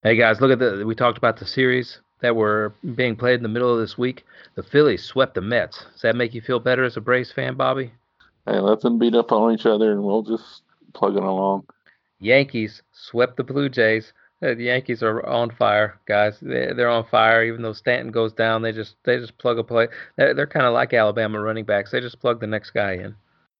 Hey 0.03 0.15
guys, 0.15 0.39
look 0.39 0.51
at 0.51 0.59
the. 0.59 0.85
We 0.85 0.93
talked 0.93 1.17
about 1.17 1.37
the 1.37 1.45
series 1.45 1.99
that 2.21 2.35
were 2.35 2.73
being 2.95 3.15
played 3.15 3.35
in 3.35 3.43
the 3.43 3.49
middle 3.49 3.73
of 3.73 3.79
this 3.79 3.97
week. 3.97 4.23
The 4.55 4.63
Phillies 4.63 5.03
swept 5.03 5.35
the 5.35 5.41
Mets. 5.41 5.85
Does 5.93 6.01
that 6.01 6.15
make 6.15 6.33
you 6.33 6.41
feel 6.41 6.59
better 6.59 6.83
as 6.83 6.97
a 6.97 7.01
Braves 7.01 7.31
fan, 7.31 7.55
Bobby? 7.55 7.91
Hey, 8.45 8.59
let 8.59 8.81
them 8.81 8.99
beat 8.99 9.15
up 9.15 9.31
on 9.31 9.53
each 9.53 9.65
other, 9.65 9.91
and 9.91 10.03
we'll 10.03 10.23
just 10.23 10.61
plug 10.93 11.17
it 11.17 11.23
along. 11.23 11.65
Yankees 12.19 12.81
swept 12.91 13.37
the 13.37 13.43
Blue 13.43 13.69
Jays. 13.69 14.13
The 14.39 14.53
Yankees 14.55 15.01
are 15.01 15.25
on 15.25 15.49
fire, 15.51 15.99
guys. 16.07 16.39
They- 16.39 16.71
They're 16.75 16.89
on 16.89 17.05
fire. 17.05 17.43
Even 17.43 17.63
though 17.63 17.73
Stanton 17.73 18.11
goes 18.11 18.33
down, 18.33 18.61
they 18.61 18.71
just 18.71 18.95
they 19.03 19.17
just 19.17 19.37
plug 19.39 19.57
a 19.57 19.63
play. 19.63 19.87
They're, 20.15 20.33
they're 20.35 20.47
kind 20.47 20.65
of 20.65 20.73
like 20.73 20.93
Alabama 20.93 21.41
running 21.41 21.65
backs. 21.65 21.91
They 21.91 22.01
just 22.01 22.19
plug 22.19 22.39
the 22.39 22.47
next 22.47 22.71
guy 22.71 22.93
in. 22.93 23.15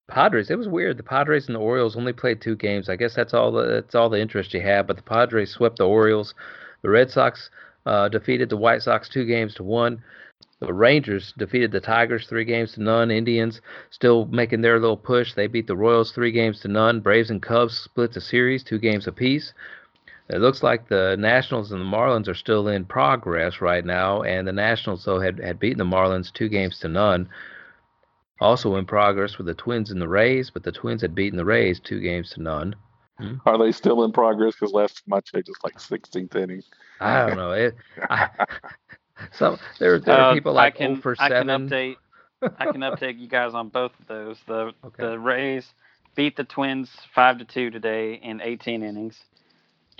Padres. 0.07 0.49
It 0.51 0.57
was 0.57 0.67
weird. 0.69 0.97
The 0.97 1.03
Padres 1.03 1.47
and 1.47 1.55
the 1.55 1.59
Orioles 1.59 1.97
only 1.97 2.13
played 2.13 2.39
two 2.41 2.55
games. 2.55 2.89
I 2.89 2.95
guess 2.95 3.15
that's 3.15 3.33
all 3.33 3.51
the 3.51 3.65
that's 3.81 3.95
all 3.95 4.09
the 4.09 4.21
interest 4.21 4.53
you 4.53 4.61
have. 4.61 4.87
But 4.87 4.97
the 4.97 5.01
Padres 5.03 5.51
swept 5.51 5.77
the 5.79 5.87
Orioles. 5.87 6.33
The 6.83 6.89
Red 6.89 7.09
Sox 7.09 7.49
uh, 7.85 8.07
defeated 8.09 8.49
the 8.49 8.57
White 8.57 8.83
Sox 8.83 9.09
two 9.09 9.25
games 9.25 9.55
to 9.55 9.63
one. 9.63 10.01
The 10.59 10.73
Rangers 10.73 11.33
defeated 11.37 11.71
the 11.71 11.79
Tigers 11.79 12.25
three 12.27 12.45
games 12.45 12.73
to 12.73 12.81
none. 12.83 13.11
Indians 13.11 13.61
still 13.89 14.25
making 14.27 14.61
their 14.61 14.79
little 14.79 14.97
push. 14.97 15.33
They 15.33 15.47
beat 15.47 15.67
the 15.67 15.75
Royals 15.75 16.11
three 16.11 16.31
games 16.31 16.61
to 16.61 16.67
none. 16.67 16.99
Braves 16.99 17.29
and 17.29 17.41
Cubs 17.41 17.77
split 17.77 18.13
the 18.13 18.21
series 18.21 18.63
two 18.63 18.79
games 18.79 19.07
apiece. 19.07 19.53
It 20.29 20.39
looks 20.41 20.61
like 20.61 20.87
the 20.89 21.15
Nationals 21.17 21.71
and 21.71 21.81
the 21.81 21.85
Marlins 21.85 22.27
are 22.27 22.33
still 22.35 22.67
in 22.67 22.85
progress 22.85 23.61
right 23.61 23.85
now, 23.85 24.23
and 24.23 24.47
the 24.47 24.51
Nationals 24.53 25.05
though 25.05 25.19
had, 25.19 25.39
had 25.39 25.59
beaten 25.59 25.77
the 25.77 25.85
Marlins 25.85 26.31
two 26.33 26.49
games 26.49 26.79
to 26.79 26.87
none. 26.89 27.29
Also 28.39 28.75
in 28.75 28.85
progress 28.85 29.37
were 29.37 29.45
the 29.45 29.53
Twins 29.53 29.89
and 29.91 30.01
the 30.01 30.07
Rays, 30.07 30.49
but 30.51 30.63
the 30.63 30.71
Twins 30.71 31.01
had 31.01 31.15
beaten 31.15 31.37
the 31.37 31.45
Rays 31.45 31.79
two 31.79 31.99
games 32.01 32.31
to 32.31 32.41
none. 32.41 32.75
Are 33.45 33.57
they 33.57 33.71
still 33.71 34.03
in 34.03 34.11
progress? 34.11 34.53
Because 34.55 34.73
last 34.73 35.03
time 35.05 35.13
I 35.13 35.21
checked, 35.21 35.49
it's 35.49 35.63
like 35.63 35.77
16th 35.79 36.35
inning. 36.35 36.63
I 36.99 37.25
don't 37.25 37.35
know. 37.35 37.51
It, 37.51 37.75
I, 38.09 38.29
some 39.31 39.57
there 39.79 39.99
there 39.99 40.15
are 40.17 40.31
Uh, 40.31 40.33
people 40.35 40.53
like 40.53 40.75
I 40.75 40.77
can, 40.77 40.89
0 40.95 41.01
for 41.01 41.15
I 41.17 41.29
can 41.29 41.47
update. 41.47 41.95
I 42.59 42.65
can 42.67 42.81
update 42.81 43.17
you 43.19 43.27
guys 43.27 43.53
on 43.55 43.69
both 43.69 43.91
of 43.99 44.07
those. 44.07 44.37
The 44.47 44.73
Okay. 44.85 45.03
the 45.03 45.17
Rays 45.19 45.73
beat 46.15 46.35
the 46.35 46.43
Twins 46.43 46.89
five 47.13 47.39
to 47.39 47.45
two 47.45 47.71
today 47.71 48.15
in 48.15 48.41
18 48.41 48.83
innings, 48.83 49.19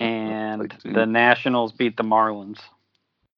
and 0.00 0.74
the 0.84 1.06
Nationals 1.06 1.72
beat 1.72 1.96
the 1.96 2.02
Marlins. 2.02 2.58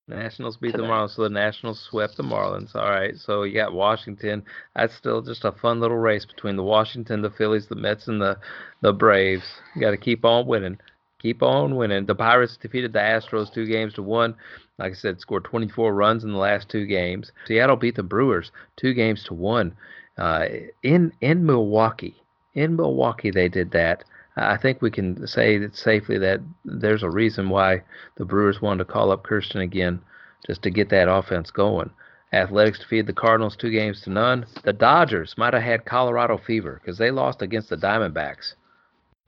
Nationals 0.08 0.56
beat 0.56 0.72
today. 0.72 0.82
the 0.82 0.88
Marlins, 0.88 1.14
so 1.14 1.22
the 1.22 1.30
Nationals 1.30 1.80
swept 1.80 2.16
the 2.16 2.22
Marlins. 2.22 2.74
All 2.74 2.90
right, 2.90 3.16
so 3.16 3.44
you 3.44 3.54
got 3.54 3.72
Washington. 3.72 4.42
That's 4.74 4.94
still 4.94 5.22
just 5.22 5.44
a 5.44 5.52
fun 5.52 5.80
little 5.80 5.98
race 5.98 6.26
between 6.26 6.56
the 6.56 6.64
Washington, 6.64 7.22
the 7.22 7.30
Phillies, 7.30 7.68
the 7.68 7.76
Mets, 7.76 8.08
and 8.08 8.20
the 8.20 8.36
the 8.82 8.92
Braves. 8.92 9.44
You 9.74 9.80
got 9.80 9.92
to 9.92 9.96
keep 9.96 10.24
on 10.24 10.46
winning, 10.46 10.78
keep 11.20 11.42
on 11.42 11.76
winning. 11.76 12.06
The 12.06 12.14
Pirates 12.14 12.56
defeated 12.56 12.92
the 12.92 12.98
Astros 12.98 13.52
two 13.52 13.66
games 13.66 13.94
to 13.94 14.02
one. 14.02 14.34
Like 14.78 14.92
I 14.92 14.96
said, 14.96 15.20
scored 15.20 15.44
24 15.44 15.94
runs 15.94 16.24
in 16.24 16.32
the 16.32 16.38
last 16.38 16.68
two 16.68 16.86
games. 16.86 17.30
Seattle 17.46 17.76
beat 17.76 17.94
the 17.94 18.02
Brewers 18.02 18.50
two 18.76 18.94
games 18.94 19.22
to 19.24 19.34
one 19.34 19.76
uh, 20.18 20.46
in 20.82 21.12
in 21.20 21.46
Milwaukee. 21.46 22.16
In 22.54 22.76
Milwaukee, 22.76 23.30
they 23.30 23.48
did 23.48 23.70
that. 23.72 24.04
I 24.40 24.56
think 24.56 24.80
we 24.80 24.90
can 24.90 25.26
say 25.26 25.58
that 25.58 25.76
safely 25.76 26.18
that 26.18 26.40
there's 26.64 27.02
a 27.02 27.10
reason 27.10 27.50
why 27.50 27.82
the 28.16 28.24
Brewers 28.24 28.62
wanted 28.62 28.86
to 28.86 28.92
call 28.92 29.12
up 29.12 29.26
Keston 29.26 29.60
again, 29.60 30.00
just 30.46 30.62
to 30.62 30.70
get 30.70 30.88
that 30.90 31.10
offense 31.10 31.50
going. 31.50 31.90
Athletics 32.32 32.78
defeated 32.78 33.06
the 33.06 33.12
Cardinals 33.12 33.56
two 33.56 33.70
games 33.70 34.00
to 34.02 34.10
none. 34.10 34.46
The 34.64 34.72
Dodgers 34.72 35.34
might 35.36 35.52
have 35.52 35.62
had 35.62 35.84
Colorado 35.84 36.38
fever 36.38 36.80
because 36.80 36.96
they 36.96 37.10
lost 37.10 37.42
against 37.42 37.68
the 37.68 37.76
Diamondbacks, 37.76 38.54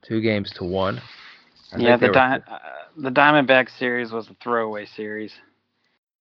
two 0.03 0.21
games 0.21 0.51
to 0.53 0.65
one. 0.65 1.01
I 1.73 1.79
yeah, 1.79 1.97
the 1.97 2.07
were- 2.07 2.13
Di- 2.13 2.41
uh, 2.47 2.59
the 2.97 3.11
Diamondback 3.11 3.77
series 3.79 4.13
was 4.13 4.29
a 4.31 4.35
throwaway 4.43 4.87
series. 4.87 5.33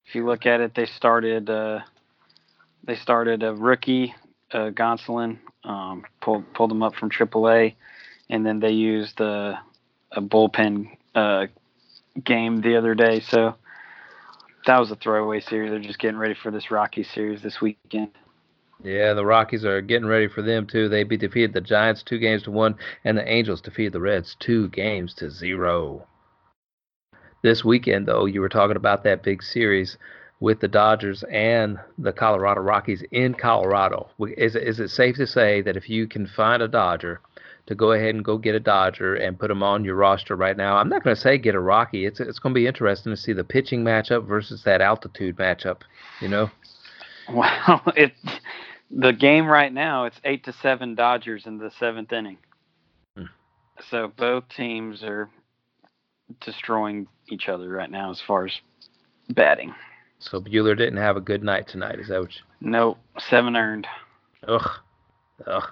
If 0.06 0.16
you 0.16 0.26
look 0.26 0.46
at 0.46 0.60
it, 0.60 0.74
they 0.76 0.86
started 0.86 1.50
uh, 1.50 1.82
they 2.84 2.96
started 2.96 3.44
a 3.44 3.54
rookie, 3.54 4.14
uh, 4.52 4.72
Gonsolin, 4.72 5.38
um, 5.64 6.04
pulled 6.20 6.52
pulled 6.54 6.72
him 6.72 6.82
up 6.82 6.96
from 6.96 7.10
AAA, 7.10 7.76
and 8.32 8.46
then 8.46 8.60
they 8.62 8.72
used 8.72 9.22
uh, 9.22 9.58
a 10.14 10.22
bullpen 10.22 10.88
uh, 11.14 11.48
game 12.24 12.62
the 12.62 12.78
other 12.78 12.96
day. 12.96 13.20
So 13.20 13.56
that 14.66 14.80
was 14.80 14.90
a 14.90 14.96
throwaway 14.96 15.42
series. 15.42 15.70
They're 15.70 15.80
just 15.80 16.00
getting 16.00 16.18
ready 16.18 16.34
for 16.34 16.50
this 16.50 16.72
Rocky 16.72 17.04
series 17.04 17.44
this 17.44 17.62
weekend. 17.62 18.12
Yeah, 18.84 19.14
the 19.14 19.26
Rockies 19.26 19.64
are 19.64 19.82
getting 19.82 20.08
ready 20.08 20.28
for 20.28 20.42
them 20.42 20.66
too. 20.66 20.90
They 20.90 21.04
be 21.04 21.18
defeated 21.18 21.54
the 21.54 21.62
Giants 21.62 22.02
two 22.02 22.18
games 22.18 22.44
to 22.44 22.52
one, 22.52 22.76
and 23.04 23.16
the 23.16 23.28
Angels 23.28 23.62
defeated 23.62 23.94
the 23.94 24.00
Reds 24.00 24.36
two 24.40 24.70
games 24.70 25.14
to 25.16 25.30
zero. 25.30 26.08
This 27.44 27.66
weekend, 27.66 28.08
though, 28.08 28.26
you 28.26 28.40
were 28.42 28.50
talking 28.50 28.78
about 28.78 29.04
that 29.04 29.24
big 29.24 29.44
series 29.44 29.98
with 30.40 30.62
the 30.62 30.68
Dodgers 30.68 31.24
and 31.32 31.80
the 31.98 32.14
Colorado 32.14 32.62
Rockies 32.62 33.04
in 33.12 33.36
Colorado. 33.36 34.10
Is 34.38 34.56
is 34.56 34.80
it 34.80 34.90
safe 34.90 35.16
to 35.18 35.28
say 35.28 35.62
that 35.62 35.78
if 35.78 35.90
you 35.90 36.08
can 36.08 36.26
find 36.26 36.64
a 36.64 36.68
Dodger, 36.68 37.22
to 37.68 37.76
go 37.76 37.92
ahead 37.92 38.16
and 38.16 38.24
go 38.24 38.38
get 38.38 38.56
a 38.56 38.60
Dodger 38.60 39.16
and 39.16 39.40
put 39.40 39.48
them 39.48 39.64
on 39.64 39.84
your 39.84 39.96
roster 39.96 40.36
right 40.36 40.58
now? 40.58 40.78
I'm 40.78 40.90
not 40.90 41.04
going 41.04 41.16
to 41.16 41.22
say 41.22 41.38
get 41.38 41.56
a 41.56 41.60
Rocky. 41.60 42.06
It's 42.06 42.20
it's 42.20 42.40
going 42.40 42.54
to 42.54 42.60
be 42.60 42.68
interesting 42.68 43.12
to 43.12 43.18
see 43.18 43.34
the 43.34 43.44
pitching 43.44 43.84
matchup 43.84 44.26
versus 44.26 44.64
that 44.64 44.82
altitude 44.82 45.38
matchup. 45.38 45.82
You 46.22 46.30
know. 46.30 46.52
Well, 47.32 47.82
it's 47.96 48.20
the 48.90 49.14
game 49.14 49.46
right 49.46 49.72
now. 49.72 50.06
It's 50.06 50.20
eight 50.26 50.44
to 50.46 50.54
seven 50.54 50.96
Dodgers 50.96 51.46
in 51.46 51.60
the 51.60 51.72
seventh 51.80 52.12
inning. 52.12 52.40
Hmm. 53.16 53.26
So 53.90 54.12
both 54.18 54.50
teams 54.50 55.02
are 55.04 55.30
destroying 56.42 57.08
each 57.30 57.48
other 57.48 57.70
right 57.70 57.90
now 57.90 58.12
as 58.12 58.20
far 58.20 58.48
as 58.48 58.54
batting. 59.30 59.74
So 60.20 60.42
Buehler 60.42 60.78
didn't 60.78 60.98
have 60.98 61.18
a 61.18 61.22
good 61.22 61.44
night 61.44 61.68
tonight. 61.68 62.00
Is 62.00 62.10
that 62.10 62.22
what? 62.22 62.36
You, 62.36 62.42
Nope, 62.70 62.98
seven 63.18 63.56
earned. 63.56 63.88
Ugh. 64.48 64.70
Ugh. 65.48 65.70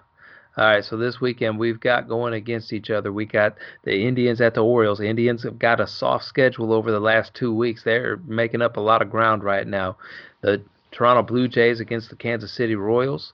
All 0.57 0.65
right, 0.65 0.83
so 0.83 0.97
this 0.97 1.21
weekend 1.21 1.57
we've 1.57 1.79
got 1.79 2.09
going 2.09 2.33
against 2.33 2.73
each 2.73 2.89
other. 2.89 3.13
We 3.13 3.25
got 3.25 3.55
the 3.83 4.05
Indians 4.05 4.41
at 4.41 4.55
the 4.55 4.63
Orioles. 4.63 4.99
The 4.99 5.07
Indians 5.07 5.43
have 5.43 5.57
got 5.57 5.79
a 5.79 5.87
soft 5.87 6.25
schedule 6.25 6.73
over 6.73 6.91
the 6.91 6.99
last 6.99 7.33
two 7.33 7.53
weeks. 7.53 7.83
They're 7.83 8.17
making 8.25 8.61
up 8.61 8.75
a 8.75 8.81
lot 8.81 9.01
of 9.01 9.11
ground 9.11 9.43
right 9.43 9.65
now. 9.65 9.97
The 10.41 10.61
Toronto 10.91 11.23
Blue 11.23 11.47
Jays 11.47 11.79
against 11.79 12.09
the 12.09 12.15
Kansas 12.15 12.51
City 12.51 12.75
Royals. 12.75 13.33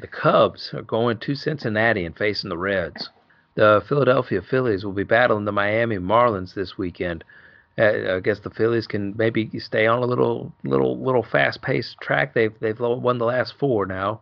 The 0.00 0.06
Cubs 0.06 0.74
are 0.74 0.82
going 0.82 1.18
to 1.18 1.34
Cincinnati 1.34 2.04
and 2.04 2.16
facing 2.16 2.50
the 2.50 2.58
Reds. 2.58 3.10
The 3.54 3.82
Philadelphia 3.88 4.42
Phillies 4.42 4.84
will 4.84 4.92
be 4.92 5.04
battling 5.04 5.44
the 5.44 5.52
Miami 5.52 5.98
Marlins 5.98 6.54
this 6.54 6.76
weekend. 6.76 7.24
Uh, 7.78 8.16
I 8.16 8.20
guess 8.20 8.40
the 8.40 8.50
Phillies 8.50 8.86
can 8.86 9.14
maybe 9.16 9.50
stay 9.60 9.86
on 9.86 10.02
a 10.02 10.06
little, 10.06 10.52
little, 10.64 10.98
little 10.98 11.22
fast-paced 11.22 11.96
track. 12.00 12.34
They've 12.34 12.52
they've 12.60 12.78
won 12.78 13.18
the 13.18 13.24
last 13.24 13.54
four 13.58 13.86
now. 13.86 14.20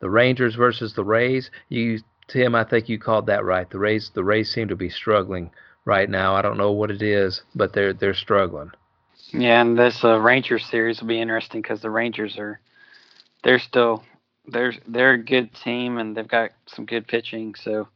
The 0.00 0.10
Rangers 0.10 0.54
versus 0.54 0.94
the 0.94 1.04
Rays. 1.04 1.50
You, 1.68 2.00
Tim, 2.28 2.54
I 2.54 2.64
think 2.64 2.88
you 2.88 2.98
called 2.98 3.26
that 3.26 3.44
right. 3.44 3.68
The 3.68 3.78
Rays, 3.78 4.10
the 4.14 4.24
Rays 4.24 4.50
seem 4.50 4.68
to 4.68 4.76
be 4.76 4.88
struggling 4.88 5.50
right 5.84 6.08
now. 6.08 6.34
I 6.34 6.42
don't 6.42 6.56
know 6.56 6.72
what 6.72 6.90
it 6.90 7.02
is, 7.02 7.42
but 7.54 7.72
they're 7.72 7.92
they're 7.92 8.14
struggling. 8.14 8.70
Yeah, 9.32 9.60
and 9.60 9.78
this 9.78 10.02
uh, 10.02 10.18
Rangers 10.18 10.64
series 10.66 11.00
will 11.00 11.08
be 11.08 11.20
interesting 11.20 11.62
because 11.62 11.80
the 11.80 11.90
Rangers 11.90 12.36
are 12.38 12.60
they're 13.44 13.58
still 13.58 14.02
they're 14.46 14.72
they're 14.88 15.12
a 15.12 15.24
good 15.24 15.54
team 15.54 15.98
and 15.98 16.16
they've 16.16 16.26
got 16.26 16.50
some 16.66 16.86
good 16.86 17.06
pitching. 17.06 17.54
So 17.54 17.88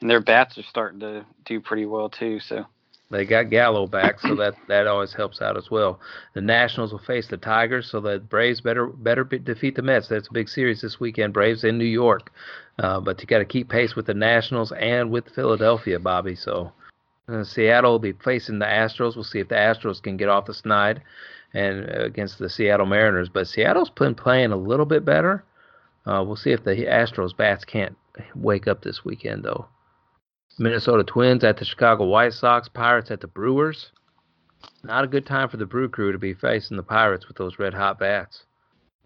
and 0.00 0.10
their 0.10 0.20
bats 0.20 0.58
are 0.58 0.62
starting 0.64 1.00
to 1.00 1.24
do 1.44 1.60
pretty 1.60 1.86
well 1.86 2.08
too. 2.08 2.40
So 2.40 2.66
They 3.10 3.24
got 3.24 3.48
Gallo 3.48 3.86
back, 3.86 4.20
so 4.20 4.34
that 4.36 4.54
that 4.68 4.86
always 4.86 5.14
helps 5.14 5.40
out 5.40 5.56
as 5.56 5.70
well. 5.70 5.98
The 6.34 6.42
Nationals 6.42 6.92
will 6.92 6.98
face 6.98 7.26
the 7.26 7.38
Tigers, 7.38 7.90
so 7.90 8.00
the 8.00 8.18
Braves 8.18 8.60
better 8.60 8.86
better 8.86 9.24
be, 9.24 9.38
defeat 9.38 9.76
the 9.76 9.82
Mets. 9.82 10.08
That's 10.08 10.28
a 10.28 10.32
big 10.32 10.48
series 10.48 10.82
this 10.82 11.00
weekend. 11.00 11.32
Braves 11.32 11.64
in 11.64 11.78
New 11.78 11.86
York, 11.86 12.30
uh, 12.78 13.00
but 13.00 13.20
you 13.20 13.26
got 13.26 13.38
to 13.38 13.46
keep 13.46 13.70
pace 13.70 13.96
with 13.96 14.04
the 14.04 14.14
Nationals 14.14 14.72
and 14.72 15.10
with 15.10 15.34
Philadelphia, 15.34 15.98
Bobby. 15.98 16.34
So 16.34 16.72
uh, 17.28 17.44
Seattle 17.44 17.92
will 17.92 17.98
be 17.98 18.12
facing 18.12 18.58
the 18.58 18.66
Astros. 18.66 19.14
We'll 19.14 19.24
see 19.24 19.40
if 19.40 19.48
the 19.48 19.54
Astros 19.54 20.02
can 20.02 20.18
get 20.18 20.28
off 20.28 20.44
the 20.44 20.52
snide 20.52 21.00
and 21.54 21.88
uh, 21.88 22.04
against 22.04 22.38
the 22.38 22.50
Seattle 22.50 22.84
Mariners. 22.84 23.30
But 23.30 23.48
Seattle's 23.48 23.90
been 23.90 24.16
playing 24.16 24.52
a 24.52 24.56
little 24.56 24.86
bit 24.86 25.06
better. 25.06 25.44
Uh, 26.04 26.22
we'll 26.26 26.36
see 26.36 26.50
if 26.50 26.62
the 26.62 26.74
Astros 26.74 27.34
bats 27.34 27.64
can't 27.64 27.96
wake 28.34 28.68
up 28.68 28.82
this 28.82 29.02
weekend 29.02 29.44
though. 29.44 29.66
Minnesota 30.58 31.04
Twins 31.04 31.44
at 31.44 31.56
the 31.56 31.64
Chicago 31.64 32.04
White 32.04 32.32
Sox, 32.32 32.68
Pirates 32.68 33.10
at 33.10 33.20
the 33.20 33.28
Brewers. 33.28 33.92
Not 34.82 35.04
a 35.04 35.08
good 35.08 35.24
time 35.24 35.48
for 35.48 35.56
the 35.56 35.66
Brew 35.66 35.88
Crew 35.88 36.10
to 36.10 36.18
be 36.18 36.34
facing 36.34 36.76
the 36.76 36.82
Pirates 36.82 37.28
with 37.28 37.36
those 37.36 37.58
red 37.58 37.74
hot 37.74 37.98
bats. 37.98 38.44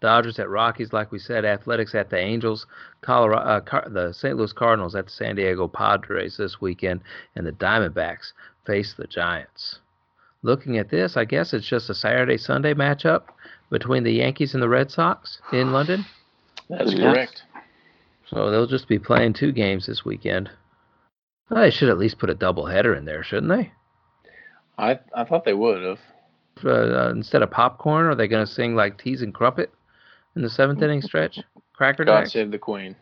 Dodgers 0.01 0.39
at 0.39 0.49
Rockies, 0.49 0.91
like 0.91 1.11
we 1.11 1.19
said. 1.19 1.45
Athletics 1.45 1.95
at 1.95 2.09
the 2.09 2.17
Angels. 2.17 2.65
Colorado, 3.01 3.41
uh, 3.41 3.59
Car- 3.61 3.87
the 3.89 4.11
St. 4.11 4.35
Louis 4.35 4.51
Cardinals 4.51 4.95
at 4.95 5.05
the 5.05 5.11
San 5.11 5.35
Diego 5.35 5.67
Padres 5.67 6.37
this 6.37 6.59
weekend, 6.59 7.01
and 7.35 7.45
the 7.45 7.53
Diamondbacks 7.53 8.33
face 8.65 8.93
the 8.97 9.07
Giants. 9.07 9.79
Looking 10.41 10.77
at 10.77 10.89
this, 10.89 11.15
I 11.15 11.23
guess 11.23 11.53
it's 11.53 11.65
just 11.65 11.89
a 11.89 11.93
Saturday 11.93 12.37
Sunday 12.37 12.73
matchup 12.73 13.23
between 13.69 14.03
the 14.03 14.11
Yankees 14.11 14.53
and 14.53 14.61
the 14.61 14.67
Red 14.67 14.91
Sox 14.91 15.39
in 15.53 15.71
London. 15.71 16.05
That's 16.69 16.93
correct. 16.93 17.43
So 18.27 18.49
they'll 18.49 18.67
just 18.67 18.89
be 18.89 18.99
playing 18.99 19.33
two 19.33 19.51
games 19.53 19.85
this 19.85 20.03
weekend. 20.03 20.49
They 21.49 21.69
should 21.69 21.89
at 21.89 21.97
least 21.97 22.19
put 22.19 22.29
a 22.29 22.35
double 22.35 22.65
header 22.65 22.95
in 22.95 23.05
there, 23.05 23.23
shouldn't 23.23 23.49
they? 23.49 23.71
I 24.77 24.99
I 25.13 25.23
thought 25.23 25.45
they 25.45 25.53
would 25.53 25.83
have. 25.83 25.99
Uh, 26.63 27.09
instead 27.09 27.41
of 27.41 27.51
popcorn, 27.51 28.05
are 28.05 28.15
they 28.15 28.27
going 28.27 28.45
to 28.45 28.51
sing 28.51 28.75
like 28.75 28.97
Teas 28.97 29.21
and 29.21 29.33
Crumpet 29.33 29.71
in 30.35 30.41
the 30.41 30.49
seventh 30.49 30.81
inning 30.81 31.01
stretch? 31.01 31.39
Cracker 31.73 32.05
God 32.05 32.21
Jack? 32.21 32.29
save 32.29 32.51
the 32.51 32.59
Queen. 32.59 32.95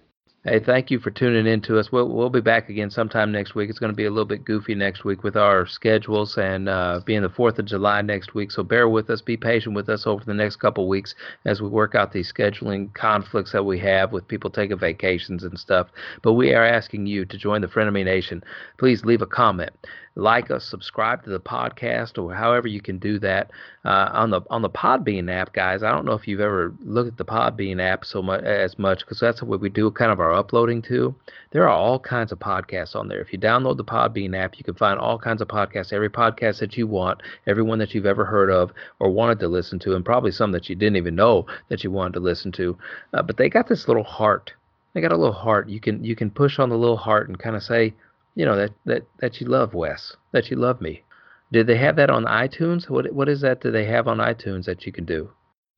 Hey, 0.43 0.59
thank 0.59 0.89
you 0.89 0.97
for 0.97 1.11
tuning 1.11 1.45
in 1.45 1.61
to 1.61 1.77
us. 1.77 1.91
We'll 1.91 2.09
we'll 2.09 2.31
be 2.31 2.41
back 2.41 2.67
again 2.67 2.89
sometime 2.89 3.31
next 3.31 3.53
week. 3.53 3.69
It's 3.69 3.77
going 3.77 3.91
to 3.91 3.95
be 3.95 4.05
a 4.05 4.09
little 4.09 4.25
bit 4.25 4.43
goofy 4.43 4.73
next 4.73 5.03
week 5.03 5.21
with 5.21 5.37
our 5.37 5.67
schedules 5.67 6.35
and 6.35 6.67
uh, 6.67 6.99
being 7.05 7.21
the 7.21 7.29
Fourth 7.29 7.59
of 7.59 7.65
July 7.65 8.01
next 8.01 8.33
week. 8.33 8.49
So 8.49 8.63
bear 8.63 8.89
with 8.89 9.11
us. 9.11 9.21
Be 9.21 9.37
patient 9.37 9.75
with 9.75 9.87
us 9.87 10.07
over 10.07 10.25
the 10.25 10.33
next 10.33 10.55
couple 10.55 10.87
weeks 10.87 11.13
as 11.45 11.61
we 11.61 11.67
work 11.67 11.93
out 11.93 12.11
these 12.11 12.33
scheduling 12.33 12.91
conflicts 12.95 13.51
that 13.51 13.63
we 13.63 13.77
have 13.81 14.11
with 14.11 14.27
people 14.27 14.49
taking 14.49 14.79
vacations 14.79 15.43
and 15.43 15.59
stuff. 15.59 15.89
But 16.23 16.33
we 16.33 16.55
are 16.55 16.65
asking 16.65 17.05
you 17.05 17.23
to 17.23 17.37
join 17.37 17.61
the 17.61 17.67
Frienemy 17.67 18.03
Nation. 18.03 18.43
Please 18.79 19.05
leave 19.05 19.21
a 19.21 19.27
comment, 19.27 19.69
like 20.15 20.51
us, 20.51 20.65
subscribe 20.65 21.23
to 21.23 21.29
the 21.29 21.39
podcast, 21.39 22.21
or 22.21 22.33
however 22.33 22.67
you 22.67 22.81
can 22.81 22.97
do 22.97 23.17
that 23.19 23.49
uh, 23.85 24.09
on 24.11 24.29
the 24.29 24.41
on 24.49 24.61
the 24.61 24.69
Podbean 24.69 25.31
app, 25.31 25.53
guys. 25.53 25.83
I 25.83 25.91
don't 25.91 26.05
know 26.05 26.13
if 26.13 26.27
you've 26.27 26.41
ever 26.41 26.73
looked 26.81 27.11
at 27.13 27.17
the 27.17 27.25
Podbean 27.25 27.81
app 27.81 28.03
so 28.03 28.21
much 28.21 28.43
as 28.43 28.77
much 28.77 28.99
because 28.99 29.19
that's 29.19 29.41
what 29.41 29.61
we 29.61 29.69
do 29.69 29.89
kind 29.91 30.11
of 30.11 30.19
our 30.19 30.33
uploading 30.33 30.81
to. 30.83 31.15
There 31.51 31.63
are 31.63 31.69
all 31.69 31.97
kinds 31.97 32.31
of 32.31 32.39
podcasts 32.39 32.95
on 32.95 33.07
there. 33.07 33.21
If 33.21 33.31
you 33.31 33.39
download 33.39 33.77
the 33.77 33.85
Podbean 33.85 34.37
app, 34.37 34.57
you 34.57 34.65
can 34.65 34.75
find 34.75 34.99
all 34.99 35.17
kinds 35.17 35.41
of 35.41 35.47
podcasts, 35.47 35.93
every 35.93 36.09
podcast 36.09 36.59
that 36.59 36.75
you 36.75 36.87
want, 36.87 37.21
every 37.47 37.63
one 37.63 37.79
that 37.79 37.93
you've 37.93 38.05
ever 38.05 38.25
heard 38.25 38.49
of 38.49 38.71
or 38.99 39.09
wanted 39.09 39.39
to 39.39 39.47
listen 39.47 39.79
to, 39.79 39.95
and 39.95 40.03
probably 40.03 40.31
some 40.31 40.51
that 40.51 40.67
you 40.67 40.75
didn't 40.75 40.97
even 40.97 41.15
know 41.15 41.45
that 41.69 41.83
you 41.83 41.91
wanted 41.91 42.13
to 42.13 42.19
listen 42.19 42.51
to. 42.51 42.77
Uh, 43.13 43.21
but 43.21 43.37
they 43.37 43.49
got 43.49 43.69
this 43.69 43.87
little 43.87 44.03
heart. 44.03 44.51
They 44.93 44.99
got 44.99 45.13
a 45.13 45.17
little 45.17 45.33
heart. 45.33 45.69
You 45.69 45.79
can 45.79 46.03
you 46.03 46.17
can 46.17 46.29
push 46.29 46.59
on 46.59 46.67
the 46.67 46.77
little 46.77 46.97
heart 46.97 47.29
and 47.29 47.39
kind 47.39 47.55
of 47.55 47.63
say, 47.63 47.93
you 48.35 48.45
know, 48.45 48.55
that 48.55 48.71
that 48.85 49.03
that 49.19 49.41
you 49.41 49.47
love 49.47 49.73
Wes, 49.73 50.15
that 50.31 50.49
you 50.49 50.57
love 50.57 50.81
me. 50.81 51.03
Did 51.51 51.67
they 51.67 51.77
have 51.77 51.97
that 51.97 52.09
on 52.09 52.25
iTunes? 52.25 52.89
What 52.89 53.11
what 53.13 53.27
is 53.27 53.41
that? 53.41 53.61
Do 53.61 53.71
they 53.71 53.85
have 53.85 54.07
on 54.07 54.17
iTunes 54.17 54.65
that 54.65 54.85
you 54.85 54.91
can 54.91 55.05
do? 55.05 55.29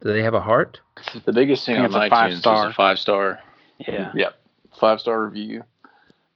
Do 0.01 0.13
they 0.13 0.21
have 0.21 0.33
a 0.33 0.41
heart? 0.41 0.79
The 1.25 1.33
biggest 1.33 1.65
thing 1.65 1.77
on 1.77 1.85
it's 1.85 1.95
a 1.95 1.99
iTunes 1.99 2.09
five-star. 2.09 2.67
is 2.67 2.71
a 2.71 2.75
five 2.75 2.99
star. 2.99 3.39
yeah, 3.79 4.11
Yep, 4.13 4.35
five 4.79 4.99
star 4.99 5.23
review, 5.25 5.63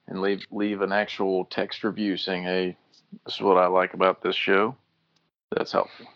and 0.08 0.22
leave 0.22 0.42
leave 0.52 0.82
an 0.82 0.92
actual 0.92 1.46
text 1.46 1.84
review 1.84 2.18
saying, 2.18 2.44
"Hey, 2.44 2.78
this 3.26 3.36
is 3.36 3.42
what 3.42 3.58
I 3.58 3.68
like 3.68 3.94
about 3.94 4.22
this 4.22 4.36
show." 4.36 4.76
That's 5.56 5.72
helpful. 5.72 6.08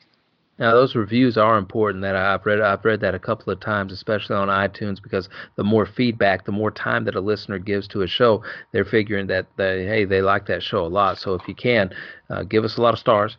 Now 0.60 0.74
those 0.74 0.96
reviews 0.96 1.38
are 1.38 1.58
important. 1.58 2.04
That 2.04 2.16
I've 2.16 2.46
read. 2.46 2.62
I've 2.62 2.86
read 2.86 3.02
that 3.02 3.16
a 3.16 3.20
couple 3.20 3.52
of 3.52 3.60
times, 3.60 3.92
especially 3.92 4.36
on 4.36 4.48
iTunes, 4.48 5.02
because 5.02 5.30
the 5.56 5.64
more 5.64 5.86
feedback, 5.86 6.46
the 6.46 6.52
more 6.52 6.72
time 6.72 7.06
that 7.06 7.16
a 7.16 7.22
listener 7.22 7.58
gives 7.58 7.88
to 7.90 8.02
a 8.02 8.08
show, 8.08 8.44
they're 8.72 8.86
figuring 8.86 9.28
that 9.28 9.48
they, 9.58 9.86
hey, 9.86 10.06
they 10.06 10.22
like 10.22 10.46
that 10.48 10.62
show 10.62 10.86
a 10.86 10.88
lot. 10.88 11.18
So 11.18 11.34
if 11.34 11.48
you 11.48 11.56
can, 11.56 11.92
uh, 12.30 12.44
give 12.44 12.64
us 12.64 12.78
a 12.78 12.82
lot 12.82 12.94
of 12.94 13.00
stars, 13.00 13.38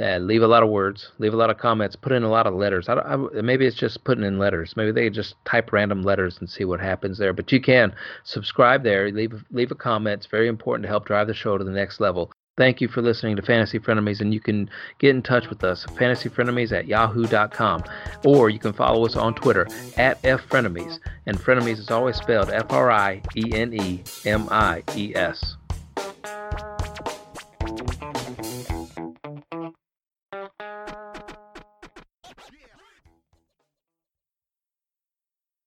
uh, 0.00 0.16
leave 0.16 0.42
a 0.42 0.46
lot 0.46 0.62
of 0.62 0.70
words, 0.70 1.10
leave 1.18 1.34
a 1.34 1.36
lot 1.36 1.50
of 1.50 1.58
comments, 1.58 1.96
put 1.96 2.12
in 2.12 2.22
a 2.22 2.30
lot 2.30 2.46
of 2.46 2.54
letters. 2.54 2.88
I, 2.88 2.94
I, 2.94 3.16
maybe 3.42 3.66
it's 3.66 3.76
just 3.76 4.02
putting 4.04 4.24
in 4.24 4.38
letters. 4.38 4.72
Maybe 4.74 4.92
they 4.92 5.10
just 5.10 5.34
type 5.44 5.72
random 5.72 6.02
letters 6.02 6.38
and 6.40 6.48
see 6.48 6.64
what 6.64 6.80
happens 6.80 7.18
there. 7.18 7.34
But 7.34 7.52
you 7.52 7.60
can 7.60 7.94
subscribe 8.24 8.82
there, 8.82 9.10
leave 9.10 9.44
leave 9.50 9.70
a 9.70 9.74
comment. 9.74 10.20
It's 10.20 10.30
very 10.30 10.48
important 10.48 10.84
to 10.84 10.88
help 10.88 11.04
drive 11.04 11.26
the 11.26 11.34
show 11.34 11.58
to 11.58 11.64
the 11.64 11.70
next 11.70 12.00
level. 12.00 12.32
Thank 12.58 12.82
you 12.82 12.88
for 12.88 13.00
listening 13.00 13.36
to 13.36 13.42
Fantasy 13.42 13.78
Frienemies, 13.78 14.20
and 14.20 14.34
you 14.34 14.40
can 14.40 14.68
get 14.98 15.16
in 15.16 15.22
touch 15.22 15.48
with 15.48 15.64
us, 15.64 15.86
fantasyfrienemies 15.86 16.70
at 16.70 16.86
yahoo.com, 16.86 17.82
or 18.26 18.50
you 18.50 18.58
can 18.58 18.74
follow 18.74 19.06
us 19.06 19.16
on 19.16 19.34
Twitter 19.34 19.66
at 19.96 20.20
ffrienemies. 20.22 20.98
And 21.24 21.38
frienemies 21.38 21.78
is 21.78 21.90
always 21.90 22.16
spelled 22.16 22.50
F 22.50 22.70
R 22.70 22.90
I 22.90 23.22
E 23.34 23.54
N 23.54 23.72
E 23.72 24.02
M 24.26 24.48
I 24.50 24.82
E 24.94 25.14
S. 25.14 25.56